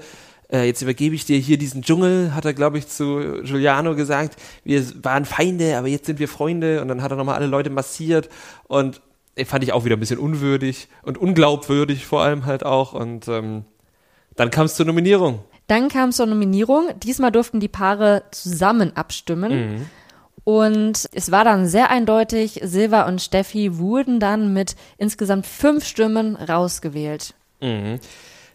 äh, 0.56 0.64
jetzt 0.66 0.82
übergebe 0.82 1.16
ich 1.16 1.26
dir 1.26 1.38
hier 1.38 1.58
diesen 1.58 1.82
Dschungel, 1.82 2.34
hat 2.34 2.46
er, 2.46 2.54
glaube 2.54 2.78
ich, 2.78 2.88
zu 2.88 3.42
Giuliano 3.44 3.96
gesagt. 3.96 4.38
Wir 4.64 4.84
waren 5.04 5.26
Feinde, 5.26 5.78
aber 5.78 5.88
jetzt 5.88 6.06
sind 6.06 6.20
wir 6.20 6.28
Freunde. 6.28 6.82
Und 6.82 6.88
dann 6.88 7.02
hat 7.02 7.12
er 7.12 7.18
nochmal 7.18 7.36
alle 7.36 7.48
Leute 7.48 7.70
massiert. 7.70 8.30
Und 8.68 9.02
fand 9.46 9.64
ich 9.64 9.74
auch 9.74 9.84
wieder 9.84 9.98
ein 9.98 10.00
bisschen 10.00 10.20
unwürdig 10.20 10.88
und 11.04 11.18
unglaubwürdig 11.18 12.06
vor 12.06 12.22
allem 12.22 12.46
halt 12.46 12.66
auch. 12.66 12.94
Und 12.94 13.28
ähm, 13.28 13.66
dann 14.36 14.50
kam 14.50 14.66
es 14.66 14.76
zur 14.76 14.86
Nominierung. 14.86 15.40
Dann 15.68 15.90
kam 15.90 16.10
es 16.10 16.18
zur 16.18 16.28
Nominierung. 16.28 16.90
Diesmal 17.04 17.32
durften 17.32 17.60
die 17.60 17.68
Paare 17.68 18.24
zusammen 18.32 18.96
abstimmen. 18.96 19.52
Mhm. 19.52 19.86
Und 20.46 21.10
es 21.12 21.32
war 21.32 21.44
dann 21.44 21.68
sehr 21.68 21.90
eindeutig, 21.90 22.62
Silva 22.64 23.08
und 23.08 23.20
Steffi 23.20 23.80
wurden 23.80 24.20
dann 24.20 24.54
mit 24.54 24.76
insgesamt 24.98 25.48
fünf 25.48 25.86
Stimmen 25.86 26.36
rausgewählt. 26.36 27.34
Mhm. 27.62 28.00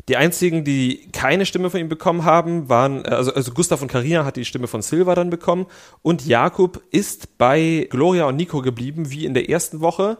Die 0.09 0.17
einzigen, 0.17 0.65
die 0.65 1.09
keine 1.13 1.47
Stimme 1.47 1.71
von 1.71 1.81
ihm 1.81 1.89
bekommen 1.89 2.25
haben, 2.25 2.69
waren, 2.69 3.05
äh, 3.05 3.09
also, 3.09 3.33
also 3.33 3.53
Gustav 3.53 3.83
und 3.83 3.89
Karina 3.89 4.25
hat 4.25 4.37
die 4.37 4.45
Stimme 4.45 4.67
von 4.67 4.83
Silva 4.83 5.15
dann 5.15 5.31
bekommen 5.31 5.67
und 6.03 6.27
Jakub 6.27 6.83
ist 6.91 7.39
bei 7.39 7.87
Gloria 7.91 8.25
und 8.27 8.37
Nico 8.37 8.63
geblieben, 8.63 9.11
wie 9.11 9.25
in 9.25 9.35
der 9.35 9.49
ersten 9.49 9.81
Woche. 9.81 10.19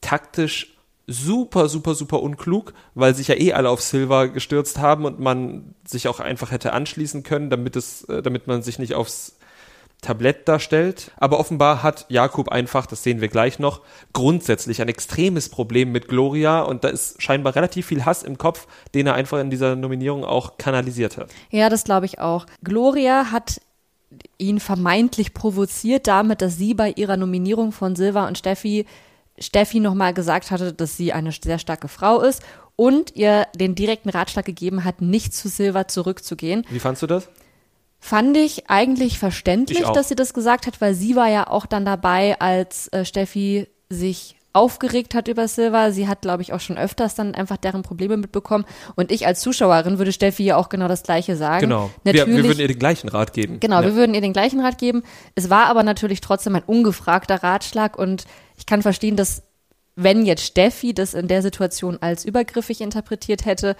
Taktisch 0.00 0.76
super, 1.06 1.68
super, 1.68 1.94
super 1.94 2.22
unklug, 2.22 2.72
weil 2.94 3.14
sich 3.14 3.28
ja 3.28 3.34
eh 3.34 3.52
alle 3.52 3.68
auf 3.68 3.80
Silva 3.80 4.26
gestürzt 4.26 4.78
haben 4.78 5.04
und 5.04 5.18
man 5.18 5.74
sich 5.84 6.06
auch 6.06 6.20
einfach 6.20 6.52
hätte 6.52 6.72
anschließen 6.72 7.24
können, 7.24 7.50
damit 7.50 7.74
es, 7.76 8.04
äh, 8.04 8.22
damit 8.22 8.46
man 8.46 8.62
sich 8.62 8.78
nicht 8.78 8.94
aufs 8.94 9.36
Tablett 10.00 10.48
darstellt. 10.48 11.10
Aber 11.16 11.38
offenbar 11.38 11.82
hat 11.82 12.06
Jakub 12.08 12.48
einfach, 12.48 12.86
das 12.86 13.02
sehen 13.02 13.20
wir 13.20 13.28
gleich 13.28 13.58
noch, 13.58 13.82
grundsätzlich 14.12 14.80
ein 14.80 14.88
extremes 14.88 15.48
Problem 15.48 15.92
mit 15.92 16.08
Gloria 16.08 16.62
und 16.62 16.84
da 16.84 16.88
ist 16.88 17.22
scheinbar 17.22 17.54
relativ 17.54 17.86
viel 17.86 18.04
Hass 18.04 18.22
im 18.22 18.38
Kopf, 18.38 18.66
den 18.94 19.06
er 19.06 19.14
einfach 19.14 19.38
in 19.38 19.50
dieser 19.50 19.76
Nominierung 19.76 20.24
auch 20.24 20.58
kanalisiert 20.58 21.16
hat. 21.16 21.30
Ja, 21.50 21.68
das 21.68 21.84
glaube 21.84 22.06
ich 22.06 22.18
auch. 22.18 22.46
Gloria 22.62 23.30
hat 23.30 23.60
ihn 24.38 24.58
vermeintlich 24.58 25.34
provoziert 25.34 26.06
damit, 26.06 26.42
dass 26.42 26.56
sie 26.56 26.74
bei 26.74 26.90
ihrer 26.90 27.16
Nominierung 27.16 27.72
von 27.72 27.94
Silva 27.94 28.26
und 28.26 28.38
Steffi 28.38 28.86
Steffi 29.40 29.80
nochmal 29.80 30.12
gesagt 30.12 30.50
hatte, 30.50 30.72
dass 30.72 30.96
sie 30.96 31.12
eine 31.12 31.32
sehr 31.32 31.58
starke 31.58 31.88
Frau 31.88 32.20
ist 32.20 32.42
und 32.76 33.16
ihr 33.16 33.46
den 33.54 33.74
direkten 33.74 34.10
Ratschlag 34.10 34.44
gegeben 34.44 34.84
hat, 34.84 35.00
nicht 35.00 35.34
zu 35.34 35.48
Silva 35.48 35.88
zurückzugehen. 35.88 36.66
Wie 36.68 36.78
fandst 36.78 37.02
du 37.02 37.06
das? 37.06 37.28
Fand 38.00 38.36
ich 38.36 38.70
eigentlich 38.70 39.18
verständlich, 39.18 39.80
Ich 39.80 39.88
dass 39.88 40.08
sie 40.08 40.16
das 40.16 40.32
gesagt 40.32 40.66
hat, 40.66 40.80
weil 40.80 40.94
sie 40.94 41.16
war 41.16 41.28
ja 41.28 41.46
auch 41.46 41.66
dann 41.66 41.84
dabei, 41.84 42.40
als 42.40 42.88
äh, 42.88 43.04
Steffi 43.04 43.68
sich 43.90 44.36
aufgeregt 44.52 45.14
hat 45.14 45.28
über 45.28 45.46
Silva. 45.46 45.92
Sie 45.92 46.08
hat, 46.08 46.22
glaube 46.22 46.42
ich, 46.42 46.52
auch 46.52 46.60
schon 46.60 46.76
öfters 46.78 47.14
dann 47.14 47.34
einfach 47.34 47.56
deren 47.56 47.82
Probleme 47.82 48.16
mitbekommen. 48.16 48.64
Und 48.96 49.12
ich 49.12 49.26
als 49.26 49.40
Zuschauerin 49.40 49.98
würde 49.98 50.12
Steffi 50.12 50.44
ja 50.44 50.56
auch 50.56 50.68
genau 50.70 50.88
das 50.88 51.02
Gleiche 51.02 51.36
sagen. 51.36 51.60
Genau. 51.60 51.90
Wir, 52.02 52.14
Natürlich, 52.14 52.36
wir 52.36 52.44
würden 52.44 52.60
ihr 52.60 52.68
den 52.68 52.78
gleichen 52.78 53.08
Rat 53.08 53.32
geben. 53.32 53.60
Genau, 53.60 53.80
Ja. 53.80 53.86
wir 53.86 53.94
würden 53.94 54.14
ihr 54.14 54.20
den 54.20 54.32
gleichen 54.32 54.60
Rat 54.60 54.78
geben. 54.78 55.02
Es 55.36 55.50
war 55.50 55.66
aber 55.66 55.82
natürlich 55.82 56.20
trotzdem 56.20 56.56
ein 56.56 56.64
ungefragter 56.64 57.42
Ratschlag 57.42 57.96
und 57.98 58.24
ich 58.56 58.66
kann 58.66 58.82
verstehen, 58.82 59.14
dass 59.16 59.42
wenn 59.94 60.24
jetzt 60.26 60.44
Steffi 60.44 60.94
das 60.94 61.14
in 61.14 61.28
der 61.28 61.42
Situation 61.42 61.98
als 62.00 62.24
übergriffig 62.24 62.80
interpretiert 62.80 63.44
hätte, 63.44 63.76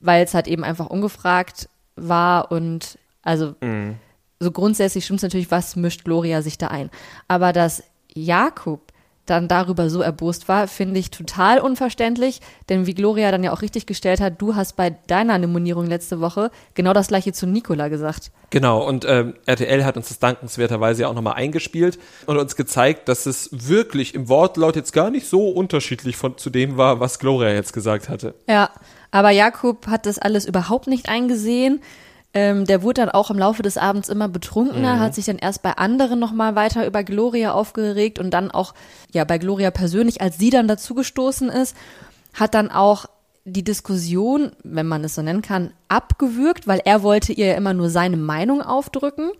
weil 0.00 0.24
es 0.24 0.34
halt 0.34 0.48
eben 0.48 0.64
einfach 0.64 0.86
ungefragt 0.86 1.68
war 1.94 2.50
und 2.50 2.98
also 3.22 3.54
Mhm. 3.60 3.96
so 4.40 4.50
grundsätzlich 4.50 5.04
stimmt 5.04 5.18
es 5.18 5.22
natürlich, 5.22 5.50
was 5.50 5.76
mischt 5.76 6.04
Gloria 6.04 6.42
sich 6.42 6.58
da 6.58 6.68
ein. 6.68 6.90
Aber 7.28 7.52
dass 7.52 7.82
Jakob 8.14 8.92
dann 9.26 9.46
darüber 9.46 9.88
so 9.88 10.02
erbost 10.02 10.48
war, 10.48 10.66
finde 10.66 10.98
ich 10.98 11.12
total 11.12 11.60
unverständlich, 11.60 12.40
denn 12.68 12.86
wie 12.86 12.94
Gloria 12.94 13.30
dann 13.30 13.44
ja 13.44 13.52
auch 13.52 13.62
richtig 13.62 13.86
gestellt 13.86 14.20
hat, 14.20 14.42
du 14.42 14.56
hast 14.56 14.74
bei 14.74 14.90
deiner 15.06 15.38
Nominierung 15.38 15.86
letzte 15.86 16.20
Woche 16.20 16.50
genau 16.74 16.92
das 16.92 17.06
gleiche 17.06 17.32
zu 17.32 17.46
Nicola 17.46 17.86
gesagt. 17.86 18.32
Genau, 18.50 18.84
und 18.84 19.04
ähm, 19.08 19.34
RTL 19.46 19.84
hat 19.84 19.96
uns 19.96 20.08
das 20.08 20.18
dankenswerterweise 20.18 21.06
auch 21.06 21.14
nochmal 21.14 21.34
eingespielt 21.34 22.00
und 22.26 22.36
uns 22.36 22.56
gezeigt, 22.56 23.08
dass 23.08 23.26
es 23.26 23.48
wirklich 23.52 24.14
im 24.16 24.28
Wortlaut 24.28 24.74
jetzt 24.74 24.92
gar 24.92 25.08
nicht 25.08 25.28
so 25.28 25.50
unterschiedlich 25.50 26.16
von, 26.16 26.36
zu 26.36 26.50
dem 26.50 26.76
war, 26.76 26.98
was 26.98 27.20
Gloria 27.20 27.50
jetzt 27.50 27.72
gesagt 27.72 28.08
hatte. 28.08 28.34
Ja, 28.48 28.70
aber 29.12 29.30
Jakob 29.30 29.86
hat 29.86 30.04
das 30.06 30.18
alles 30.18 30.46
überhaupt 30.46 30.88
nicht 30.88 31.08
eingesehen. 31.08 31.80
Ähm, 32.34 32.64
der 32.64 32.82
wurde 32.82 33.02
dann 33.02 33.10
auch 33.10 33.30
im 33.30 33.38
Laufe 33.38 33.62
des 33.62 33.76
Abends 33.76 34.08
immer 34.08 34.28
betrunkener, 34.28 34.98
hat 35.00 35.14
sich 35.14 35.26
dann 35.26 35.36
erst 35.36 35.62
bei 35.62 35.72
anderen 35.72 36.18
nochmal 36.18 36.54
weiter 36.54 36.86
über 36.86 37.04
Gloria 37.04 37.52
aufgeregt 37.52 38.18
und 38.18 38.30
dann 38.30 38.50
auch, 38.50 38.72
ja, 39.12 39.24
bei 39.24 39.36
Gloria 39.36 39.70
persönlich, 39.70 40.22
als 40.22 40.38
sie 40.38 40.48
dann 40.48 40.66
dazugestoßen 40.66 41.50
ist, 41.50 41.76
hat 42.32 42.54
dann 42.54 42.70
auch 42.70 43.06
die 43.44 43.64
Diskussion, 43.64 44.52
wenn 44.62 44.86
man 44.86 45.04
es 45.04 45.14
so 45.14 45.22
nennen 45.22 45.42
kann, 45.42 45.72
abgewürgt, 45.88 46.66
weil 46.66 46.80
er 46.84 47.02
wollte 47.02 47.32
ihr 47.32 47.46
ja 47.46 47.54
immer 47.54 47.74
nur 47.74 47.90
seine 47.90 48.16
Meinung 48.16 48.62
aufdrücken 48.62 49.32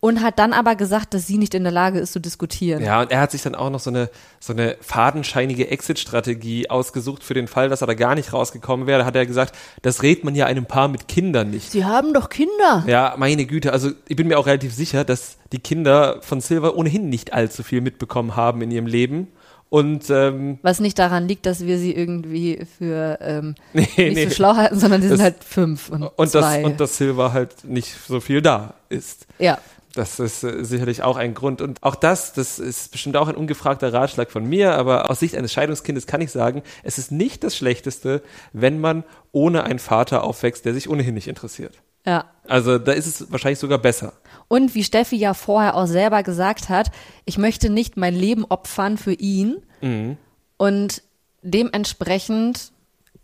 und 0.00 0.22
hat 0.22 0.38
dann 0.38 0.52
aber 0.52 0.76
gesagt, 0.76 1.12
dass 1.12 1.26
sie 1.26 1.38
nicht 1.38 1.54
in 1.54 1.64
der 1.64 1.72
Lage 1.72 1.98
ist 1.98 2.12
zu 2.12 2.20
diskutieren. 2.20 2.84
Ja, 2.84 3.00
und 3.02 3.10
er 3.10 3.20
hat 3.20 3.32
sich 3.32 3.42
dann 3.42 3.56
auch 3.56 3.68
noch 3.70 3.80
so 3.80 3.90
eine, 3.90 4.10
so 4.38 4.52
eine 4.52 4.76
fadenscheinige 4.80 5.68
Exit-Strategie 5.70 6.70
ausgesucht 6.70 7.24
für 7.24 7.34
den 7.34 7.48
Fall, 7.48 7.68
dass 7.68 7.80
er 7.80 7.88
da 7.88 7.94
gar 7.94 8.14
nicht 8.14 8.32
rausgekommen 8.32 8.86
wäre. 8.86 9.00
Da 9.00 9.04
hat 9.06 9.16
er 9.16 9.26
gesagt, 9.26 9.54
das 9.82 10.02
rät 10.02 10.22
man 10.22 10.34
ja 10.36 10.46
einem 10.46 10.66
Paar 10.66 10.86
mit 10.88 11.08
Kindern 11.08 11.50
nicht. 11.50 11.72
Sie 11.72 11.84
haben 11.84 12.14
doch 12.14 12.28
Kinder. 12.28 12.84
Ja, 12.86 13.14
meine 13.18 13.44
Güte, 13.46 13.72
also 13.72 13.90
ich 14.06 14.14
bin 14.14 14.28
mir 14.28 14.38
auch 14.38 14.46
relativ 14.46 14.72
sicher, 14.72 15.04
dass 15.04 15.36
die 15.52 15.58
Kinder 15.58 16.18
von 16.22 16.40
Silver 16.40 16.76
ohnehin 16.76 17.08
nicht 17.08 17.32
allzu 17.32 17.62
viel 17.64 17.80
mitbekommen 17.80 18.36
haben 18.36 18.62
in 18.62 18.70
ihrem 18.70 18.86
Leben. 18.86 19.28
Und 19.70 20.08
ähm, 20.08 20.58
Was 20.62 20.80
nicht 20.80 20.98
daran 20.98 21.28
liegt, 21.28 21.44
dass 21.44 21.66
wir 21.66 21.76
sie 21.78 21.92
irgendwie 21.92 22.64
für 22.78 23.18
ähm, 23.20 23.54
nee, 23.74 23.80
nicht 23.96 23.96
nee. 23.96 24.24
so 24.28 24.34
schlau 24.34 24.56
halten, 24.56 24.78
sondern 24.78 25.00
die 25.02 25.08
Das- 25.08 25.16
sind 25.18 25.24
halt 25.24 25.44
fünf 25.44 25.90
und, 25.90 26.04
und, 26.04 26.34
das, 26.34 26.42
zwei. 26.44 26.64
und 26.64 26.80
dass 26.80 26.96
Silver 26.96 27.32
halt 27.34 27.64
nicht 27.64 27.94
so 28.06 28.20
viel 28.20 28.40
da 28.40 28.74
ist. 28.88 29.26
ja, 29.38 29.58
Das 29.98 30.20
ist 30.20 30.44
äh, 30.44 30.64
sicherlich 30.64 31.02
auch 31.02 31.16
ein 31.16 31.34
Grund. 31.34 31.60
Und 31.60 31.82
auch 31.82 31.96
das, 31.96 32.32
das 32.32 32.60
ist 32.60 32.92
bestimmt 32.92 33.16
auch 33.16 33.26
ein 33.26 33.34
ungefragter 33.34 33.92
Ratschlag 33.92 34.30
von 34.30 34.48
mir, 34.48 34.76
aber 34.76 35.10
aus 35.10 35.18
Sicht 35.18 35.34
eines 35.34 35.52
Scheidungskindes 35.52 36.06
kann 36.06 36.20
ich 36.20 36.30
sagen, 36.30 36.62
es 36.84 36.98
ist 36.98 37.10
nicht 37.10 37.42
das 37.42 37.56
Schlechteste, 37.56 38.22
wenn 38.52 38.80
man 38.80 39.02
ohne 39.32 39.64
einen 39.64 39.80
Vater 39.80 40.22
aufwächst, 40.22 40.64
der 40.64 40.72
sich 40.72 40.88
ohnehin 40.88 41.14
nicht 41.14 41.26
interessiert. 41.26 41.82
ja. 42.06 42.26
Also 42.46 42.78
da 42.78 42.92
ist 42.92 43.06
es 43.06 43.30
wahrscheinlich 43.32 43.58
sogar 43.58 43.78
besser. 43.78 44.12
Und 44.46 44.74
wie 44.76 44.84
Steffi 44.84 45.16
ja 45.16 45.34
vorher 45.34 45.74
auch 45.74 45.86
selber 45.86 46.22
gesagt 46.22 46.68
hat, 46.68 46.92
ich 47.24 47.36
möchte 47.36 47.68
nicht 47.68 47.96
mein 47.96 48.14
Leben 48.14 48.44
opfern 48.44 48.96
für 48.96 49.12
ihn. 49.12 49.56
Mhm. 49.82 50.16
Und 50.56 51.02
dementsprechend 51.42 52.72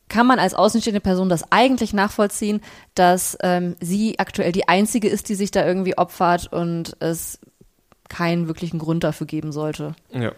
kann 0.09 0.27
man 0.27 0.39
als 0.39 0.55
außenstehende 0.55 1.01
Person 1.01 1.29
das 1.29 1.51
eigentlich 1.51 1.93
nachvollziehen, 1.93 2.61
dass 2.95 3.37
ähm, 3.43 3.77
sie 3.81 4.19
aktuell 4.19 4.53
die 4.53 4.69
einzige 4.69 5.09
ist, 5.09 5.29
die 5.29 5.35
sich 5.35 5.51
da 5.51 5.67
irgendwie 5.67 5.97
opfert 5.97 6.53
und 6.53 6.97
es 7.01 7.39
keinen 8.09 8.47
wirklichen 8.47 8.79
Grund 8.79 9.03
dafür 9.03 9.27
geben 9.27 9.51
sollte. 9.51 9.95
Ja. 10.13 10.33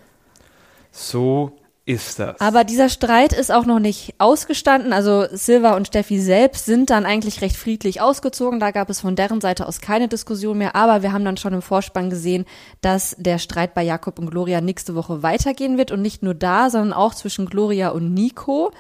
So 0.91 1.59
ist 1.87 2.19
das. 2.19 2.41
Aber 2.41 2.65
dieser 2.65 2.89
Streit 2.89 3.33
ist 3.33 3.53
auch 3.53 3.65
noch 3.65 3.79
nicht 3.79 4.17
ausgestanden. 4.19 4.93
Also 4.93 5.27
Silva 5.31 5.77
und 5.77 5.87
Steffi 5.87 6.19
selbst 6.21 6.67
sind 6.67 6.91
dann 6.91 7.07
eigentlich 7.07 7.43
recht 7.43 7.57
friedlich 7.57 8.01
ausgezogen. 8.01 8.59
Da 8.59 8.73
gab 8.73 8.91
es 8.91 9.01
von 9.01 9.15
deren 9.15 9.41
Seite 9.41 9.69
aus 9.69 9.81
keine 9.81 10.09
Diskussion 10.09 10.59
mehr. 10.59 10.75
Aber 10.75 11.03
wir 11.03 11.13
haben 11.13 11.25
dann 11.25 11.37
schon 11.37 11.55
im 11.55 11.63
Vorspann 11.63 12.11
gesehen, 12.11 12.45
dass 12.81 13.15
der 13.21 13.39
Streit 13.39 13.73
bei 13.73 13.85
Jakob 13.85 14.19
und 14.19 14.31
Gloria 14.31 14.61
nächste 14.61 14.97
Woche 14.97 15.23
weitergehen 15.23 15.79
wird. 15.79 15.93
Und 15.93 16.03
nicht 16.03 16.25
nur 16.25 16.35
da, 16.35 16.71
sondern 16.71 16.93
auch 16.93 17.15
zwischen 17.15 17.47
Gloria 17.47 17.91
und 17.91 18.13
Nico. 18.13 18.73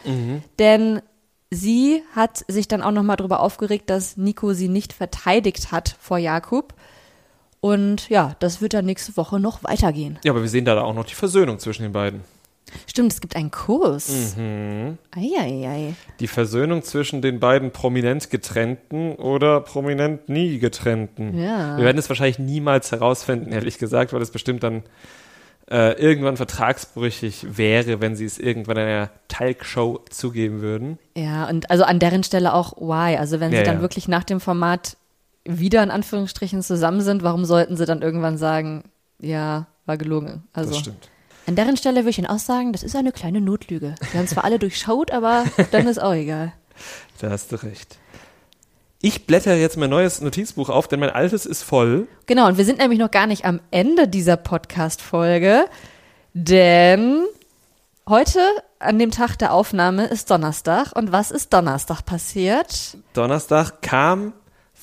Denn 0.58 1.00
sie 1.50 2.02
hat 2.16 2.44
sich 2.48 2.66
dann 2.66 2.82
auch 2.82 2.90
nochmal 2.90 3.16
darüber 3.16 3.38
aufgeregt, 3.38 3.88
dass 3.88 4.16
Nico 4.16 4.52
sie 4.52 4.68
nicht 4.68 4.92
verteidigt 4.92 5.70
hat 5.70 5.94
vor 6.00 6.18
Jakob. 6.18 6.74
Und 7.60 8.08
ja, 8.08 8.34
das 8.40 8.60
wird 8.60 8.74
dann 8.74 8.84
nächste 8.84 9.16
Woche 9.16 9.38
noch 9.38 9.62
weitergehen. 9.62 10.18
ja, 10.24 10.32
aber 10.32 10.42
wir 10.42 10.48
sehen 10.48 10.64
da 10.64 10.80
auch 10.80 10.94
noch 10.94 11.04
die 11.04 11.14
Versöhnung 11.14 11.60
zwischen 11.60 11.82
den 11.84 11.92
beiden. 11.92 12.22
Stimmt, 12.86 13.12
es 13.12 13.20
gibt 13.20 13.36
einen 13.36 13.50
Kurs. 13.50 14.36
Mhm. 14.36 14.98
Eieiei. 15.14 15.94
Die 16.20 16.26
Versöhnung 16.26 16.82
zwischen 16.82 17.22
den 17.22 17.38
beiden 17.40 17.70
prominent 17.70 18.30
getrennten 18.30 19.14
oder 19.14 19.60
prominent 19.60 20.28
nie 20.28 20.58
getrennten. 20.58 21.38
Ja. 21.38 21.76
Wir 21.76 21.84
werden 21.84 21.98
es 21.98 22.08
wahrscheinlich 22.08 22.38
niemals 22.38 22.90
herausfinden, 22.92 23.52
ehrlich 23.52 23.78
gesagt, 23.78 24.12
weil 24.12 24.20
es 24.20 24.30
bestimmt 24.30 24.62
dann 24.62 24.82
äh, 25.70 25.92
irgendwann 26.00 26.36
vertragsbrüchig 26.36 27.56
wäre, 27.56 28.00
wenn 28.00 28.14
sie 28.16 28.24
es 28.24 28.38
irgendwann 28.38 28.76
in 28.76 28.84
einer 28.84 29.10
Talkshow 29.28 30.00
zugeben 30.10 30.60
würden. 30.60 30.98
Ja, 31.16 31.48
und 31.48 31.70
also 31.70 31.84
an 31.84 31.98
deren 31.98 32.22
Stelle 32.22 32.54
auch 32.54 32.76
why. 32.76 33.16
Also 33.16 33.40
wenn 33.40 33.52
Ja, 33.52 33.58
sie 33.58 33.64
dann 33.64 33.76
ja. 33.76 33.80
wirklich 33.80 34.06
nach 34.08 34.24
dem 34.24 34.40
Format 34.40 34.96
wieder 35.44 35.82
in 35.82 35.90
Anführungsstrichen 35.90 36.62
zusammen 36.62 37.00
sind, 37.00 37.22
warum 37.22 37.44
sollten 37.44 37.76
sie 37.76 37.86
dann 37.86 38.02
irgendwann 38.02 38.38
sagen, 38.38 38.84
ja, 39.20 39.66
war 39.86 39.96
gelogen? 39.96 40.44
Also 40.52 40.70
Das 40.70 40.78
stimmt. 40.80 41.08
An 41.46 41.56
deren 41.56 41.76
Stelle 41.76 42.00
würde 42.00 42.10
ich 42.10 42.18
Ihnen 42.18 42.26
auch 42.26 42.38
sagen, 42.38 42.72
das 42.72 42.82
ist 42.82 42.96
eine 42.96 43.12
kleine 43.12 43.40
Notlüge. 43.40 43.94
Wir 44.10 44.20
haben 44.20 44.26
zwar 44.26 44.44
alle 44.44 44.58
durchschaut, 44.58 45.10
aber 45.10 45.44
dann 45.70 45.86
ist 45.86 45.98
auch 45.98 46.14
egal. 46.14 46.52
Da 47.20 47.30
hast 47.30 47.50
du 47.50 47.56
recht. 47.56 47.96
Ich 49.00 49.26
blätter 49.26 49.54
jetzt 49.54 49.78
mein 49.78 49.88
neues 49.88 50.20
Notizbuch 50.20 50.68
auf, 50.68 50.88
denn 50.88 51.00
mein 51.00 51.08
altes 51.08 51.46
ist 51.46 51.62
voll. 51.62 52.08
Genau, 52.26 52.48
und 52.48 52.58
wir 52.58 52.66
sind 52.66 52.78
nämlich 52.78 52.98
noch 52.98 53.10
gar 53.10 53.26
nicht 53.26 53.46
am 53.46 53.60
Ende 53.70 54.08
dieser 54.08 54.36
Podcast-Folge, 54.36 55.64
denn 56.34 57.24
heute, 58.06 58.40
an 58.78 58.98
dem 58.98 59.10
Tag 59.10 59.36
der 59.36 59.54
Aufnahme, 59.54 60.06
ist 60.06 60.30
Donnerstag. 60.30 60.92
Und 60.94 61.12
was 61.12 61.30
ist 61.30 61.52
Donnerstag 61.54 62.04
passiert? 62.04 62.98
Donnerstag 63.14 63.80
kam 63.80 64.34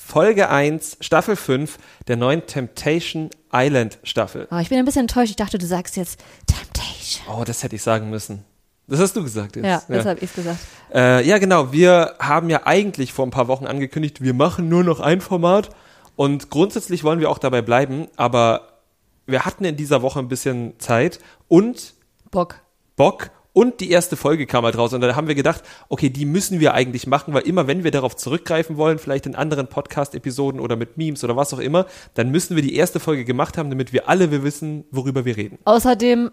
Folge 0.06 0.50
1, 0.50 0.98
Staffel 1.00 1.34
5 1.34 1.78
der 2.08 2.16
neuen 2.16 2.46
Temptation 2.46 3.30
Island 3.52 3.98
Staffel. 4.02 4.46
Oh, 4.50 4.58
ich 4.58 4.68
bin 4.68 4.78
ein 4.78 4.84
bisschen 4.84 5.02
enttäuscht. 5.02 5.30
Ich 5.30 5.36
dachte, 5.36 5.56
du 5.56 5.66
sagst 5.66 5.96
jetzt 5.96 6.20
Temptation. 6.46 7.24
Oh, 7.34 7.42
das 7.42 7.62
hätte 7.62 7.74
ich 7.74 7.82
sagen 7.82 8.10
müssen. 8.10 8.44
Das 8.86 9.00
hast 9.00 9.16
du 9.16 9.22
gesagt 9.22 9.56
jetzt. 9.56 9.64
Ja, 9.64 9.82
das 9.88 10.04
habe 10.04 10.20
ich 10.20 10.32
gesagt. 10.32 10.58
Äh, 10.92 11.26
ja, 11.26 11.38
genau. 11.38 11.72
Wir 11.72 12.16
haben 12.18 12.50
ja 12.50 12.66
eigentlich 12.66 13.14
vor 13.14 13.26
ein 13.26 13.30
paar 13.30 13.48
Wochen 13.48 13.66
angekündigt, 13.66 14.20
wir 14.20 14.34
machen 14.34 14.68
nur 14.68 14.84
noch 14.84 15.00
ein 15.00 15.22
Format. 15.22 15.70
Und 16.16 16.50
grundsätzlich 16.50 17.02
wollen 17.02 17.18
wir 17.18 17.30
auch 17.30 17.38
dabei 17.38 17.62
bleiben. 17.62 18.06
Aber 18.16 18.82
wir 19.26 19.46
hatten 19.46 19.64
in 19.64 19.76
dieser 19.76 20.02
Woche 20.02 20.18
ein 20.18 20.28
bisschen 20.28 20.78
Zeit 20.78 21.18
und 21.48 21.94
Bock. 22.30 22.60
Bock 22.96 23.30
und 23.54 23.80
die 23.80 23.90
erste 23.90 24.16
Folge 24.16 24.46
kam 24.46 24.64
halt 24.64 24.76
raus. 24.76 24.92
Und 24.92 25.00
da 25.00 25.16
haben 25.16 25.28
wir 25.28 25.34
gedacht, 25.34 25.62
okay, 25.88 26.10
die 26.10 26.26
müssen 26.26 26.60
wir 26.60 26.74
eigentlich 26.74 27.06
machen, 27.06 27.32
weil 27.32 27.42
immer 27.42 27.66
wenn 27.66 27.84
wir 27.84 27.92
darauf 27.92 28.16
zurückgreifen 28.16 28.76
wollen, 28.76 28.98
vielleicht 28.98 29.24
in 29.26 29.36
anderen 29.36 29.68
Podcast-Episoden 29.68 30.60
oder 30.60 30.76
mit 30.76 30.98
Memes 30.98 31.24
oder 31.24 31.36
was 31.36 31.54
auch 31.54 31.60
immer, 31.60 31.86
dann 32.14 32.30
müssen 32.30 32.56
wir 32.56 32.62
die 32.62 32.74
erste 32.74 33.00
Folge 33.00 33.24
gemacht 33.24 33.56
haben, 33.56 33.70
damit 33.70 33.92
wir 33.92 34.08
alle 34.08 34.30
wir 34.30 34.42
wissen, 34.42 34.84
worüber 34.90 35.24
wir 35.24 35.36
reden. 35.36 35.58
Außerdem 35.64 36.30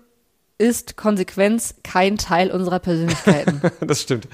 ist 0.57 0.97
Konsequenz 0.97 1.75
kein 1.84 2.17
Teil 2.17 2.51
unserer 2.51 2.79
Persönlichkeiten. 2.79 3.62
das 3.88 4.01
stimmt. 4.01 4.27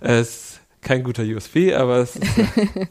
Es 0.00 0.28
ist 0.28 0.60
kein 0.80 1.02
guter 1.02 1.24
USP, 1.24 1.74
aber 1.74 1.98
es 1.98 2.16
ist, 2.16 2.24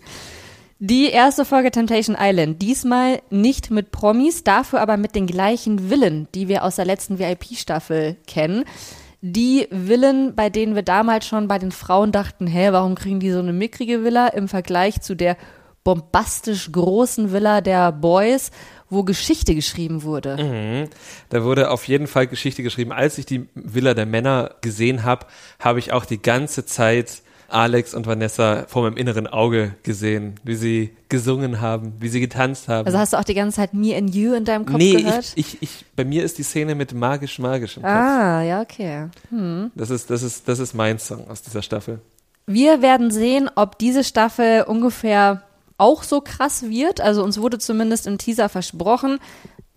Die 0.80 1.10
erste 1.10 1.44
Folge 1.44 1.72
Temptation 1.72 2.16
Island, 2.20 2.62
diesmal 2.62 3.22
nicht 3.32 3.72
mit 3.72 3.90
Promis, 3.92 4.44
dafür 4.44 4.80
aber 4.80 4.98
mit 4.98 5.16
den 5.16 5.26
gleichen 5.26 5.90
Villen, 5.90 6.28
die 6.36 6.48
wir 6.50 6.64
aus 6.64 6.76
der 6.76 6.86
letzten 6.86 7.18
VIP-Staffel 7.18 8.16
kennen. 8.28 8.64
Die 9.22 9.68
Villen, 9.72 10.36
bei 10.36 10.50
denen 10.50 10.76
wir 10.76 10.84
damals 10.84 11.26
schon 11.26 11.48
bei 11.48 11.58
den 11.58 11.72
Frauen 11.72 12.12
dachten, 12.12 12.46
hä, 12.46 12.70
warum 12.72 12.96
kriegen 12.96 13.20
die 13.20 13.32
so 13.32 13.40
eine 13.40 13.54
mickrige 13.54 14.04
Villa 14.04 14.28
im 14.28 14.48
Vergleich 14.48 15.02
zu 15.02 15.16
der 15.16 15.38
bombastisch 15.84 16.72
großen 16.72 17.32
Villa 17.32 17.62
der 17.62 17.94
Boys, 17.94 18.52
wo 18.90 19.04
Geschichte 19.04 19.56
geschrieben 19.56 20.04
wurde. 20.04 20.38
Mhm. 20.38 20.90
Da 21.30 21.44
wurde 21.44 21.72
auf 21.72 21.88
jeden 21.88 22.08
Fall 22.08 22.28
Geschichte 22.28 22.62
geschrieben. 22.62 22.92
Als 22.92 23.18
ich 23.18 23.26
die 23.26 23.48
Villa 23.56 23.94
der 23.94 24.06
Männer 24.06 24.56
gesehen 24.62 25.04
habe, 25.04 25.28
habe 25.60 25.80
ich 25.80 25.94
auch 25.94 26.06
die 26.06 26.22
ganze 26.22 26.66
Zeit 26.66 27.22
Alex 27.50 27.94
und 27.94 28.08
Vanessa 28.08 28.66
vor 28.68 28.84
meinem 28.84 28.98
inneren 28.98 29.28
Auge 29.28 29.76
gesehen, 29.84 30.36
wie 30.44 30.56
sie 30.56 30.96
gesungen 31.10 31.62
haben, 31.62 31.94
wie 32.00 32.10
sie 32.10 32.20
getanzt 32.20 32.68
haben. 32.68 32.86
Also 32.86 32.98
hast 32.98 33.14
du 33.14 33.18
auch 33.18 33.24
die 33.24 33.34
ganze 33.34 33.58
Zeit 33.58 33.74
Me 33.74 33.96
and 33.96 34.14
You 34.14 34.34
in 34.34 34.46
deinem 34.46 34.66
Kopf 34.66 34.78
nee, 34.78 35.02
gehört? 35.02 35.34
ich, 35.36 35.56
ich, 35.56 35.62
ich, 35.62 35.86
bei 35.96 36.04
mir 36.04 36.24
ist 36.24 36.38
die 36.38 36.44
Szene 36.44 36.76
mit 36.76 36.94
magisch, 36.94 37.40
magisch 37.40 37.78
im 37.78 37.84
Kopf. 37.84 37.92
ah, 37.92 38.42
ja, 38.42 38.62
okay. 38.62 39.08
Das 39.76 39.90
ist, 39.90 40.10
das 40.10 40.24
ist, 40.24 40.48
das 40.48 40.60
ist 40.60 40.74
mein 40.74 41.00
Song 41.00 41.30
aus 41.30 41.42
dieser 41.42 41.62
Staffel. 41.62 42.00
Wir 42.46 42.82
werden 42.82 43.12
sehen, 43.12 43.50
ob 43.56 43.78
diese 43.78 44.04
Staffel 44.04 44.64
ungefähr 44.64 45.44
auch 45.78 46.04
so 46.04 46.22
krass 46.22 46.64
wird. 46.64 47.02
Also 47.02 47.24
uns 47.24 47.40
wurde 47.40 47.60
zumindest 47.60 48.08
im 48.08 48.18
Teaser 48.18 48.50
versprochen. 48.50 49.20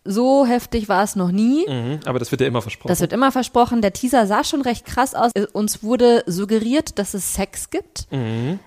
So 0.05 0.47
heftig 0.47 0.89
war 0.89 1.05
es 1.05 1.15
noch 1.17 1.31
nie. 1.31 1.67
Mhm, 1.69 2.01
aber 2.07 2.19
das 2.19 2.31
wird 2.31 2.41
ja 2.41 2.47
immer 2.47 2.63
versprochen. 2.63 2.89
Das 2.89 3.01
wird 3.01 3.13
immer 3.13 3.33
versprochen. 3.33 3.83
Der 3.83 3.93
Teaser 3.93 4.27
sah 4.27 4.45
schon 4.45 4.63
recht 4.63 4.87
krass 4.87 5.15
aus. 5.15 5.31
Uns 5.53 5.83
wurde 5.83 6.25
suggeriert, 6.27 6.99
dass 6.99 7.15
es 7.15 7.35
Sex 7.35 7.71
gibt. 7.71 8.09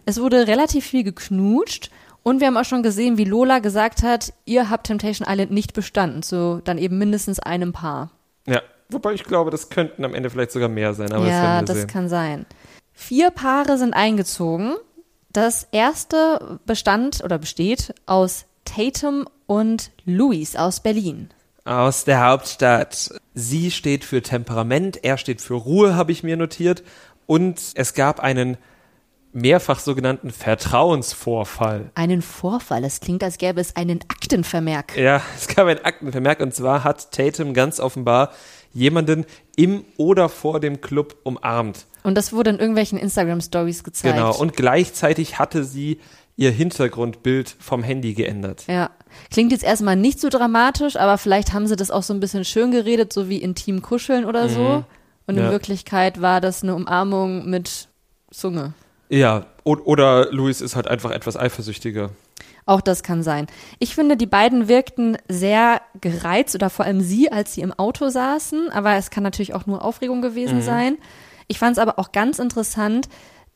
Es 0.05 0.19
wurde 0.19 0.47
relativ 0.47 0.85
viel 0.85 1.03
geknutscht. 1.03 1.89
Und 2.21 2.39
wir 2.39 2.47
haben 2.47 2.55
auch 2.57 2.65
schon 2.65 2.83
gesehen, 2.83 3.17
wie 3.17 3.25
Lola 3.25 3.59
gesagt 3.59 4.01
hat, 4.03 4.31
ihr 4.45 4.69
habt 4.69 4.87
Temptation 4.87 5.27
Island 5.29 5.51
nicht 5.51 5.73
bestanden. 5.73 6.23
So 6.23 6.61
dann 6.63 6.77
eben 6.77 6.97
mindestens 6.97 7.39
einem 7.39 7.73
Paar. 7.73 8.11
ja. 8.47 8.61
Wobei 8.89 9.13
ich 9.13 9.23
glaube, 9.23 9.49
das 9.49 9.69
könnten 9.69 10.05
am 10.05 10.13
Ende 10.13 10.29
vielleicht 10.29 10.51
sogar 10.51 10.69
mehr 10.69 10.93
sein, 10.93 11.11
aber 11.11 11.25
das 11.25 11.33
ja, 11.33 11.61
das 11.63 11.77
sehen. 11.77 11.87
kann 11.87 12.09
sein. 12.09 12.45
Vier 12.91 13.31
Paare 13.31 13.77
sind 13.79 13.93
eingezogen. 13.93 14.75
Das 15.31 15.67
erste 15.71 16.59
bestand 16.67 17.23
oder 17.23 17.39
besteht 17.39 17.95
aus 18.05 18.45
Tatum 18.65 19.27
und 19.45 19.91
Luis 20.05 20.55
aus 20.55 20.79
Berlin. 20.79 21.29
Aus 21.65 22.03
der 22.03 22.25
Hauptstadt. 22.25 23.13
Sie 23.33 23.71
steht 23.71 24.03
für 24.03 24.21
Temperament, 24.21 25.03
er 25.03 25.17
steht 25.17 25.41
für 25.41 25.55
Ruhe, 25.55 25.95
habe 25.95 26.11
ich 26.11 26.23
mir 26.23 26.37
notiert. 26.37 26.83
Und 27.25 27.61
es 27.75 27.93
gab 27.93 28.19
einen 28.19 28.57
mehrfach 29.31 29.79
sogenannten 29.79 30.31
Vertrauensvorfall. 30.31 31.91
Einen 31.95 32.21
Vorfall. 32.21 32.83
Es 32.83 32.99
klingt, 32.99 33.23
als 33.23 33.37
gäbe 33.37 33.59
es 33.59 33.75
einen 33.75 34.01
Aktenvermerk. 34.07 34.95
Ja, 34.97 35.21
es 35.35 35.47
gab 35.47 35.67
einen 35.67 35.83
Aktenvermerk 35.83 36.39
und 36.39 36.53
zwar 36.53 36.83
hat 36.83 37.11
Tatum 37.11 37.53
ganz 37.53 37.79
offenbar 37.79 38.31
jemanden 38.73 39.25
im 39.55 39.85
oder 39.97 40.29
vor 40.29 40.59
dem 40.59 40.81
Club 40.81 41.17
umarmt. 41.23 41.85
Und 42.03 42.15
das 42.15 42.33
wurde 42.33 42.51
in 42.51 42.59
irgendwelchen 42.59 42.97
Instagram-Stories 42.97 43.83
gezeigt. 43.83 44.15
Genau. 44.15 44.35
Und 44.35 44.55
gleichzeitig 44.55 45.39
hatte 45.39 45.63
sie 45.63 45.99
ihr 46.35 46.51
Hintergrundbild 46.51 47.55
vom 47.59 47.83
Handy 47.83 48.13
geändert. 48.13 48.63
Ja. 48.67 48.89
Klingt 49.31 49.51
jetzt 49.51 49.63
erstmal 49.63 49.95
nicht 49.95 50.19
so 50.19 50.29
dramatisch, 50.29 50.95
aber 50.95 51.17
vielleicht 51.17 51.53
haben 51.53 51.67
sie 51.67 51.75
das 51.75 51.91
auch 51.91 52.03
so 52.03 52.13
ein 52.13 52.19
bisschen 52.19 52.45
schön 52.45 52.71
geredet, 52.71 53.13
so 53.13 53.29
wie 53.29 53.37
intim 53.37 53.81
kuscheln 53.81 54.25
oder 54.25 54.49
so. 54.49 54.83
Und 55.27 55.35
in 55.35 55.35
Mhm. 55.35 55.41
Ja. 55.43 55.51
Wirklichkeit 55.51 56.21
war 56.21 56.41
das 56.41 56.63
eine 56.63 56.75
Umarmung 56.75 57.49
mit 57.49 57.87
Zunge. 58.31 58.73
Ja, 59.09 59.45
o- 59.63 59.77
oder 59.85 60.31
Luis 60.31 60.59
ist 60.61 60.75
halt 60.75 60.87
einfach 60.87 61.11
etwas 61.11 61.37
eifersüchtiger. 61.37 62.09
Auch 62.65 62.81
das 62.81 63.03
kann 63.03 63.21
sein. 63.23 63.47
Ich 63.79 63.93
finde, 63.93 64.17
die 64.17 64.25
beiden 64.25 64.67
wirkten 64.67 65.17
sehr 65.27 65.81
gereizt 66.01 66.55
oder 66.55 66.69
vor 66.69 66.85
allem 66.85 67.01
sie, 67.01 67.31
als 67.31 67.53
sie 67.53 67.61
im 67.61 67.73
Auto 67.73 68.09
saßen. 68.09 68.69
Aber 68.71 68.93
es 68.95 69.09
kann 69.11 69.21
natürlich 69.23 69.53
auch 69.53 69.65
nur 69.65 69.83
Aufregung 69.83 70.21
gewesen 70.21 70.61
sein. 70.61 70.97
Ich 71.47 71.59
fand 71.59 71.73
es 71.73 71.77
aber 71.79 71.99
auch 71.99 72.11
ganz 72.13 72.39
interessant, 72.39 73.07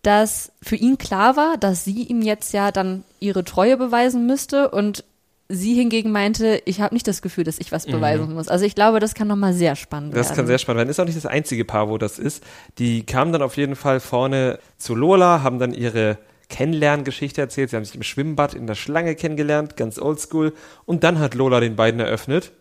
dass 0.01 0.51
für 0.61 0.75
ihn 0.75 0.97
klar 0.97 1.35
war, 1.35 1.57
dass 1.57 1.83
sie 1.83 2.03
ihm 2.03 2.21
jetzt 2.21 2.53
ja 2.53 2.71
dann 2.71 3.03
ihre 3.19 3.43
Treue 3.43 3.77
beweisen 3.77 4.25
müsste 4.25 4.69
und 4.69 5.03
sie 5.49 5.73
hingegen 5.75 6.11
meinte, 6.11 6.61
ich 6.65 6.81
habe 6.81 6.93
nicht 6.93 7.07
das 7.07 7.21
Gefühl, 7.21 7.45
dass 7.45 7.57
ich 7.59 7.71
was 7.71 7.85
beweisen 7.85 8.33
muss. 8.33 8.49
Also 8.49 8.65
ich 8.65 8.75
glaube, 8.75 8.99
das 8.99 9.13
kann 9.13 9.29
nochmal 9.29 9.53
sehr 9.53 9.75
spannend 9.77 10.13
Das 10.13 10.27
werden. 10.27 10.35
kann 10.35 10.47
sehr 10.47 10.57
spannend 10.57 10.79
werden. 10.79 10.89
Ist 10.89 10.99
auch 10.99 11.05
nicht 11.05 11.17
das 11.17 11.25
einzige 11.25 11.63
Paar, 11.63 11.89
wo 11.89 11.97
das 11.97 12.19
ist. 12.19 12.43
Die 12.79 13.05
kamen 13.05 13.31
dann 13.31 13.41
auf 13.41 13.55
jeden 13.55 13.75
Fall 13.77 13.99
vorne 14.01 14.59
zu 14.77 14.93
Lola, 14.93 15.43
haben 15.43 15.57
dann 15.57 15.73
ihre 15.73 16.17
Kennenlerngeschichte 16.49 17.39
erzählt. 17.41 17.69
Sie 17.69 17.75
haben 17.77 17.85
sich 17.85 17.95
im 17.95 18.03
Schwimmbad 18.03 18.53
in 18.53 18.67
der 18.67 18.75
Schlange 18.75 19.15
kennengelernt, 19.15 19.77
ganz 19.77 19.99
oldschool. 19.99 20.53
Und 20.85 21.03
dann 21.05 21.19
hat 21.19 21.33
Lola 21.33 21.59
den 21.61 21.75
beiden 21.77 21.99
eröffnet. 22.01 22.51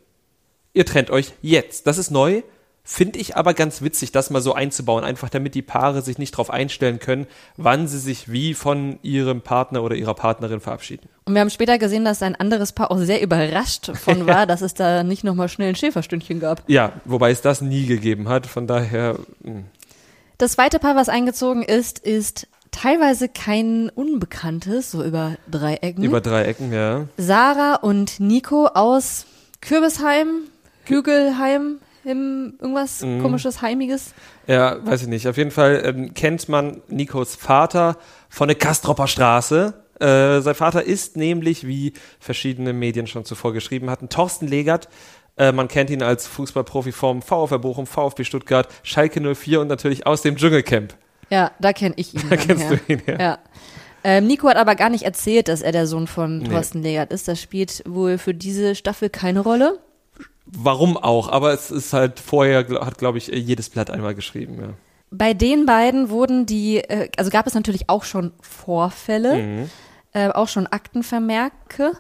Ihr 0.72 0.87
trennt 0.87 1.11
euch 1.11 1.33
jetzt. 1.42 1.87
Das 1.88 1.99
ist 1.99 2.11
neu. 2.11 2.42
Finde 2.88 3.18
ich 3.18 3.37
aber 3.37 3.53
ganz 3.53 3.83
witzig, 3.83 4.12
das 4.12 4.31
mal 4.31 4.40
so 4.40 4.55
einzubauen, 4.55 5.03
einfach 5.03 5.29
damit 5.29 5.57
die 5.57 5.62
Paare 5.62 6.03
sich 6.03 6.18
nicht 6.18 6.33
darauf 6.35 6.51
einstellen 6.51 7.01
können, 7.01 7.27
wann 7.57 7.88
sie 7.88 7.99
sich 7.99 8.31
wie 8.31 8.55
von 8.55 9.01
ihrem 9.03 9.42
Partner 9.42 9.83
oder 9.83 9.96
ihrer 9.96 10.14
Partnerin 10.14 10.61
verabschieden. 10.61 11.09
Und 11.25 11.35
wir 11.35 11.40
haben 11.40 11.51
später 11.51 11.79
gesehen, 11.79 12.05
dass 12.05 12.22
ein 12.22 12.37
anderes 12.37 12.70
Paar 12.72 12.92
auch 12.92 12.99
sehr 12.99 13.20
überrascht 13.20 13.90
von 13.96 14.27
war, 14.29 14.46
dass 14.46 14.62
es 14.62 14.75
da 14.75 15.03
nicht 15.03 15.25
nochmal 15.25 15.49
schnell 15.49 15.70
ein 15.70 15.75
Schäferstündchen 15.75 16.38
gab. 16.38 16.62
Ja, 16.68 16.92
wobei 17.05 17.33
es 17.33 17.40
das 17.42 17.61
nie 17.61 17.87
gegeben 17.87 18.29
hat. 18.29 18.46
Von 18.46 18.68
daher, 18.68 19.18
mh. 19.42 19.62
Das 20.38 20.53
zweite 20.53 20.79
Paar, 20.79 20.94
was 20.94 21.09
eingezogen 21.09 21.64
ist, 21.64 21.99
ist 21.99 22.46
teilweise 22.70 23.29
kein 23.29 23.88
Unbekanntes, 23.88 24.92
so 24.92 25.03
über 25.03 25.38
drei 25.51 25.75
Ecken. 25.75 26.05
über 26.05 26.20
drei 26.20 26.44
Ecken, 26.44 26.72
ja. 26.72 27.07
Sarah 27.16 27.75
und 27.75 28.20
Nico 28.20 28.66
aus 28.68 29.27
Kürbisheim, 29.61 30.42
Hügelheim, 30.85 31.79
im 32.07 32.55
irgendwas 32.61 33.03
Mhm. 33.03 33.23
komisches, 33.23 33.61
heimiges. 33.62 34.14
Ja, 34.47 34.85
weiß 34.87 35.03
ich 35.03 35.09
nicht. 35.09 35.27
Auf 35.29 35.37
jeden 35.37 35.51
Fall 35.51 35.83
ähm, 35.85 36.14
kennt 36.14 36.49
man 36.49 36.81
Nikos 36.88 37.35
Vater 37.37 37.97
von 38.29 38.49
der 38.49 38.57
Kastropper 38.57 39.07
Straße. 39.07 39.75
Äh, 40.01 40.40
sein 40.40 40.55
Vater 40.55 40.83
ist 40.85 41.16
nämlich, 41.16 41.66
wie 41.66 41.92
verschiedene 42.21 42.73
Medien 42.73 43.07
schon 43.07 43.25
zuvor 43.25 43.53
geschrieben 43.53 43.90
hatten, 43.90 44.09
Thorsten 44.09 44.47
Legert. 44.47 44.88
Äh, 45.38 45.53
man 45.53 45.69
kennt 45.69 45.90
ihn 45.90 46.03
als 46.03 46.27
Fußballprofi 46.27 46.92
vom 46.92 47.23
VfR 47.23 47.59
Bochum, 47.59 47.87
VfB 47.87 48.25
Stuttgart, 48.25 48.69
Schalke 48.83 49.21
04 49.35 49.61
und 49.61 49.69
natürlich 49.69 50.07
aus 50.07 50.23
dem 50.23 50.37
Dschungelcamp. 50.37 50.95
Ja, 51.31 51.51
da 51.61 51.73
kenne 51.73 51.95
ich 51.97 52.14
ihn. 52.14 52.23
Da 52.31 52.37
kennst 52.37 52.64
her. 52.71 52.79
du 52.87 52.92
ihn, 52.92 53.03
ja. 53.07 53.19
Ja. 53.21 53.38
Ähm, 54.05 54.27
Nico 54.29 54.49
hat 54.49 54.57
aber 54.57 54.77
gar 54.77 54.88
nicht 54.90 55.03
erzählt, 55.03 55.49
dass 55.49 55.62
er 55.62 55.73
der 55.73 55.87
Sohn 55.88 56.07
von 56.07 56.38
Nee. 56.38 56.49
Thorsten 56.49 56.81
Legert 56.83 57.11
ist. 57.12 57.27
Das 57.27 57.40
spielt 57.40 57.83
wohl 57.88 58.19
für 58.19 58.35
diese 58.35 58.75
Staffel 58.77 59.11
keine 59.11 59.40
Rolle. 59.40 59.81
Warum 60.59 60.97
auch? 60.97 61.29
Aber 61.29 61.53
es 61.53 61.71
ist 61.71 61.92
halt 61.92 62.19
vorher, 62.21 62.66
hat 62.81 62.99
glaube 62.99 63.19
ich 63.19 63.27
jedes 63.29 63.69
Blatt 63.71 63.90
einmal 63.90 64.14
geschrieben. 64.14 64.59
Ja. 64.61 64.69
Bei 65.11 65.35
den 65.35 65.66
beiden 65.66 66.09
wurden 66.11 66.47
die, 66.47 66.79
äh, 66.79 67.09
also 67.16 67.31
gab 67.31 67.47
es 67.47 67.55
natürlich 67.55 67.88
auch 67.88 68.05
schon 68.05 68.33
Vorfälle, 68.40 69.37
Mhm. 69.37 69.71
äh, 70.12 70.29
auch 70.31 70.49
schon 70.49 70.66
Aktenvermerke. 70.66 71.92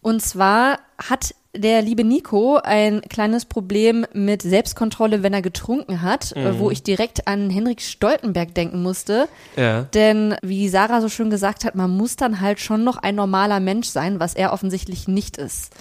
Und 0.00 0.22
zwar 0.22 0.78
hat 0.98 1.34
der 1.54 1.82
liebe 1.82 2.02
Nico 2.02 2.56
ein 2.56 3.02
kleines 3.02 3.44
Problem 3.44 4.06
mit 4.14 4.40
Selbstkontrolle, 4.40 5.22
wenn 5.22 5.34
er 5.34 5.42
getrunken 5.42 6.00
hat, 6.00 6.32
äh, 6.32 6.58
wo 6.58 6.70
ich 6.70 6.82
direkt 6.82 7.28
an 7.28 7.50
Henrik 7.50 7.82
Stoltenberg 7.82 8.54
denken 8.54 8.82
musste. 8.82 9.28
ja. 9.56 9.82
Denn 9.94 10.34
wie 10.42 10.68
Sarah 10.70 11.02
so 11.02 11.10
schön 11.10 11.28
gesagt 11.28 11.64
hat, 11.64 11.74
man 11.74 11.90
muss 11.90 12.16
dann 12.16 12.40
halt 12.40 12.58
schon 12.58 12.84
noch 12.84 12.96
ein 12.96 13.14
normaler 13.16 13.60
Mensch 13.60 13.88
sein, 13.88 14.18
was 14.18 14.34
er 14.34 14.52
offensichtlich 14.54 15.08
nicht 15.08 15.36
ist. 15.36 15.72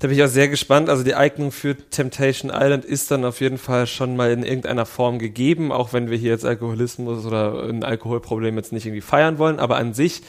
Da 0.00 0.08
bin 0.08 0.16
ich 0.16 0.24
auch 0.24 0.28
sehr 0.28 0.48
gespannt. 0.48 0.88
Also 0.88 1.04
die 1.04 1.14
Eignung 1.14 1.52
für 1.52 1.76
Temptation 1.76 2.50
Island 2.52 2.86
ist 2.86 3.10
dann 3.10 3.26
auf 3.26 3.42
jeden 3.42 3.58
Fall 3.58 3.86
schon 3.86 4.16
mal 4.16 4.30
in 4.32 4.42
irgendeiner 4.42 4.86
Form 4.86 5.18
gegeben, 5.18 5.70
auch 5.72 5.92
wenn 5.92 6.10
wir 6.10 6.16
hier 6.16 6.30
jetzt 6.30 6.46
Alkoholismus 6.46 7.26
oder 7.26 7.64
ein 7.64 7.84
Alkoholproblem 7.84 8.56
jetzt 8.56 8.72
nicht 8.72 8.86
irgendwie 8.86 9.02
feiern 9.02 9.38
wollen. 9.38 9.60
Aber 9.60 9.76
an 9.76 9.92
sich 9.92 10.22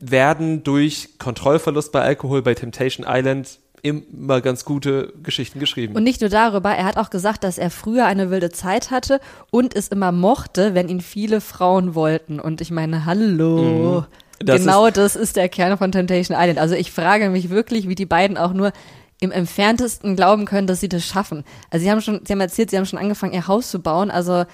werden 0.00 0.64
durch 0.64 1.18
Kontrollverlust 1.18 1.92
bei 1.92 2.00
Alkohol 2.00 2.40
bei 2.40 2.54
Temptation 2.54 3.06
Island 3.06 3.58
immer 3.82 4.40
ganz 4.40 4.64
gute 4.64 5.12
Geschichten 5.22 5.60
geschrieben. 5.60 5.94
Und 5.94 6.02
nicht 6.02 6.22
nur 6.22 6.30
darüber, 6.30 6.70
er 6.70 6.86
hat 6.86 6.96
auch 6.96 7.10
gesagt, 7.10 7.44
dass 7.44 7.58
er 7.58 7.70
früher 7.70 8.06
eine 8.06 8.30
wilde 8.30 8.50
Zeit 8.50 8.90
hatte 8.90 9.20
und 9.50 9.76
es 9.76 9.88
immer 9.88 10.12
mochte, 10.12 10.74
wenn 10.74 10.88
ihn 10.88 11.02
viele 11.02 11.42
Frauen 11.42 11.94
wollten. 11.94 12.40
Und 12.40 12.62
ich 12.62 12.70
meine, 12.70 13.04
hallo. 13.04 14.02
Mhm. 14.02 14.27
Das 14.40 14.60
genau 14.60 14.90
das 14.90 15.16
ist 15.16 15.36
der 15.36 15.48
Kern 15.48 15.76
von 15.78 15.90
Temptation 15.92 16.36
Island. 16.38 16.58
Also 16.58 16.74
ich 16.74 16.92
frage 16.92 17.28
mich 17.30 17.50
wirklich, 17.50 17.88
wie 17.88 17.94
die 17.94 18.06
beiden 18.06 18.36
auch 18.36 18.52
nur 18.52 18.72
im 19.20 19.32
entferntesten 19.32 20.14
glauben 20.14 20.44
können, 20.44 20.66
dass 20.68 20.80
sie 20.80 20.88
das 20.88 21.04
schaffen. 21.04 21.44
Also 21.70 21.84
sie 21.84 21.90
haben 21.90 22.00
schon, 22.00 22.20
sie 22.24 22.32
haben 22.32 22.40
erzählt, 22.40 22.70
sie 22.70 22.76
haben 22.78 22.86
schon 22.86 22.98
angefangen, 23.00 23.32
ihr 23.32 23.48
Haus 23.48 23.70
zu 23.70 23.80
bauen. 23.80 24.10
Also 24.12 24.44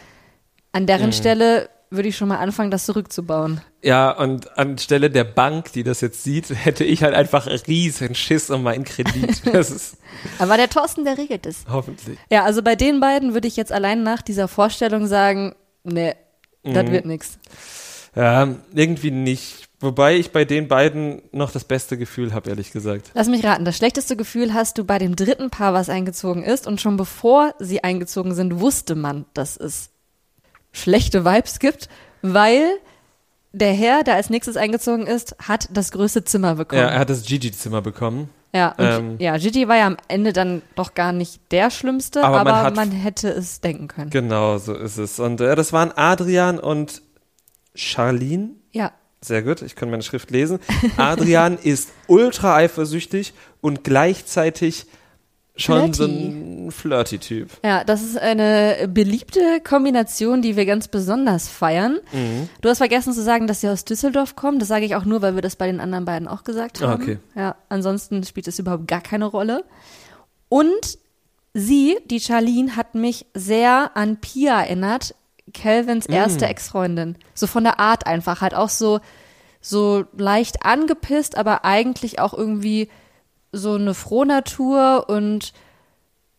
an 0.72 0.82
Mhm. 0.82 0.86
deren 0.86 1.12
Stelle 1.12 1.68
würde 1.90 2.08
ich 2.08 2.16
schon 2.16 2.28
mal 2.28 2.38
anfangen, 2.38 2.70
das 2.72 2.86
zurückzubauen. 2.86 3.60
Ja, 3.82 4.10
und 4.10 4.56
anstelle 4.58 5.10
der 5.10 5.22
Bank, 5.24 5.70
die 5.72 5.84
das 5.84 6.00
jetzt 6.00 6.24
sieht, 6.24 6.48
hätte 6.64 6.82
ich 6.82 7.02
halt 7.04 7.14
einfach 7.14 7.46
riesen 7.68 8.14
Schiss 8.14 8.50
um 8.50 8.62
meinen 8.62 8.84
Kredit. 8.84 9.42
Aber 10.38 10.56
der 10.56 10.70
Thorsten, 10.70 11.04
der 11.04 11.18
regelt 11.18 11.44
es. 11.46 11.64
hoffentlich. 11.70 12.18
Ja, 12.30 12.44
also 12.44 12.62
bei 12.62 12.74
den 12.74 12.98
beiden 13.00 13.34
würde 13.34 13.46
ich 13.46 13.56
jetzt 13.56 13.70
allein 13.70 14.02
nach 14.02 14.22
dieser 14.22 14.48
Vorstellung 14.48 15.06
sagen, 15.06 15.54
nee, 15.84 16.14
das 16.64 16.84
Mhm. 16.86 16.90
wird 16.92 17.04
nix. 17.06 17.38
Ja, 18.16 18.48
irgendwie 18.74 19.10
nicht. 19.10 19.63
Wobei 19.80 20.16
ich 20.16 20.30
bei 20.32 20.44
den 20.44 20.68
beiden 20.68 21.22
noch 21.32 21.50
das 21.50 21.64
beste 21.64 21.98
Gefühl 21.98 22.32
habe, 22.32 22.48
ehrlich 22.48 22.72
gesagt. 22.72 23.10
Lass 23.14 23.28
mich 23.28 23.44
raten, 23.44 23.64
das 23.64 23.76
schlechteste 23.76 24.16
Gefühl 24.16 24.54
hast 24.54 24.78
du 24.78 24.84
bei 24.84 24.98
dem 24.98 25.16
dritten 25.16 25.50
Paar, 25.50 25.74
was 25.74 25.88
eingezogen 25.88 26.42
ist 26.42 26.66
und 26.66 26.80
schon 26.80 26.96
bevor 26.96 27.54
sie 27.58 27.84
eingezogen 27.84 28.34
sind, 28.34 28.60
wusste 28.60 28.94
man, 28.94 29.26
dass 29.34 29.56
es 29.56 29.90
schlechte 30.72 31.24
Vibes 31.24 31.58
gibt, 31.58 31.88
weil 32.22 32.64
der 33.52 33.72
Herr, 33.72 34.02
der 34.02 34.14
als 34.14 34.30
nächstes 34.30 34.56
eingezogen 34.56 35.06
ist, 35.06 35.36
hat 35.38 35.68
das 35.72 35.92
größte 35.92 36.24
Zimmer 36.24 36.54
bekommen. 36.56 36.82
Ja, 36.82 36.88
er 36.88 36.98
hat 37.00 37.10
das 37.10 37.24
Gigi-Zimmer 37.24 37.82
bekommen. 37.82 38.30
Ja, 38.54 38.68
und 38.78 38.84
Ähm. 38.84 39.16
ja, 39.18 39.36
Gigi 39.36 39.66
war 39.66 39.76
ja 39.76 39.86
am 39.86 39.96
Ende 40.06 40.32
dann 40.32 40.62
doch 40.76 40.94
gar 40.94 41.12
nicht 41.12 41.40
der 41.50 41.70
Schlimmste, 41.70 42.22
Aber 42.22 42.40
aber, 42.40 42.52
man 42.52 42.74
man, 42.74 42.90
hätte 42.92 43.28
es 43.28 43.60
denken 43.60 43.88
können. 43.88 44.10
Genau, 44.10 44.58
so 44.58 44.74
ist 44.74 44.96
es. 44.96 45.18
Und 45.18 45.40
äh, 45.40 45.56
das 45.56 45.72
waren 45.72 45.92
Adrian 45.96 46.60
und 46.60 47.02
Charlene. 47.74 48.50
Ja, 48.72 48.92
Sehr 49.24 49.42
gut, 49.42 49.62
ich 49.62 49.74
kann 49.74 49.90
meine 49.90 50.02
Schrift 50.02 50.30
lesen. 50.30 50.58
Adrian 50.98 51.56
ist 51.56 51.90
ultra 52.08 52.56
eifersüchtig 52.56 53.32
und 53.62 53.82
gleichzeitig 53.84 54.86
schon 55.56 55.92
so 55.94 56.04
ein 56.04 56.70
Flirty-Typ. 56.72 57.48
ja, 57.64 57.84
das 57.84 58.02
ist 58.02 58.18
eine 58.18 58.88
beliebte 58.88 59.60
Kombination, 59.62 60.42
die 60.42 60.56
wir 60.56 60.66
ganz 60.66 60.88
besonders 60.88 61.48
feiern. 61.48 62.00
Mhm. 62.12 62.48
Du 62.60 62.68
hast 62.68 62.78
vergessen 62.78 63.12
zu 63.12 63.22
sagen, 63.22 63.46
dass 63.46 63.60
sie 63.60 63.68
aus 63.68 63.84
Düsseldorf 63.84 64.34
kommen. 64.34 64.58
Das 64.58 64.66
sage 64.68 64.84
ich 64.84 64.96
auch 64.96 65.04
nur, 65.04 65.22
weil 65.22 65.36
wir 65.36 65.42
das 65.42 65.54
bei 65.56 65.66
den 65.68 65.78
anderen 65.80 66.04
beiden 66.04 66.26
auch 66.26 66.42
gesagt 66.42 66.82
Ah, 66.82 66.88
haben. 66.88 67.02
okay. 67.02 67.18
Ja, 67.36 67.54
ansonsten 67.68 68.24
spielt 68.24 68.48
es 68.48 68.58
überhaupt 68.58 68.88
gar 68.88 69.00
keine 69.00 69.26
Rolle. 69.26 69.64
Und 70.48 70.98
sie, 71.54 71.96
die 72.10 72.18
Charlene, 72.20 72.74
hat 72.76 72.94
mich 72.96 73.24
sehr 73.34 73.92
an 73.96 74.16
Pia 74.20 74.60
erinnert, 74.60 75.14
Calvins 75.54 76.06
erste 76.06 76.46
Ex-Freundin. 76.46 77.16
So 77.34 77.46
von 77.46 77.64
der 77.64 77.80
Art 77.80 78.06
einfach, 78.06 78.40
halt 78.40 78.54
auch 78.54 78.68
so, 78.68 79.00
so 79.60 80.04
leicht 80.16 80.64
angepisst, 80.64 81.38
aber 81.38 81.64
eigentlich 81.64 82.18
auch 82.18 82.34
irgendwie 82.34 82.88
so 83.52 83.74
eine 83.74 83.94
Frohnatur 83.94 85.06
und 85.08 85.52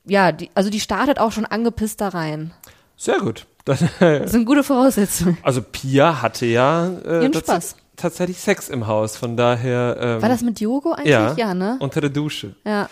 ja, 0.05 0.31
die, 0.31 0.51
also 0.53 0.69
die 0.69 0.79
startet 0.79 1.19
auch 1.19 1.31
schon 1.31 1.45
angepisst 1.45 2.01
da 2.01 2.09
rein. 2.09 2.53
Sehr 2.97 3.19
gut. 3.19 3.47
Das, 3.65 3.83
Das 3.99 4.29
sind 4.31 4.45
gute 4.45 4.63
Voraussetzungen. 4.63 5.39
also 5.41 5.59
Pia 5.63 6.21
hatte 6.21 6.45
ja 6.45 6.87
äh, 6.99 7.33
Spaß. 7.33 7.75
tatsächlich 7.95 8.37
Sex 8.39 8.69
im 8.69 8.85
Haus, 8.85 9.17
von 9.17 9.35
daher 9.35 9.97
ähm, 9.99 10.21
War 10.21 10.29
das 10.29 10.43
mit 10.43 10.59
Diogo 10.59 10.91
eigentlich? 10.91 11.09
ja, 11.09 11.33
ja 11.35 11.53
ne? 11.55 11.77
unter 11.79 11.99
der 11.99 12.11
Dusche. 12.11 12.53
Ja. 12.63 12.87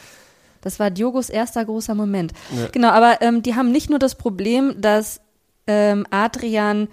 Das 0.61 0.80
war 0.80 0.89
Diogos 0.89 1.30
erster 1.30 1.63
großer 1.63 1.93
Moment. 1.93 2.32
Ja. 2.57 2.69
Genau, 2.71 2.89
aber 2.89 3.21
ähm, 3.21 3.43
die 3.43 3.53
haben 3.53 3.71
nicht 3.71 3.91
nur 3.91 3.99
das 3.99 4.15
Problem, 4.15 4.82
dass 4.82 5.19
ähm, 5.68 6.05
Adrian 6.09 6.88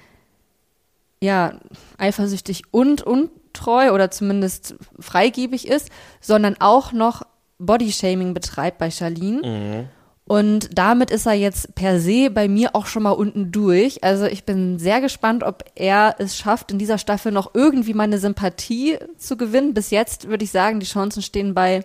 ja 1.20 1.60
eifersüchtig 1.98 2.62
und 2.70 3.02
untreu 3.02 3.92
oder 3.92 4.10
zumindest 4.10 4.74
freigebig 4.98 5.68
ist, 5.68 5.90
sondern 6.20 6.56
auch 6.60 6.92
noch 6.92 7.22
Bodyshaming 7.58 8.32
betreibt 8.34 8.78
bei 8.78 8.90
Charlene. 8.90 9.88
Und 10.30 10.78
damit 10.78 11.10
ist 11.10 11.26
er 11.26 11.32
jetzt 11.32 11.74
per 11.74 11.98
se 12.00 12.30
bei 12.30 12.46
mir 12.46 12.76
auch 12.76 12.86
schon 12.86 13.02
mal 13.02 13.10
unten 13.10 13.50
durch. 13.50 14.04
Also 14.04 14.26
ich 14.26 14.44
bin 14.44 14.78
sehr 14.78 15.00
gespannt, 15.00 15.42
ob 15.42 15.64
er 15.74 16.14
es 16.18 16.36
schafft, 16.36 16.70
in 16.70 16.78
dieser 16.78 16.98
Staffel 16.98 17.32
noch 17.32 17.52
irgendwie 17.52 17.94
meine 17.94 18.18
Sympathie 18.18 18.96
zu 19.18 19.36
gewinnen. 19.36 19.74
Bis 19.74 19.90
jetzt 19.90 20.28
würde 20.28 20.44
ich 20.44 20.52
sagen, 20.52 20.78
die 20.78 20.86
Chancen 20.86 21.20
stehen 21.20 21.52
bei 21.52 21.82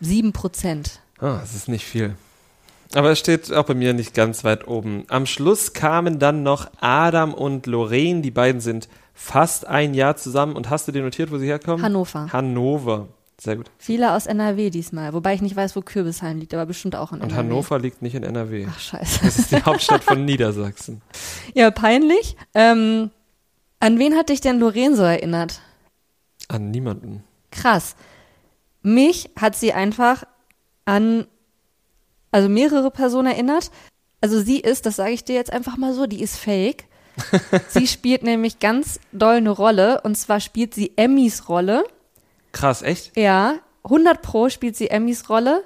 sieben 0.00 0.34
Prozent. 0.34 1.00
Ah, 1.18 1.38
das 1.40 1.54
ist 1.54 1.68
nicht 1.68 1.86
viel. 1.86 2.14
Aber 2.94 3.10
es 3.10 3.18
steht 3.18 3.52
auch 3.52 3.64
bei 3.64 3.74
mir 3.74 3.92
nicht 3.94 4.14
ganz 4.14 4.42
weit 4.42 4.66
oben. 4.66 5.04
Am 5.08 5.26
Schluss 5.26 5.72
kamen 5.72 6.18
dann 6.18 6.42
noch 6.42 6.68
Adam 6.80 7.34
und 7.34 7.66
Lorraine. 7.66 8.20
Die 8.20 8.32
beiden 8.32 8.60
sind 8.60 8.88
fast 9.14 9.66
ein 9.66 9.94
Jahr 9.94 10.16
zusammen. 10.16 10.56
Und 10.56 10.70
hast 10.70 10.88
du 10.88 10.92
dir 10.92 11.02
notiert, 11.02 11.30
wo 11.30 11.38
sie 11.38 11.46
herkommen? 11.46 11.84
Hannover. 11.84 12.32
Hannover. 12.32 13.08
Sehr 13.40 13.56
gut. 13.56 13.70
Viele 13.78 14.12
aus 14.12 14.26
NRW 14.26 14.68
diesmal, 14.68 15.14
wobei 15.14 15.32
ich 15.32 15.40
nicht 15.40 15.56
weiß, 15.56 15.74
wo 15.74 15.80
Kürbisheim 15.80 16.38
liegt, 16.38 16.52
aber 16.52 16.66
bestimmt 16.66 16.94
auch 16.94 17.12
in 17.12 17.22
Und 17.22 17.30
NRW. 17.30 17.36
Hannover 17.38 17.78
liegt 17.78 18.02
nicht 18.02 18.14
in 18.14 18.22
NRW. 18.22 18.66
Ach 18.68 18.78
scheiße. 18.78 19.20
Das 19.24 19.38
ist 19.38 19.50
die 19.52 19.62
Hauptstadt 19.64 20.04
von 20.04 20.26
Niedersachsen. 20.26 21.00
Ja, 21.54 21.70
peinlich. 21.70 22.36
Ähm, 22.54 23.10
an 23.78 23.98
wen 23.98 24.14
hat 24.14 24.28
dich 24.28 24.42
denn 24.42 24.58
Lorraine 24.58 24.94
so 24.94 25.04
erinnert? 25.04 25.62
An 26.48 26.70
niemanden. 26.70 27.24
Krass. 27.50 27.96
Mich 28.82 29.30
hat 29.40 29.56
sie 29.56 29.72
einfach 29.72 30.24
an, 30.84 31.26
also 32.30 32.48
mehrere 32.48 32.90
Personen 32.90 33.28
erinnert. 33.28 33.70
Also 34.20 34.40
sie 34.40 34.60
ist, 34.60 34.86
das 34.86 34.96
sage 34.96 35.12
ich 35.12 35.24
dir 35.24 35.34
jetzt 35.34 35.52
einfach 35.52 35.76
mal 35.76 35.94
so, 35.94 36.06
die 36.06 36.22
ist 36.22 36.36
fake. 36.36 36.84
sie 37.68 37.86
spielt 37.86 38.22
nämlich 38.22 38.58
ganz 38.60 39.00
doll 39.12 39.36
eine 39.36 39.50
Rolle 39.50 40.00
und 40.02 40.16
zwar 40.16 40.40
spielt 40.40 40.74
sie 40.74 40.92
Emmys 40.96 41.48
Rolle. 41.48 41.84
Krass, 42.52 42.82
echt? 42.82 43.16
Ja, 43.16 43.56
100 43.84 44.22
pro 44.22 44.48
spielt 44.48 44.76
sie 44.76 44.90
Emmys 44.90 45.28
Rolle. 45.28 45.64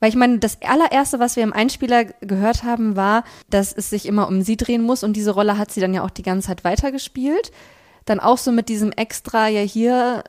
Weil 0.00 0.08
ich 0.08 0.16
meine, 0.16 0.40
das 0.40 0.58
allererste, 0.62 1.20
was 1.20 1.36
wir 1.36 1.44
im 1.44 1.52
Einspieler 1.52 2.04
gehört 2.04 2.64
haben, 2.64 2.96
war, 2.96 3.22
dass 3.48 3.72
es 3.72 3.88
sich 3.88 4.06
immer 4.06 4.26
um 4.26 4.42
sie 4.42 4.56
drehen 4.56 4.82
muss 4.82 5.04
und 5.04 5.12
diese 5.12 5.30
Rolle 5.30 5.58
hat 5.58 5.70
sie 5.70 5.80
dann 5.80 5.94
ja 5.94 6.02
auch 6.02 6.10
die 6.10 6.24
ganze 6.24 6.48
Zeit 6.48 6.64
weitergespielt. 6.64 7.52
Dann 8.04 8.18
auch 8.18 8.38
so 8.38 8.50
mit 8.50 8.68
diesem 8.68 8.90
Extra, 8.90 9.46
ja 9.46 9.60
hier, 9.60 10.24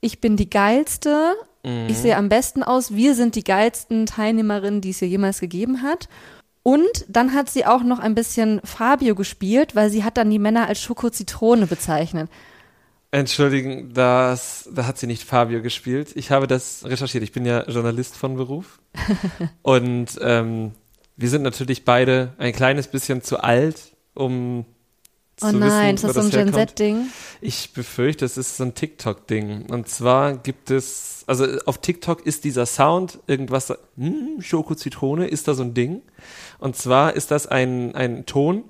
ich 0.00 0.20
bin 0.20 0.36
die 0.36 0.50
geilste, 0.50 1.34
ich 1.64 1.98
sehe 1.98 2.16
am 2.16 2.28
besten 2.28 2.62
aus, 2.62 2.94
wir 2.94 3.14
sind 3.14 3.36
die 3.36 3.44
geilsten 3.44 4.06
Teilnehmerinnen, 4.06 4.80
die 4.80 4.90
es 4.90 4.98
hier 4.98 5.08
jemals 5.08 5.40
gegeben 5.40 5.82
hat. 5.82 6.08
Und 6.64 7.04
dann 7.08 7.34
hat 7.34 7.50
sie 7.50 7.66
auch 7.66 7.82
noch 7.82 7.98
ein 7.98 8.14
bisschen 8.14 8.60
Fabio 8.64 9.14
gespielt, 9.14 9.74
weil 9.74 9.90
sie 9.90 10.04
hat 10.04 10.16
dann 10.16 10.30
die 10.30 10.38
Männer 10.38 10.68
als 10.68 10.80
Schoko-Zitrone 10.80 11.66
bezeichnet. 11.66 12.30
Entschuldigen, 13.10 13.92
das, 13.92 14.68
da 14.72 14.86
hat 14.86 14.98
sie 14.98 15.06
nicht 15.06 15.24
Fabio 15.24 15.60
gespielt. 15.60 16.12
Ich 16.14 16.30
habe 16.30 16.46
das 16.46 16.84
recherchiert. 16.84 17.22
Ich 17.22 17.32
bin 17.32 17.44
ja 17.44 17.68
Journalist 17.68 18.16
von 18.16 18.36
Beruf. 18.36 18.80
Und 19.62 20.18
ähm, 20.20 20.72
wir 21.16 21.28
sind 21.28 21.42
natürlich 21.42 21.84
beide 21.84 22.32
ein 22.38 22.52
kleines 22.52 22.88
bisschen 22.88 23.22
zu 23.22 23.40
alt, 23.40 23.92
um 24.14 24.64
Oh 25.44 25.50
zu 25.50 25.56
nein, 25.56 25.94
wissen, 25.96 26.08
ist 26.08 26.16
das 26.16 26.30
so 26.30 26.38
ein 26.38 26.44
Gen. 26.46 26.52
Z-Ding? 26.54 27.06
Ich 27.40 27.72
befürchte, 27.72 28.24
es 28.24 28.36
ist 28.36 28.56
so 28.56 28.64
ein 28.64 28.74
TikTok-Ding. 28.74 29.66
Und 29.70 29.88
zwar 29.88 30.34
gibt 30.34 30.70
es, 30.70 31.24
also 31.26 31.46
auf 31.66 31.78
TikTok 31.78 32.24
ist 32.26 32.44
dieser 32.44 32.66
Sound 32.66 33.18
irgendwas, 33.26 33.72
hm, 33.96 34.40
Schoko 34.40 34.74
Zitrone, 34.74 35.26
ist 35.26 35.48
da 35.48 35.54
so 35.54 35.62
ein 35.62 35.74
Ding. 35.74 36.02
Und 36.58 36.76
zwar 36.76 37.14
ist 37.14 37.30
das 37.30 37.46
ein, 37.46 37.94
ein 37.94 38.26
Ton 38.26 38.64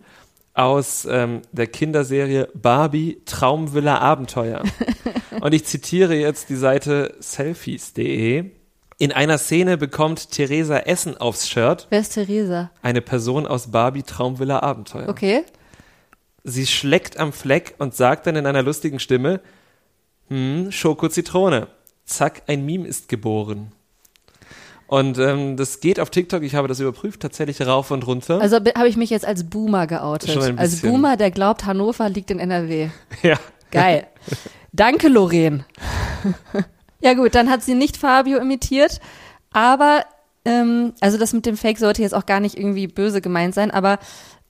aus 0.54 1.06
ähm, 1.10 1.42
der 1.52 1.66
Kinderserie 1.66 2.48
Barbie 2.54 3.20
Traumvilla 3.24 3.98
Abenteuer. 3.98 4.62
Und 5.40 5.54
ich 5.54 5.64
zitiere 5.64 6.14
jetzt 6.14 6.50
die 6.50 6.56
Seite 6.56 7.14
selfies.de. 7.20 8.50
In 8.98 9.10
einer 9.10 9.38
Szene 9.38 9.78
bekommt 9.78 10.30
Theresa 10.30 10.78
Essen 10.78 11.16
aufs 11.16 11.48
Shirt, 11.48 11.86
Wer 11.90 12.00
ist 12.00 12.14
Theresa? 12.14 12.70
eine 12.82 13.00
Person 13.00 13.46
aus 13.46 13.70
Barbie 13.72 14.02
Traumvilla 14.02 14.60
Abenteuer. 14.60 15.08
Okay. 15.08 15.44
Sie 16.44 16.66
schleckt 16.66 17.18
am 17.18 17.32
Fleck 17.32 17.74
und 17.78 17.94
sagt 17.94 18.26
dann 18.26 18.36
in 18.36 18.46
einer 18.46 18.62
lustigen 18.62 18.98
Stimme, 18.98 19.40
hm, 20.28 20.72
Schoko 20.72 21.08
Zitrone. 21.08 21.68
Zack, 22.04 22.42
ein 22.48 22.64
Meme 22.66 22.86
ist 22.88 23.08
geboren. 23.08 23.72
Und 24.88 25.16
ähm, 25.18 25.56
das 25.56 25.80
geht 25.80 25.98
auf 26.00 26.10
TikTok, 26.10 26.42
ich 26.42 26.54
habe 26.54 26.68
das 26.68 26.78
überprüft, 26.80 27.20
tatsächlich 27.20 27.62
rauf 27.66 27.90
und 27.90 28.06
runter. 28.06 28.40
Also 28.40 28.60
be- 28.60 28.74
habe 28.76 28.88
ich 28.88 28.96
mich 28.98 29.08
jetzt 29.08 29.24
als 29.24 29.44
Boomer 29.48 29.86
geoutet. 29.86 30.36
Als. 30.58 30.82
Boomer, 30.82 31.16
der 31.16 31.30
glaubt, 31.30 31.64
Hannover 31.64 32.10
liegt 32.10 32.30
in 32.30 32.38
NRW. 32.38 32.90
ja. 33.22 33.38
Geil. 33.70 34.06
Danke, 34.72 35.08
Lorraine. 35.08 35.64
ja 37.00 37.14
gut, 37.14 37.34
dann 37.34 37.48
hat 37.48 37.62
sie 37.62 37.74
nicht 37.74 37.96
Fabio 37.96 38.38
imitiert, 38.38 39.00
aber 39.50 40.04
ähm, 40.44 40.92
also 41.00 41.16
das 41.16 41.32
mit 41.32 41.46
dem 41.46 41.56
Fake 41.56 41.78
sollte 41.78 42.02
jetzt 42.02 42.14
auch 42.14 42.26
gar 42.26 42.40
nicht 42.40 42.58
irgendwie 42.58 42.86
böse 42.86 43.22
gemeint 43.22 43.54
sein, 43.54 43.70
aber 43.70 43.98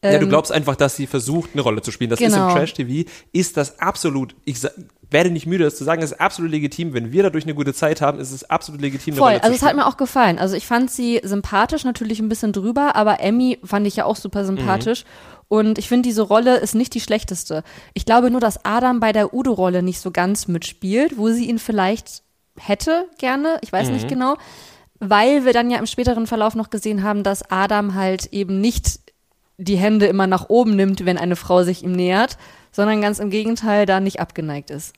ja, 0.03 0.18
du 0.18 0.24
Ähm, 0.24 0.28
glaubst 0.28 0.50
einfach, 0.53 0.76
dass 0.76 0.96
sie 0.96 1.07
versucht, 1.07 1.50
eine 1.53 1.62
Rolle 1.62 1.82
zu 1.82 1.92
spielen. 1.92 2.11
Das 2.11 2.20
ist 2.20 2.32
Genau. 2.32 2.48
im 2.48 2.55
Trash-TV, 2.55 3.09
ist 3.32 3.57
das 3.57 3.78
absolut, 3.78 4.34
ich 4.44 4.59
werde 5.11 5.30
nicht 5.30 5.46
müde, 5.46 5.64
das 5.64 5.76
zu 5.76 5.84
sagen, 5.84 6.03
es 6.03 6.12
ist 6.12 6.20
absolut 6.20 6.50
legitim. 6.50 6.94
Wenn 6.94 7.12
wir 7.12 7.22
dadurch 7.22 7.44
eine 7.44 7.55
gute 7.55 7.72
Zeit 7.74 8.00
haben, 8.00 8.18
ist 8.18 8.32
es 8.32 8.48
absolut 8.48 8.80
legitim, 8.80 9.14
eine 9.14 9.18
Voll, 9.18 9.38
also 9.40 9.55
es 9.55 9.62
hat 9.62 9.76
mir 9.76 9.86
auch 9.86 9.96
gefallen. 9.96 10.38
Also 10.38 10.57
ich 10.57 10.66
fand 10.66 10.90
sie 10.90 11.20
sympathisch, 11.22 11.84
natürlich 11.84 12.18
ein 12.20 12.28
bisschen 12.28 12.53
drüber, 12.53 12.96
aber 12.96 13.20
Emmy 13.20 13.59
fand 13.62 13.86
ich 13.86 13.96
ja 13.96 14.05
auch 14.05 14.16
super 14.16 14.44
sympathisch. 14.44 15.05
Und 15.48 15.78
ich 15.78 15.86
finde, 15.86 16.09
diese 16.09 16.22
Rolle 16.22 16.57
ist 16.57 16.74
nicht 16.74 16.94
die 16.94 17.00
schlechteste. 17.00 17.62
Ich 17.92 18.07
glaube 18.07 18.30
nur, 18.30 18.40
dass 18.40 18.64
Adam 18.64 19.00
bei 19.00 19.12
der 19.12 19.34
Udo-Rolle 19.34 19.82
nicht 19.82 20.00
so 20.00 20.11
ganz 20.11 20.48
mitspielt, 20.48 21.18
wo 21.18 21.28
sie 21.28 21.46
ihn 21.48 21.59
vielleicht 21.59 22.22
hätte 22.59 23.07
gerne, 23.18 23.59
ich 23.61 23.70
weiß 23.70 23.90
nicht 23.90 24.09
genau, 24.09 24.36
weil 24.98 25.44
wir 25.44 25.53
dann 25.53 25.70
ja 25.70 25.78
im 25.78 25.86
späteren 25.86 26.26
Verlauf 26.26 26.55
noch 26.55 26.70
gesehen 26.70 27.03
haben, 27.03 27.22
dass 27.22 27.42
Adam 27.50 27.94
halt 27.94 28.26
eben 28.32 28.61
nicht 28.61 29.00
die 29.59 29.76
Hände 29.76 30.07
immer 30.07 30.26
nach 30.26 30.48
oben 30.48 30.74
nimmt, 30.76 31.05
wenn 31.05 31.18
eine 31.18 31.36
Frau 31.36 31.62
sich 31.62 31.82
ihm 31.84 31.92
nähert, 31.92 32.38
sondern 32.72 33.00
ganz 33.03 33.18
im 33.18 33.30
Gegenteil 33.30 33.86
da 33.86 34.00
nicht 34.00 34.18
abgeneigt 34.20 34.70
ist. 34.70 34.94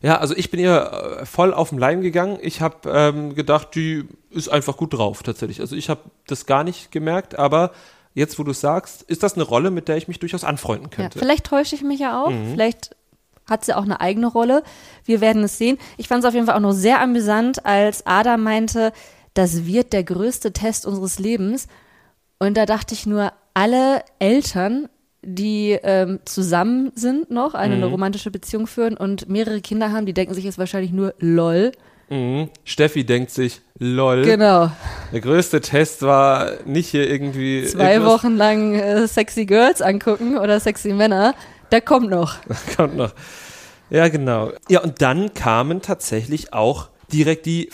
Ja, 0.00 0.18
also 0.18 0.36
ich 0.36 0.50
bin 0.50 0.60
ihr 0.60 1.18
äh, 1.20 1.26
voll 1.26 1.54
auf 1.54 1.70
den 1.70 1.78
Leim 1.78 2.02
gegangen. 2.02 2.38
Ich 2.42 2.60
habe 2.60 2.90
ähm, 2.90 3.34
gedacht, 3.34 3.74
die 3.74 4.04
ist 4.30 4.48
einfach 4.48 4.76
gut 4.76 4.92
drauf 4.94 5.22
tatsächlich. 5.22 5.60
Also 5.60 5.76
ich 5.76 5.88
habe 5.88 6.00
das 6.26 6.44
gar 6.46 6.62
nicht 6.62 6.92
gemerkt, 6.92 7.38
aber 7.38 7.70
jetzt, 8.12 8.38
wo 8.38 8.42
du 8.44 8.52
sagst, 8.52 9.02
ist 9.02 9.22
das 9.22 9.34
eine 9.34 9.44
Rolle, 9.44 9.70
mit 9.70 9.88
der 9.88 9.96
ich 9.96 10.06
mich 10.06 10.18
durchaus 10.18 10.44
anfreunden 10.44 10.88
Ja, 10.90 10.96
könnte. 10.96 11.18
vielleicht 11.18 11.46
täusche 11.46 11.74
ich 11.74 11.82
mich 11.82 12.00
ja 12.00 12.22
auch. 12.22 12.30
Vielleicht 12.50 12.94
hat 13.48 13.64
sie 13.64 13.74
auch 13.76 13.82
eine 13.82 14.00
eigene 14.00 14.26
Rolle. 14.26 14.62
Wir 15.04 15.20
werden 15.20 15.42
es 15.42 15.58
sehen. 15.58 15.78
Ich 15.96 16.08
fand 16.08 16.22
es 16.22 16.28
auf 16.28 16.34
jeden 16.34 16.46
Fall 16.46 16.56
auch 16.56 16.60
noch 16.60 16.72
sehr 16.72 17.00
amüsant, 17.00 17.64
als 17.66 18.06
Adam 18.06 18.42
meinte, 18.42 18.92
das 19.34 19.64
wird 19.66 19.92
der 19.92 20.04
größte 20.04 20.52
Test 20.52 20.86
unseres 20.86 21.18
Lebens. 21.18 21.66
Und 22.38 22.56
da 22.56 22.66
dachte 22.66 22.94
ich 22.94 23.06
nur, 23.06 23.32
alle 23.54 24.02
Eltern, 24.18 24.88
die 25.22 25.78
ähm, 25.82 26.20
zusammen 26.24 26.92
sind 26.94 27.30
noch, 27.30 27.54
eine, 27.54 27.76
eine 27.76 27.86
romantische 27.86 28.30
Beziehung 28.30 28.66
führen 28.66 28.96
und 28.96 29.28
mehrere 29.28 29.60
Kinder 29.60 29.90
haben, 29.92 30.04
die 30.06 30.12
denken 30.12 30.34
sich 30.34 30.44
jetzt 30.44 30.58
wahrscheinlich 30.58 30.92
nur 30.92 31.14
lol. 31.18 31.72
Mhm. 32.10 32.50
Steffi 32.64 33.04
denkt 33.06 33.30
sich, 33.30 33.62
lol, 33.78 34.22
Genau. 34.22 34.70
der 35.12 35.20
größte 35.20 35.62
Test 35.62 36.02
war 36.02 36.50
nicht 36.66 36.88
hier 36.88 37.08
irgendwie 37.08 37.64
Zwei 37.64 37.94
irgendwas- 37.94 38.12
Wochen 38.24 38.36
lang 38.36 38.74
äh, 38.74 39.06
sexy 39.08 39.46
Girls 39.46 39.80
angucken 39.80 40.36
oder 40.36 40.60
sexy 40.60 40.92
Männer. 40.92 41.34
Der 41.72 41.80
kommt 41.80 42.10
noch. 42.10 42.36
Kommt 42.76 42.96
noch. 42.96 43.14
Ja, 43.88 44.08
genau. 44.08 44.52
Ja, 44.68 44.80
und 44.82 45.00
dann 45.00 45.32
kamen 45.32 45.80
tatsächlich 45.80 46.52
auch 46.52 46.88
direkt 47.12 47.46
die 47.46 47.68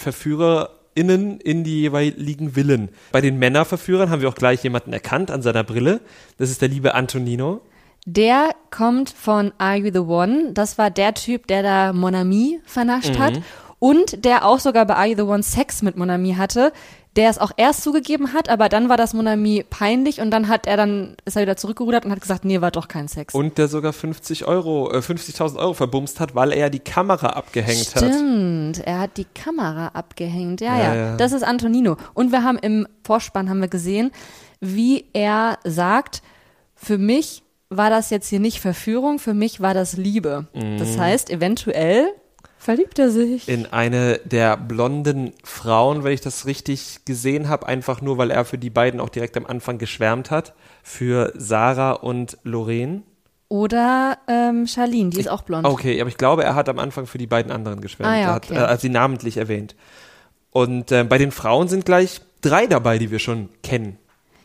VerführerInnen 1.01 1.41
in 1.41 1.65
die 1.65 1.81
jeweiligen 1.81 2.53
Villen. 2.55 2.91
Bei 3.13 3.21
den 3.21 3.39
Männerverführern 3.39 4.11
haben 4.11 4.23
wir 4.23 4.29
auch 4.29 4.35
gleich 4.35 4.63
jemanden 4.63 4.93
erkannt 4.93 5.31
an 5.31 5.43
seiner 5.43 5.65
Brille. 5.65 6.01
Das 6.39 6.51
ist 6.51 6.63
der 6.63 6.69
liebe 6.69 6.95
Antonino. 6.95 7.61
Der 8.07 8.51
kommt 8.71 9.11
von 9.11 9.53
Are 9.59 9.77
You 9.77 9.91
the 9.93 10.01
One? 10.01 10.53
Das 10.53 10.79
war 10.79 10.91
der 10.91 11.15
Typ, 11.15 11.47
der 11.47 11.63
da 11.63 11.93
Monami 11.93 12.61
vernascht 12.65 13.19
hat 13.19 13.41
und 13.79 14.25
der 14.25 14.47
auch 14.47 14.59
sogar 14.59 14.87
bei 14.87 14.95
Are 14.95 15.07
You 15.09 15.17
the 15.17 15.23
One 15.23 15.43
Sex 15.43 15.83
mit 15.83 15.97
Monami 15.97 16.35
hatte, 16.35 16.73
der 17.17 17.29
es 17.29 17.39
auch 17.39 17.51
erst 17.57 17.83
zugegeben 17.83 18.33
hat, 18.33 18.49
aber 18.49 18.69
dann 18.69 18.89
war 18.89 18.97
das 18.97 19.15
Monami 19.15 19.65
peinlich 19.69 20.21
und 20.21 20.31
dann 20.31 20.47
hat 20.49 20.67
er 20.69 20.77
dann 20.77 21.17
ist 21.25 21.35
er 21.37 21.43
wieder 21.43 21.57
zurückgerudert 21.57 22.05
und 22.05 22.13
hat 22.13 22.21
gesagt, 22.21 22.45
nee, 22.45 22.61
war 22.61 22.71
doch 22.71 22.87
kein 22.87 23.09
Sex. 23.09 23.35
Und 23.35 23.59
der 23.59 23.67
sogar 23.67 23.93
50 23.93 24.47
Euro, 24.47 24.93
äh, 24.93 24.99
50.000 24.99 25.59
Euro 25.59 25.75
verbumst 25.75 26.21
hat, 26.21 26.35
weil 26.37 26.53
er 26.53 26.59
ja 26.59 26.69
die 26.71 26.79
Kamera 26.79 27.31
abgehängt 27.31 27.95
hat. 27.97 28.05
Stimmt, 28.05 28.79
er 28.87 29.01
hat 29.01 29.17
die 29.17 29.25
Kamera 29.35 29.89
abgehängt. 29.89 30.61
Ja, 30.61 30.79
Ja, 30.79 30.95
ja. 30.95 31.17
Das 31.17 31.33
ist 31.33 31.43
Antonino. 31.43 31.97
Und 32.15 32.31
wir 32.31 32.45
haben 32.45 32.59
im 32.59 32.87
Vorspann 33.05 33.51
haben 33.51 33.61
wir 33.61 33.69
gesehen, 33.69 34.13
wie 34.61 35.07
er 35.13 35.59
sagt, 35.65 36.23
für 36.77 36.97
mich 36.99 37.43
war 37.71 37.91
das 37.91 38.11
jetzt 38.11 38.29
hier 38.29 38.41
nicht 38.41 38.61
Verführung, 38.61 39.19
für 39.19 39.35
mich 39.35 39.61
war 39.61 39.75
das 39.75 39.97
Liebe. 39.97 40.47
Das 40.79 40.97
Mhm. 40.97 41.01
heißt, 41.01 41.31
eventuell 41.31 42.09
verliebt 42.61 42.99
er 42.99 43.11
sich. 43.11 43.49
In 43.49 43.67
eine 43.67 44.19
der 44.19 44.57
blonden 44.57 45.33
Frauen, 45.43 46.05
wenn 46.05 46.13
ich 46.13 46.21
das 46.21 46.45
richtig 46.47 47.05
gesehen 47.07 47.49
habe, 47.49 47.67
einfach 47.67 48.03
nur, 48.03 48.19
weil 48.19 48.31
er 48.31 48.45
für 48.45 48.59
die 48.59 48.71
beiden 48.71 49.01
auch 49.01 49.09
direkt 49.09 49.37
am 49.37 49.47
Anfang 49.47 49.79
geschwärmt 49.79 50.31
hat. 50.31 50.55
Für 50.83 51.33
Sarah 51.37 51.93
und 51.93 52.39
Lorraine. 52.45 53.03
Oder 53.49 54.19
ähm, 54.29 54.67
Charlene, 54.67 55.11
die 55.11 55.21
ist 55.21 55.29
auch 55.29 55.43
blond. 55.43 55.67
Okay, 55.67 56.01
aber 56.01 56.09
ich 56.09 56.17
glaube, 56.19 56.45
er 56.45 56.55
hat 56.55 56.69
am 56.69 56.79
Anfang 56.79 57.07
für 57.07 57.19
die 57.19 57.27
beiden 57.27 57.51
anderen 57.51 57.81
geschwärmt. 57.81 58.13
Ah 58.13 58.17
ja, 58.17 58.23
Er 58.29 58.35
hat 58.35 58.51
okay. 58.51 58.61
äh, 58.61 58.69
hat 58.69 58.81
sie 58.81 58.91
namentlich 58.91 59.39
erwähnt. 59.39 59.75
Und 60.51 60.93
äh, 60.93 61.03
bei 61.05 61.19
den 61.19 61.33
Frauen 61.33 61.69
sind 61.69 61.85
gleich 61.85 62.21
drei 62.43 62.67
dabei, 62.67 62.99
die 62.99 63.11
wir 63.11 63.19
schon 63.19 63.49
kennen. 63.63 63.99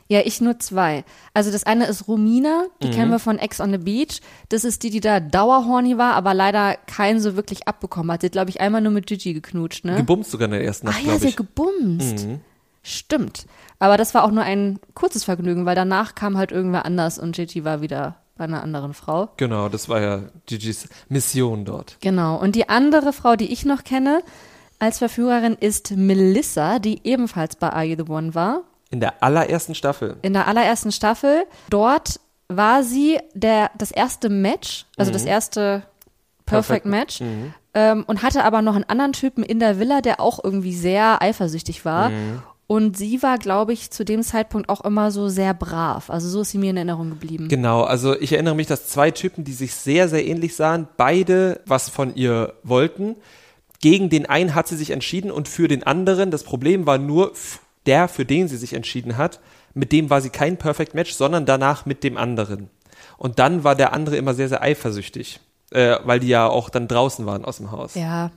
Ja, 0.08 0.22
ich 0.24 0.40
nur 0.40 0.60
zwei. 0.60 1.04
Also 1.34 1.52
das 1.52 1.64
eine 1.64 1.86
ist 1.88 2.08
Romina, 2.08 2.66
die 2.84 2.88
Mhm. 2.88 2.92
kennen 2.92 3.12
wir 3.12 3.18
von 3.20 3.40
Ex 3.40 3.60
on 3.60 3.72
the 3.72 3.80
Beach. 3.80 4.22
Das 4.50 4.64
ist 4.64 4.84
die, 4.84 4.92
die 4.92 5.00
da 5.00 5.20
dauerhorny 5.20 5.98
war, 5.98 6.14
aber 6.14 6.34
leider 6.36 6.76
keinen 6.86 7.20
so 7.20 7.36
wirklich 7.36 7.68
abbekommen 7.68 8.12
hat. 8.12 8.22
Sie 8.22 8.28
hat, 8.28 8.34
glaube 8.34 8.52
ich, 8.52 8.62
einmal 8.62 8.82
nur 8.82 8.92
mit 8.92 9.08
Gigi 9.08 9.34
geknutscht, 9.34 9.84
ne? 9.84 9.96
Gebumst 9.96 10.30
sogar 10.30 10.46
in 10.46 10.52
der 10.52 10.64
ersten 10.64 10.88
Ah 10.88 10.92
Nacht, 10.92 11.00
ja, 11.02 11.06
glaube 11.06 11.20
sie 11.22 11.28
hat 11.30 11.38
gebumst. 11.38 12.28
Mhm. 12.28 12.40
Stimmt. 12.84 13.48
Aber 13.80 13.98
das 13.98 14.14
war 14.14 14.24
auch 14.24 14.32
nur 14.32 14.44
ein 14.44 14.80
kurzes 14.94 15.24
Vergnügen, 15.24 15.66
weil 15.66 15.76
danach 15.76 16.14
kam 16.14 16.38
halt 16.38 16.52
irgendwer 16.52 16.86
anders 16.86 17.18
und 17.18 17.36
Gigi 17.36 17.66
war 17.66 17.82
wieder 17.82 18.18
bei 18.38 18.44
einer 18.44 18.62
anderen 18.62 18.94
Frau. 18.94 19.30
Genau, 19.38 19.70
das 19.70 19.90
war 19.90 20.02
ja 20.02 20.22
Gigi's 20.46 20.88
Mission 21.10 21.66
dort. 21.66 21.98
Genau. 22.02 22.36
Und 22.40 22.56
die 22.56 22.70
andere 22.70 23.12
Frau, 23.12 23.36
die 23.36 23.52
ich 23.52 23.66
noch 23.66 23.84
kenne 23.84 24.22
als 24.78 25.00
Verführerin, 25.00 25.56
ist 25.60 25.96
Melissa, 25.96 26.78
die 26.80 27.00
ebenfalls 27.06 27.56
bei 27.56 27.72
Are 27.72 27.86
You 27.86 27.96
the 28.06 28.12
One 28.12 28.36
war. 28.36 28.62
In 28.92 29.00
der 29.00 29.24
allerersten 29.24 29.76
Staffel. 29.76 30.18
in 30.22 30.34
der 30.34 30.48
allerersten 30.48 30.92
Staffel. 30.92 31.46
Dort 31.70 32.20
war 32.48 32.84
sie 32.84 33.18
der, 33.34 33.72
das 33.78 33.92
erste 33.92 34.30
Match, 34.30 34.86
also 34.98 35.12
das 35.12 35.26
erste 35.26 35.84
Perfect, 36.46 36.84
Perfect. 36.84 36.86
Match, 36.86 37.22
ähm, 37.74 38.04
und 38.08 38.22
hatte 38.22 38.44
aber 38.44 38.62
noch 38.62 38.76
einen 38.76 38.84
anderen 38.84 39.14
Typen 39.14 39.44
in 39.44 39.60
der 39.60 39.80
Villa, 39.80 40.02
der 40.02 40.20
auch 40.20 40.44
irgendwie 40.44 40.76
sehr 40.76 41.22
eifersüchtig 41.22 41.86
war. 41.86 42.12
Und 42.68 42.98
sie 42.98 43.22
war, 43.22 43.38
glaube 43.38 43.74
ich, 43.74 43.92
zu 43.92 44.04
dem 44.06 44.24
Zeitpunkt 44.24 44.70
auch 44.70 44.82
immer 44.82 45.12
so 45.12 45.28
sehr 45.28 45.54
brav. 45.54 46.10
Also 46.10 46.30
so 46.30 46.42
ist 46.42 46.52
sie 46.52 46.58
mir 46.58 46.72
in 46.72 46.78
Erinnerung 46.78 47.10
geblieben. 47.10 47.48
Genau, 47.48 47.84
also 47.84 48.20
ich 48.20 48.34
erinnere 48.34 48.56
mich, 48.56 48.66
dass 48.66 48.88
zwei 48.88 49.12
Typen, 49.12 49.44
die 49.44 49.54
sich 49.54 49.76
sehr, 49.76 50.08
sehr 50.08 50.26
ähnlich 50.26 50.56
sahen, 50.56 50.88
beide 50.98 51.62
was 51.68 51.90
von 51.90 52.16
ihr 52.16 52.54
wollten. 52.64 53.18
Gegen 53.82 54.10
den 54.10 54.26
einen 54.28 54.56
hat 54.56 54.68
sie 54.68 54.78
sich 54.78 54.90
entschieden 54.90 55.30
und 55.30 55.48
für 55.48 55.68
den 55.68 55.84
anderen, 55.84 56.32
das 56.32 56.44
Problem 56.44 56.88
war 56.88 56.98
nur, 56.98 57.34
der, 57.86 58.08
für 58.08 58.26
den 58.26 58.48
sie 58.48 58.58
sich 58.58 58.74
entschieden 58.74 59.18
hat, 59.18 59.40
mit 59.74 59.92
dem 59.92 60.10
war 60.10 60.22
sie 60.22 60.30
kein 60.30 60.58
Perfect 60.58 60.94
Match, 60.94 61.14
sondern 61.14 61.46
danach 61.46 61.86
mit 61.86 62.04
dem 62.04 62.18
anderen. 62.18 62.70
Und 63.18 63.40
dann 63.40 63.64
war 63.64 63.76
der 63.76 63.94
andere 63.94 64.18
immer 64.18 64.34
sehr, 64.34 64.50
sehr 64.50 64.62
eifersüchtig, 64.62 65.40
äh, 65.72 65.98
weil 66.04 66.20
die 66.20 66.28
ja 66.28 66.48
auch 66.48 66.70
dann 66.70 66.88
draußen 66.88 67.26
waren 67.26 67.46
aus 67.46 67.58
dem 67.58 67.72
Haus. 67.72 67.96
Ja. 67.96 68.32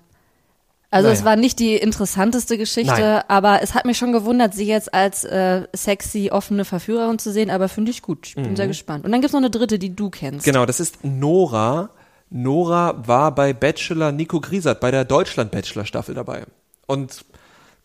Also 0.90 1.08
Naja. 1.08 1.18
es 1.18 1.24
war 1.24 1.36
nicht 1.36 1.58
die 1.58 1.76
interessanteste 1.76 2.56
Geschichte, 2.56 3.00
Nein. 3.00 3.22
aber 3.28 3.62
es 3.62 3.74
hat 3.74 3.84
mich 3.84 3.98
schon 3.98 4.12
gewundert, 4.12 4.54
sie 4.54 4.66
jetzt 4.66 4.94
als 4.94 5.22
äh, 5.24 5.64
sexy, 5.74 6.30
offene 6.32 6.64
Verführerin 6.64 7.18
zu 7.18 7.30
sehen, 7.30 7.50
aber 7.50 7.68
finde 7.68 7.90
ich 7.90 8.00
gut. 8.00 8.26
Ich 8.28 8.34
bin 8.36 8.56
sehr 8.56 8.68
gespannt. 8.68 9.04
Und 9.04 9.12
dann 9.12 9.20
gibt's 9.20 9.34
noch 9.34 9.40
eine 9.40 9.50
dritte, 9.50 9.78
die 9.78 9.94
du 9.94 10.08
kennst. 10.08 10.46
Genau, 10.46 10.64
das 10.64 10.80
ist 10.80 11.04
Nora. 11.04 11.90
Nora 12.30 13.06
war 13.06 13.34
bei 13.34 13.52
Bachelor 13.52 14.12
Nico 14.12 14.40
Griesert 14.40 14.80
bei 14.80 14.90
der 14.90 15.04
Deutschland-Bachelor-Staffel 15.04 16.14
dabei. 16.14 16.44
Und 16.86 17.24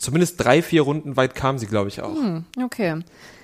zumindest 0.04 0.44
drei, 0.44 0.62
vier 0.62 0.84
Runden 0.84 1.18
weit 1.18 1.36
kam 1.36 1.58
sie, 1.58 1.68
glaube 1.68 1.90
ich, 1.90 2.02
auch. 2.02 2.16
Okay. 2.62 3.02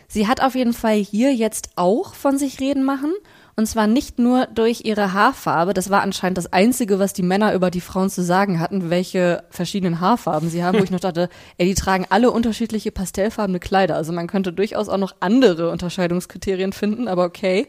Sie 0.08 0.28
hat 0.28 0.42
auf 0.42 0.56
jeden 0.56 0.74
Fall 0.74 0.96
hier 0.96 1.34
jetzt 1.34 1.70
auch 1.76 2.16
von 2.16 2.38
sich 2.38 2.60
reden 2.60 2.84
machen. 2.84 3.14
Und 3.56 3.66
zwar 3.66 3.88
nicht 3.88 4.20
nur 4.20 4.46
durch 4.48 4.86
ihre 4.86 5.12
Haarfarbe. 5.12 5.74
Das 5.74 5.90
war 5.90 6.02
anscheinend 6.02 6.38
das 6.38 6.54
Einzige, 6.54 6.98
was 6.98 7.12
die 7.12 7.24
Männer 7.24 7.54
über 7.54 7.70
die 7.70 7.82
Frauen 7.82 8.10
zu 8.10 8.24
sagen 8.24 8.62
hatten, 8.62 8.90
welche 8.90 9.44
verschiedenen 9.50 10.00
Haarfarben 10.00 10.50
sie 10.50 10.64
haben, 10.64 10.80
wo 10.80 10.84
ich 10.84 10.92
noch 10.92 11.02
dachte, 11.02 11.28
ey, 11.58 11.68
die 11.68 11.76
tragen 11.76 12.06
alle 12.10 12.32
unterschiedliche 12.32 12.92
pastellfarbene 12.92 13.60
Kleider. 13.60 13.98
Also 13.98 14.14
man 14.14 14.28
könnte 14.28 14.54
durchaus 14.54 14.88
auch 14.88 14.98
noch 14.98 15.16
andere 15.20 15.72
Unterscheidungskriterien 15.72 16.72
finden, 16.72 17.10
aber 17.10 17.26
okay. 17.26 17.68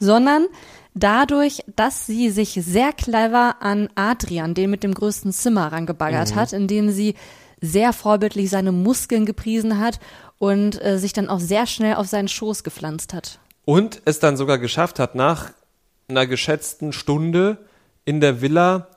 Sondern 0.00 0.46
dadurch, 0.94 1.62
dass 1.76 2.04
sie 2.04 2.30
sich 2.30 2.58
sehr 2.60 2.92
clever 2.92 3.56
an 3.60 3.90
Adrian, 3.94 4.54
den 4.54 4.70
mit 4.70 4.82
dem 4.82 4.92
größten 4.92 5.32
Zimmer, 5.32 5.70
rangebaggert 5.70 6.34
hat, 6.34 6.52
indem 6.52 6.90
sie 6.90 7.14
sehr 7.62 7.94
vorbildlich 7.94 8.50
seine 8.50 8.72
Muskeln 8.72 9.24
gepriesen 9.24 9.78
hat 9.78 10.00
und 10.38 10.82
äh, 10.84 10.98
sich 10.98 11.14
dann 11.14 11.30
auch 11.30 11.40
sehr 11.40 11.66
schnell 11.66 11.94
auf 11.94 12.08
seinen 12.08 12.28
Schoß 12.28 12.64
gepflanzt 12.64 13.14
hat. 13.14 13.38
Und 13.64 14.02
es 14.04 14.18
dann 14.18 14.36
sogar 14.36 14.58
geschafft 14.58 14.98
hat, 14.98 15.14
nach 15.14 15.52
einer 16.08 16.26
geschätzten 16.26 16.92
Stunde 16.92 17.58
in 18.04 18.20
der 18.20 18.42
Villa 18.42 18.88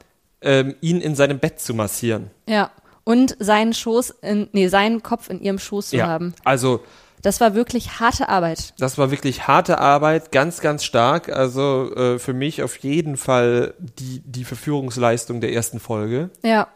ähm, 0.42 0.76
ihn 0.82 1.00
in 1.00 1.16
seinem 1.16 1.40
Bett 1.40 1.60
zu 1.60 1.74
massieren. 1.74 2.32
Ja. 2.50 2.72
Und 3.04 3.38
seinen 3.40 3.74
Schoß 3.74 4.16
in, 4.24 4.50
nee, 4.52 4.68
seinen 4.68 5.04
Kopf 5.04 5.30
in 5.30 5.40
ihrem 5.40 5.60
Schoß 5.60 5.90
zu 5.92 6.02
haben. 6.02 6.34
Also 6.44 6.82
Das 7.22 7.40
war 7.40 7.54
wirklich 7.54 8.00
harte 8.00 8.30
Arbeit. 8.30 8.74
das 8.80 8.98
war 8.98 9.12
wirklich 9.12 9.48
harte 9.48 9.78
Arbeit, 9.78 10.32
ganz, 10.32 10.60
ganz 10.60 10.84
stark. 10.84 11.30
Also 11.30 11.94
äh, 11.96 12.18
für 12.18 12.34
mich 12.34 12.64
auf 12.64 12.76
jeden 12.78 13.18
Fall 13.18 13.76
die, 13.78 14.22
die 14.26 14.44
Verführungsleistung 14.44 15.40
der 15.40 15.54
ersten 15.54 15.80
Folge. 15.80 16.32
Ja. 16.44 16.68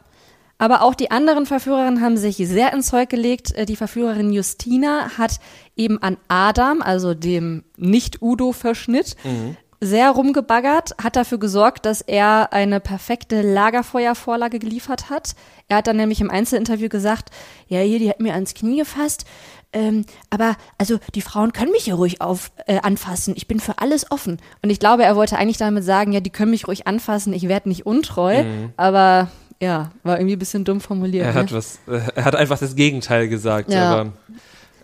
Aber 0.60 0.82
auch 0.82 0.94
die 0.94 1.10
anderen 1.10 1.46
Verführerinnen 1.46 2.02
haben 2.02 2.18
sich 2.18 2.36
sehr 2.36 2.72
ins 2.74 2.88
Zeug 2.88 3.08
gelegt. 3.08 3.52
Äh, 3.54 3.64
Die 3.64 3.76
Verführerin 3.76 4.30
Justina 4.30 5.10
hat 5.16 5.40
eben 5.74 6.00
an 6.02 6.18
Adam, 6.28 6.82
also 6.82 7.14
dem 7.14 7.64
Nicht-Udo-Verschnitt, 7.78 9.16
sehr 9.80 10.10
rumgebaggert, 10.10 10.94
hat 11.02 11.16
dafür 11.16 11.38
gesorgt, 11.38 11.86
dass 11.86 12.02
er 12.02 12.52
eine 12.52 12.80
perfekte 12.80 13.40
Lagerfeuervorlage 13.40 14.58
geliefert 14.58 15.08
hat. 15.08 15.34
Er 15.68 15.78
hat 15.78 15.86
dann 15.86 15.96
nämlich 15.96 16.20
im 16.20 16.30
Einzelinterview 16.30 16.90
gesagt, 16.90 17.30
ja, 17.68 17.80
hier, 17.80 17.98
die 17.98 18.10
hat 18.10 18.20
mir 18.20 18.34
ans 18.34 18.52
Knie 18.52 18.76
gefasst. 18.76 19.24
Ähm, 19.72 20.04
aber 20.28 20.56
also 20.76 20.98
die 21.14 21.22
Frauen 21.22 21.52
können 21.54 21.70
mich 21.72 21.84
hier 21.84 21.94
ruhig 21.94 22.20
auf, 22.20 22.50
äh, 22.66 22.80
anfassen. 22.82 23.32
Ich 23.36 23.46
bin 23.48 23.60
für 23.60 23.78
alles 23.78 24.10
offen. 24.10 24.38
Und 24.62 24.68
ich 24.68 24.80
glaube, 24.80 25.04
er 25.04 25.16
wollte 25.16 25.38
eigentlich 25.38 25.56
damit 25.56 25.84
sagen, 25.84 26.12
ja, 26.12 26.20
die 26.20 26.28
können 26.30 26.50
mich 26.50 26.68
ruhig 26.68 26.86
anfassen, 26.86 27.32
ich 27.32 27.48
werde 27.48 27.70
nicht 27.70 27.86
untreu. 27.86 28.44
Aber 28.76 29.30
ja, 29.62 29.90
war 30.02 30.18
irgendwie 30.18 30.36
ein 30.36 30.38
bisschen 30.38 30.64
dumm 30.64 30.80
formuliert. 30.80 31.26
Er 31.26 31.34
ne? 31.34 31.40
hat 31.40 31.52
was, 31.52 31.80
äh, 31.86 32.00
er 32.14 32.24
hat 32.24 32.34
einfach 32.36 32.58
das 32.58 32.74
Gegenteil 32.76 33.28
gesagt, 33.28 33.70
Ja. 33.72 33.92
aber 33.92 34.12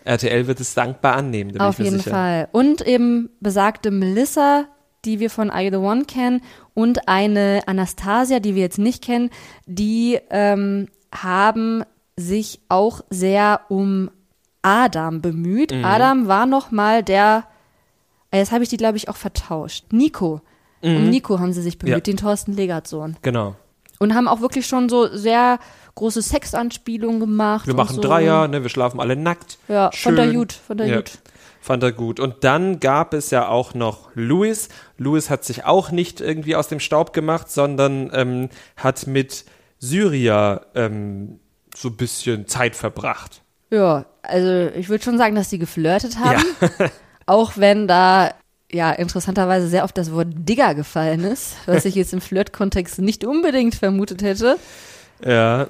RTL 0.05 0.47
wird 0.47 0.59
es 0.59 0.73
dankbar 0.73 1.15
annehmen, 1.15 1.51
da 1.53 1.67
Auf 1.67 1.79
jeden 1.79 1.97
sicher. 1.97 2.11
Fall. 2.11 2.47
Und 2.51 2.81
eben 2.85 3.29
besagte 3.39 3.91
Melissa, 3.91 4.65
die 5.03 5.19
wir 5.19 5.29
von 5.29 5.47
You 5.55 5.69
the 5.71 5.77
One 5.77 6.05
kennen, 6.05 6.41
und 6.73 7.07
eine 7.07 7.61
Anastasia, 7.65 8.39
die 8.39 8.55
wir 8.55 8.61
jetzt 8.61 8.77
nicht 8.79 9.03
kennen, 9.03 9.29
die 9.65 10.19
ähm, 10.29 10.87
haben 11.13 11.83
sich 12.15 12.61
auch 12.69 13.01
sehr 13.09 13.61
um 13.69 14.09
Adam 14.61 15.21
bemüht. 15.21 15.71
Mhm. 15.73 15.83
Adam 15.85 16.27
war 16.27 16.45
noch 16.45 16.71
mal 16.71 17.03
der, 17.03 17.45
jetzt 18.33 18.51
habe 18.51 18.63
ich 18.63 18.69
die, 18.69 18.77
glaube 18.77 18.97
ich, 18.97 19.09
auch 19.09 19.15
vertauscht. 19.17 19.85
Nico. 19.91 20.41
Um 20.81 21.09
Nico 21.09 21.39
haben 21.39 21.53
sie 21.53 21.61
sich 21.63 21.79
bemüht, 21.79 21.93
Mhm. 21.95 21.97
Ja. 21.97 21.99
den 22.01 22.17
Thorsten 22.17 22.53
Legert-Sohn. 22.53 23.17
Genau. 23.23 23.55
Und 23.99 24.13
haben 24.13 24.27
auch 24.27 24.41
wirklich 24.41 24.67
schon 24.67 24.89
so 24.89 25.07
sehr 25.07 25.59
große 25.95 26.21
Sexanspielungen 26.21 27.19
gemacht. 27.19 27.65
Wir 27.67 27.73
machen 27.73 27.95
so. 27.95 28.01
Dreier, 28.01 28.47
ne, 28.47 28.61
wir 28.61 28.69
schlafen 28.69 28.99
alle 28.99 29.15
nackt. 29.15 29.57
Ja, 29.67 29.89
Schön. 29.93 30.15
fand 30.15 30.27
er 30.27 30.33
gut, 30.33 30.53
fand 30.53 30.81
er 30.81 30.87
Ja. 30.87 30.95
gut. 30.97 31.11
Fand 31.59 31.83
er 31.83 31.91
gut. 31.91 32.19
Und 32.19 32.43
dann 32.43 32.79
gab 32.79 33.13
es 33.13 33.29
ja 33.31 33.47
auch 33.49 33.73
noch 33.73 34.09
Louis. 34.13 34.69
Louis 34.97 35.29
hat 35.29 35.43
sich 35.43 35.65
auch 35.65 35.91
nicht 35.91 36.21
irgendwie 36.21 36.55
aus 36.55 36.67
dem 36.69 36.79
Staub 36.79 37.11
gemacht, 37.13 37.51
sondern 37.51 38.09
ähm, 38.13 38.49
hat 38.77 39.05
mit 39.07 39.43
Syria 39.79 40.61
ähm, 40.75 41.39
so 41.75 41.89
ein 41.89 41.97
bisschen 41.97 42.47
Zeit 42.47 42.75
verbracht. 42.75 43.41
Ja, 43.69 44.05
also 44.21 44.69
ich 44.75 44.87
würde 44.87 45.03
schon 45.03 45.17
sagen, 45.17 45.35
dass 45.35 45.49
die 45.49 45.59
geflirtet 45.59 46.19
haben. 46.19 46.41
auch 47.25 47.53
wenn 47.57 47.87
da 47.87 48.31
ja 48.71 48.91
interessanterweise 48.91 49.67
sehr 49.67 49.83
oft 49.83 49.97
das 49.97 50.11
Wort 50.11 50.27
Digger 50.31 50.75
gefallen 50.75 51.23
ist, 51.23 51.55
was 51.65 51.85
ich 51.85 51.95
jetzt 51.95 52.13
im 52.13 52.21
Flirt-Kontext 52.21 52.99
nicht 52.99 53.25
unbedingt 53.25 53.75
vermutet 53.75 54.21
hätte. 54.21 54.57
Ja, 55.23 55.67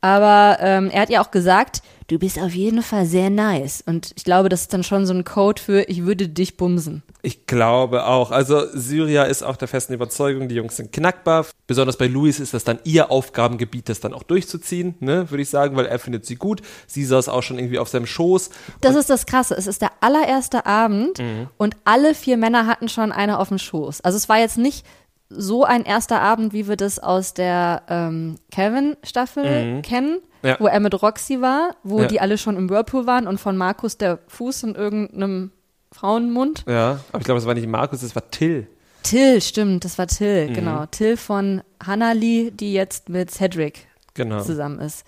Aber 0.00 0.58
ähm, 0.60 0.90
er 0.90 1.02
hat 1.02 1.10
ja 1.10 1.22
auch 1.22 1.30
gesagt, 1.30 1.82
du 2.08 2.18
bist 2.18 2.38
auf 2.40 2.52
jeden 2.54 2.82
Fall 2.82 3.06
sehr 3.06 3.30
nice. 3.30 3.82
Und 3.86 4.12
ich 4.16 4.24
glaube, 4.24 4.48
das 4.48 4.62
ist 4.62 4.72
dann 4.72 4.82
schon 4.82 5.06
so 5.06 5.12
ein 5.14 5.24
Code 5.24 5.60
für 5.60 5.82
ich 5.88 6.04
würde 6.04 6.28
dich 6.28 6.56
bumsen. 6.56 7.02
ich 7.22 7.46
glaube 7.46 8.06
auch. 8.06 8.30
Also 8.30 8.62
Syria 8.72 9.24
ist 9.24 9.42
auch 9.42 9.56
der 9.56 9.68
festen 9.68 9.92
Überzeugung, 9.92 10.48
die 10.48 10.54
Jungs 10.54 10.76
sind 10.76 10.90
knackbar. 10.92 11.44
Besonders 11.66 11.98
bei 11.98 12.06
Louis 12.06 12.40
ist 12.40 12.54
das 12.54 12.64
dann 12.64 12.78
ihr 12.84 13.10
Aufgabengebiet, 13.10 13.88
das 13.90 14.00
dann 14.00 14.14
auch 14.14 14.22
durchzuziehen, 14.22 14.94
ne, 15.00 15.30
würde 15.30 15.42
ich 15.42 15.50
sagen, 15.50 15.76
weil 15.76 15.86
er 15.86 15.98
findet 15.98 16.24
sie 16.24 16.36
gut. 16.36 16.62
Sie 16.86 17.04
saß 17.04 17.28
auch 17.28 17.42
schon 17.42 17.58
irgendwie 17.58 17.78
auf 17.78 17.88
seinem 17.90 18.06
Schoß. 18.06 18.50
Das 18.80 18.96
ist 18.96 19.10
das 19.10 19.26
Krasse. 19.26 19.54
Es 19.54 19.66
ist 19.66 19.82
der 19.82 19.90
allererste 20.00 20.64
Abend 20.66 21.18
Mhm. 21.18 21.48
und 21.58 21.76
alle 21.84 22.14
vier 22.14 22.38
Männer 22.38 22.66
hatten 22.66 22.88
schon 22.88 23.12
eine 23.12 23.38
auf 23.38 23.48
dem 23.48 23.58
Schoß. 23.58 24.00
Also 24.00 24.16
es 24.16 24.28
war 24.30 24.38
jetzt 24.38 24.56
nicht 24.58 24.84
so 25.32 25.64
ein 25.64 25.84
erster 25.84 26.20
Abend, 26.20 26.52
wie 26.52 26.66
wir 26.68 26.76
das 26.76 26.98
aus 26.98 27.34
der 27.34 27.82
ähm, 27.88 28.36
Kevin-Staffel 28.50 29.80
kennen, 29.82 30.14
Mhm. 30.42 30.48
Ja. 30.48 30.56
wo 30.58 30.66
er 30.66 30.80
mit 30.80 31.00
Roxy 31.02 31.40
war, 31.40 31.76
wo 31.82 32.00
Ja. 32.00 32.06
die 32.06 32.20
alle 32.20 32.38
schon 32.38 32.56
im 32.56 32.68
Whirlpool 32.70 33.06
waren 33.06 33.26
und 33.26 33.38
von 33.38 33.56
Markus 33.56 33.96
der 33.98 34.18
Fuß 34.28 34.62
in 34.64 34.74
irgendeinem 34.74 35.52
Frauenmund. 35.92 36.64
Ja, 36.66 37.00
aber 37.10 37.18
ich 37.18 37.24
glaube, 37.24 37.38
es 37.40 37.46
war 37.46 37.54
nicht 37.54 37.66
Markus, 37.68 38.02
es 38.02 38.14
war 38.14 38.30
Till. 38.30 38.66
Till, 39.02 39.40
stimmt, 39.40 39.84
das 39.84 39.98
war 39.98 40.06
Till, 40.06 40.48
Mhm. 40.48 40.54
genau. 40.54 40.86
Till 40.86 41.16
von 41.16 41.62
Hannah-Lee, 41.84 42.50
die 42.52 42.72
jetzt 42.72 43.08
mit 43.08 43.30
Cedric 43.30 43.86
Genau. 44.14 44.40
zusammen 44.42 44.78
ist. 44.80 45.04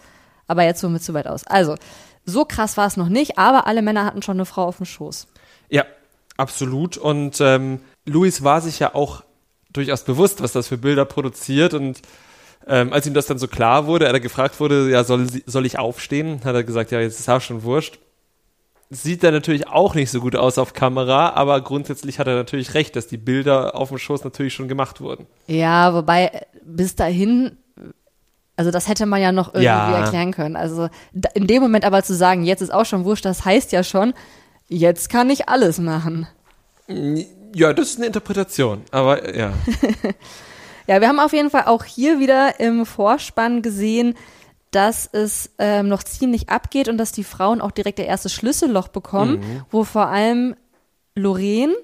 Aber 0.47 0.65
jetzt 0.65 0.81
somit 0.81 1.03
zu 1.03 1.15
weit 1.15 1.27
aus. 1.27 1.47
Also, 1.47 1.77
so 2.25 2.45
krass 2.45 2.77
war 2.77 2.87
es 2.87 2.97
noch 2.97 3.09
nicht, 3.09 3.39
aber 3.39 3.67
alle 3.67 3.83
Männer 3.83 4.05
hatten 4.05 4.23
schon 4.23 4.37
eine 4.37 4.45
Frau 4.47 4.65
auf 4.67 4.77
dem 4.79 4.87
Schoß. 4.87 5.27
Ja, 5.71 5.85
absolut. 6.37 6.97
Und 6.99 7.41
ähm, 7.41 7.81
Luis 8.07 8.45
war 8.45 8.61
sich 8.61 8.79
ja 8.79 8.95
auch 8.95 9.23
durchaus 9.73 10.05
bewusst, 10.05 10.43
was 10.43 10.53
das 10.53 10.69
für 10.69 10.79
Bilder 10.79 11.05
produziert. 11.05 11.75
Und 11.75 12.01
ähm, 12.67 12.93
als 12.93 13.07
ihm 13.07 13.15
das 13.15 13.27
dann 13.27 13.39
so 13.39 13.49
klar 13.49 13.87
wurde, 13.87 14.07
er 14.07 14.13
da 14.13 14.19
gefragt 14.19 14.61
wurde, 14.61 14.91
ja, 14.91 15.05
soll, 15.05 15.27
soll 15.47 15.67
ich 15.67 15.79
aufstehen, 15.79 16.41
hat 16.45 16.55
er 16.55 16.65
gesagt, 16.65 16.91
ja, 16.91 17.01
jetzt 17.01 17.19
ist 17.21 17.29
auch 17.29 17.41
schon 17.41 17.63
wurscht. 17.63 17.99
Sieht 18.91 19.25
er 19.25 19.33
natürlich 19.33 19.69
auch 19.69 19.95
nicht 19.95 20.11
so 20.11 20.21
gut 20.21 20.37
aus 20.37 20.59
auf 20.59 20.75
Kamera, 20.75 21.31
aber 21.31 21.61
grundsätzlich 21.63 22.19
hat 22.19 22.27
er 22.27 22.35
natürlich 22.35 22.75
recht, 22.75 22.95
dass 22.95 23.07
die 23.07 23.17
Bilder 23.17 23.75
auf 23.75 23.89
dem 23.89 23.97
Schoß 23.97 24.23
natürlich 24.23 24.53
schon 24.53 24.69
gemacht 24.69 25.01
wurden. 25.01 25.27
Ja, 25.47 25.95
wobei 25.95 26.27
äh, 26.27 26.41
bis 26.63 26.95
dahin, 26.95 27.57
also 28.55 28.71
das 28.71 28.89
hätte 28.89 29.07
man 29.07 29.23
ja 29.23 29.33
noch 29.33 29.49
irgendwie 29.49 29.65
Ja. 29.65 29.99
erklären 29.99 30.33
können. 30.33 30.57
Also 30.57 30.89
in 31.33 31.47
dem 31.47 31.63
Moment 31.63 31.87
aber 31.87 32.03
zu 32.03 32.15
sagen, 32.15 32.45
jetzt 32.45 32.61
ist 32.61 32.73
auch 32.73 32.85
schon 32.85 33.05
wurscht, 33.07 33.25
das 33.25 33.47
heißt 33.47 33.73
ja 33.73 33.83
schon, 33.83 34.13
jetzt 34.69 35.09
kann 35.09 35.31
ich 35.31 35.49
alles 35.49 35.79
machen. 35.79 36.27
Ja, 37.55 37.73
das 37.73 37.91
ist 37.91 37.97
eine 37.99 38.07
Interpretation, 38.07 38.83
aber 38.91 39.37
ja. 39.37 39.53
Ja, 40.87 41.01
wir 41.01 41.09
haben 41.09 41.21
auf 41.21 41.33
jeden 41.33 41.51
Fall 41.51 41.65
auch 41.67 41.85
hier 41.85 42.19
wieder 42.19 42.59
im 42.61 42.87
Vorspann 42.87 43.63
gesehen, 43.63 44.15
dass 44.73 45.09
es 45.11 45.51
ähm, 45.59 45.89
noch 45.89 46.03
ziemlich 46.03 46.49
abgeht 46.49 46.89
und 46.89 46.99
dass 46.99 47.13
die 47.13 47.25
Frauen 47.25 47.61
auch 47.61 47.71
direkt 47.71 47.99
ihr 47.99 48.07
erstes 48.07 48.33
Schlüsselloch 48.33 48.89
bekommen, 48.89 49.65
wo 49.71 49.85
vor 49.85 50.07
allem 50.07 50.57
Lorraine 51.15 51.75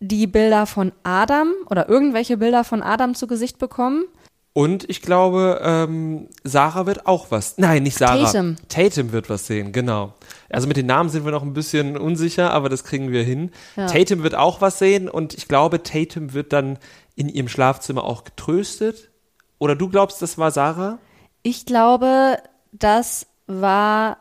die 0.00 0.26
Bilder 0.26 0.66
von 0.66 0.92
Adam 1.04 1.52
oder 1.70 1.88
irgendwelche 1.88 2.36
Bilder 2.36 2.64
von 2.64 2.82
Adam 2.82 3.14
zu 3.14 3.26
Gesicht 3.26 3.58
bekommen. 3.58 4.04
Und 4.52 4.88
ich 4.90 5.00
glaube, 5.00 5.60
ähm, 5.62 6.28
Sarah 6.42 6.86
wird 6.86 7.06
auch 7.06 7.30
was. 7.30 7.56
Nein, 7.56 7.84
nicht 7.84 7.98
Sarah. 7.98 8.24
Tatum. 8.24 8.56
Tatum 8.68 9.12
wird 9.12 9.30
was 9.30 9.46
sehen, 9.46 9.72
genau. 9.72 10.14
Also 10.50 10.68
mit 10.68 10.76
den 10.76 10.86
Namen 10.86 11.08
sind 11.10 11.24
wir 11.24 11.32
noch 11.32 11.42
ein 11.42 11.52
bisschen 11.54 11.96
unsicher, 11.96 12.52
aber 12.52 12.68
das 12.68 12.84
kriegen 12.84 13.10
wir 13.10 13.22
hin. 13.22 13.50
Ja. 13.76 13.86
Tatum 13.86 14.22
wird 14.22 14.34
auch 14.34 14.60
was 14.60 14.78
sehen 14.78 15.08
und 15.08 15.34
ich 15.34 15.48
glaube, 15.48 15.82
Tatum 15.82 16.32
wird 16.34 16.52
dann 16.52 16.78
in 17.14 17.28
ihrem 17.28 17.48
Schlafzimmer 17.48 18.04
auch 18.04 18.24
getröstet. 18.24 19.10
Oder 19.58 19.74
du 19.74 19.88
glaubst, 19.88 20.20
das 20.22 20.36
war 20.38 20.50
Sarah? 20.50 20.98
Ich 21.42 21.64
glaube, 21.66 22.36
das 22.72 23.26
war 23.46 24.18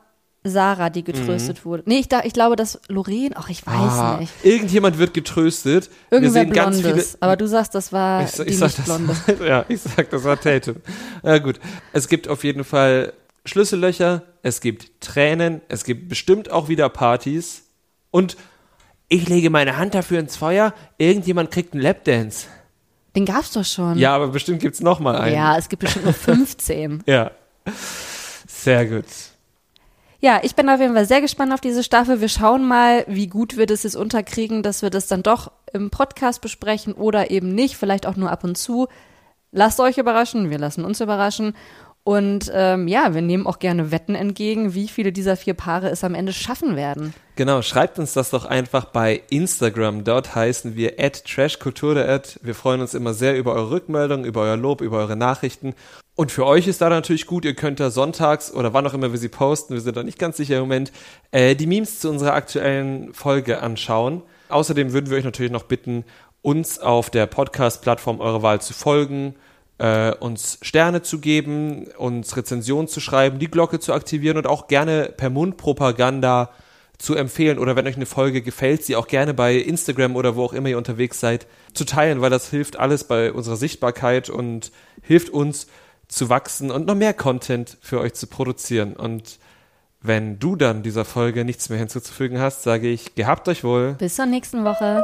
Sarah, 0.47 0.91
die 0.91 1.03
getröstet 1.03 1.65
wurde. 1.65 1.81
Nee, 1.87 1.97
ich, 1.97 2.07
da, 2.07 2.21
ich 2.23 2.31
glaube, 2.33 2.55
dass 2.55 2.79
Lorraine, 2.87 3.31
ach, 3.35 3.49
ich 3.49 3.65
weiß 3.65 3.73
Ah, 3.75 4.17
nicht. 4.19 4.31
Irgendjemand 4.43 4.99
wird 4.99 5.13
getröstet. 5.15 5.89
Irgendwer 6.11 6.45
Blondes. 6.45 6.81
viele. 6.81 7.03
aber 7.19 7.35
du 7.35 7.47
sagst, 7.47 7.73
das 7.73 7.91
war 7.91 8.23
Ich, 8.23 8.31
die 8.33 8.43
ich 8.43 8.57
sag 8.59 8.67
nicht 8.67 8.79
das. 8.79 8.85
Blonde. 8.85 9.15
ja, 9.47 9.65
ich 9.67 9.81
sag, 9.81 10.09
das 10.11 10.23
war 10.23 10.39
Tatum. 10.39 10.75
Ja, 11.23 11.39
gut. 11.39 11.59
Es 11.93 12.07
gibt 12.07 12.27
auf 12.27 12.43
jeden 12.43 12.63
Fall 12.63 13.13
Schlüssellöcher, 13.45 14.23
es 14.41 14.61
gibt 14.61 15.01
Tränen, 15.01 15.61
es 15.69 15.83
gibt 15.83 16.09
bestimmt 16.09 16.51
auch 16.51 16.67
wieder 16.67 16.89
Partys 16.89 17.63
und 18.11 18.37
ich 19.07 19.29
lege 19.29 19.49
meine 19.49 19.77
Hand 19.77 19.93
dafür 19.93 20.19
ins 20.19 20.35
Feuer, 20.35 20.73
irgendjemand 20.97 21.51
kriegt 21.51 21.73
einen 21.73 21.83
Lapdance. 21.83 22.47
Den 23.15 23.25
gab's 23.25 23.51
doch 23.51 23.63
schon. 23.63 23.97
Ja, 23.97 24.15
aber 24.15 24.27
bestimmt 24.29 24.59
gibt's 24.59 24.81
noch 24.81 24.99
mal 24.99 25.15
einen. 25.15 25.35
Ja, 25.35 25.57
es 25.57 25.69
gibt 25.69 25.83
bestimmt 25.83 26.05
nur 26.05 26.13
15. 26.13 27.03
Ja. 27.07 27.31
Sehr 28.47 28.85
gut. 28.85 29.05
Ja, 30.19 30.39
ich 30.43 30.55
bin 30.55 30.69
auf 30.69 30.79
jeden 30.79 30.93
Fall 30.93 31.05
sehr 31.05 31.21
gespannt 31.21 31.53
auf 31.53 31.61
diese 31.61 31.83
Staffel. 31.83 32.19
Wir 32.19 32.29
schauen 32.29 32.67
mal, 32.67 33.05
wie 33.07 33.27
gut 33.27 33.57
wir 33.57 33.67
das 33.67 33.83
jetzt 33.83 33.95
unterkriegen, 33.95 34.63
dass 34.63 34.81
wir 34.81 34.89
das 34.89 35.07
dann 35.07 35.23
doch 35.23 35.51
im 35.71 35.91
Podcast 35.91 36.41
besprechen 36.41 36.93
oder 36.93 37.31
eben 37.31 37.53
nicht, 37.53 37.77
vielleicht 37.77 38.05
auch 38.05 38.15
nur 38.15 38.31
ab 38.31 38.43
und 38.43 38.57
zu. 38.57 38.87
Lasst 39.51 39.79
euch 39.79 39.97
überraschen, 39.97 40.49
wir 40.49 40.57
lassen 40.57 40.83
uns 40.83 40.99
überraschen. 40.99 41.55
Und 42.07 42.51
ähm, 42.53 42.87
ja, 42.87 43.15
wir 43.15 43.23
nehmen 43.23 43.47
auch 43.47 43.57
gerne 43.57 43.89
Wetten 43.89 44.13
entgegen, 44.13 44.75
wie 44.75 44.87
viele 44.87 45.11
dieser 45.11 45.35
vier 45.35 45.55
Paare 45.55 45.89
es 45.89 46.03
am 46.03 46.13
Ende 46.13 46.33
schaffen 46.33 46.75
werden. 46.75 47.15
Genau, 47.35 47.63
schreibt 47.63 47.97
uns 47.97 48.13
das 48.13 48.29
doch 48.29 48.45
einfach 48.45 48.85
bei 48.85 49.23
Instagram. 49.31 50.03
Dort 50.03 50.35
heißen 50.35 50.75
wir 50.75 50.97
trashkultur. 50.97 51.95
Wir 51.95 52.53
freuen 52.53 52.81
uns 52.81 52.93
immer 52.93 53.15
sehr 53.15 53.35
über 53.35 53.53
eure 53.53 53.71
Rückmeldungen, 53.71 54.23
über 54.23 54.41
euer 54.41 54.55
Lob, 54.55 54.81
über 54.81 54.99
eure 54.99 55.15
Nachrichten. 55.15 55.73
Und 56.13 56.31
für 56.31 56.45
euch 56.45 56.67
ist 56.67 56.79
da 56.79 56.89
natürlich 56.89 57.25
gut, 57.25 57.43
ihr 57.43 57.55
könnt 57.55 57.79
da 57.79 57.89
sonntags 57.89 58.53
oder 58.53 58.71
wann 58.71 58.85
auch 58.85 58.93
immer 58.93 59.11
wir 59.11 59.17
sie 59.17 59.27
posten, 59.27 59.73
wir 59.73 59.81
sind 59.81 59.97
da 59.97 60.03
nicht 60.03 60.19
ganz 60.19 60.37
sicher 60.37 60.57
im 60.57 60.61
Moment, 60.61 60.91
äh, 61.31 61.55
die 61.55 61.65
Memes 61.65 62.01
zu 62.01 62.11
unserer 62.11 62.35
aktuellen 62.35 63.15
Folge 63.15 63.63
anschauen. 63.63 64.21
Außerdem 64.49 64.93
würden 64.93 65.09
wir 65.09 65.17
euch 65.17 65.25
natürlich 65.25 65.51
noch 65.51 65.63
bitten, 65.63 66.05
uns 66.43 66.77
auf 66.77 67.09
der 67.09 67.25
Podcast-Plattform 67.25 68.19
eurer 68.19 68.43
Wahl 68.43 68.61
zu 68.61 68.75
folgen, 68.75 69.33
äh, 69.77 70.13
uns 70.13 70.57
Sterne 70.61 71.01
zu 71.01 71.19
geben, 71.19 71.87
uns 71.97 72.35
Rezensionen 72.37 72.87
zu 72.87 72.99
schreiben, 72.99 73.39
die 73.39 73.51
Glocke 73.51 73.79
zu 73.79 73.93
aktivieren 73.93 74.37
und 74.37 74.47
auch 74.47 74.67
gerne 74.67 75.13
per 75.15 75.29
Mundpropaganda 75.29 76.51
zu 76.97 77.15
empfehlen 77.15 77.59
oder 77.59 77.75
wenn 77.75 77.87
euch 77.87 77.97
eine 77.97 78.05
Folge 78.05 78.41
gefällt, 78.41 78.83
sie 78.83 78.95
auch 78.95 79.07
gerne 79.07 79.33
bei 79.33 79.55
Instagram 79.55 80.15
oder 80.15 80.35
wo 80.35 80.45
auch 80.45 80.53
immer 80.53 80.69
ihr 80.69 80.77
unterwegs 80.77 81.19
seid 81.19 81.45
zu 81.73 81.83
teilen, 81.83 82.21
weil 82.21 82.29
das 82.29 82.49
hilft 82.49 82.79
alles 82.79 83.03
bei 83.03 83.33
unserer 83.33 83.57
Sichtbarkeit 83.57 84.29
und 84.29 84.71
hilft 85.01 85.29
uns 85.29 85.67
zu 86.07 86.29
wachsen 86.29 86.71
und 86.71 86.85
noch 86.85 86.95
mehr 86.95 87.13
Content 87.13 87.77
für 87.81 87.99
euch 87.99 88.13
zu 88.13 88.27
produzieren. 88.27 88.95
Und 88.95 89.39
wenn 90.01 90.39
du 90.39 90.55
dann 90.55 90.83
dieser 90.83 91.03
Folge 91.03 91.43
nichts 91.43 91.69
mehr 91.69 91.79
hinzuzufügen 91.79 92.39
hast, 92.39 92.63
sage 92.63 92.87
ich, 92.87 93.15
gehabt 93.15 93.47
euch 93.47 93.63
wohl. 93.63 93.93
Bis 93.93 94.15
zur 94.15 94.27
nächsten 94.27 94.63
Woche. 94.63 95.03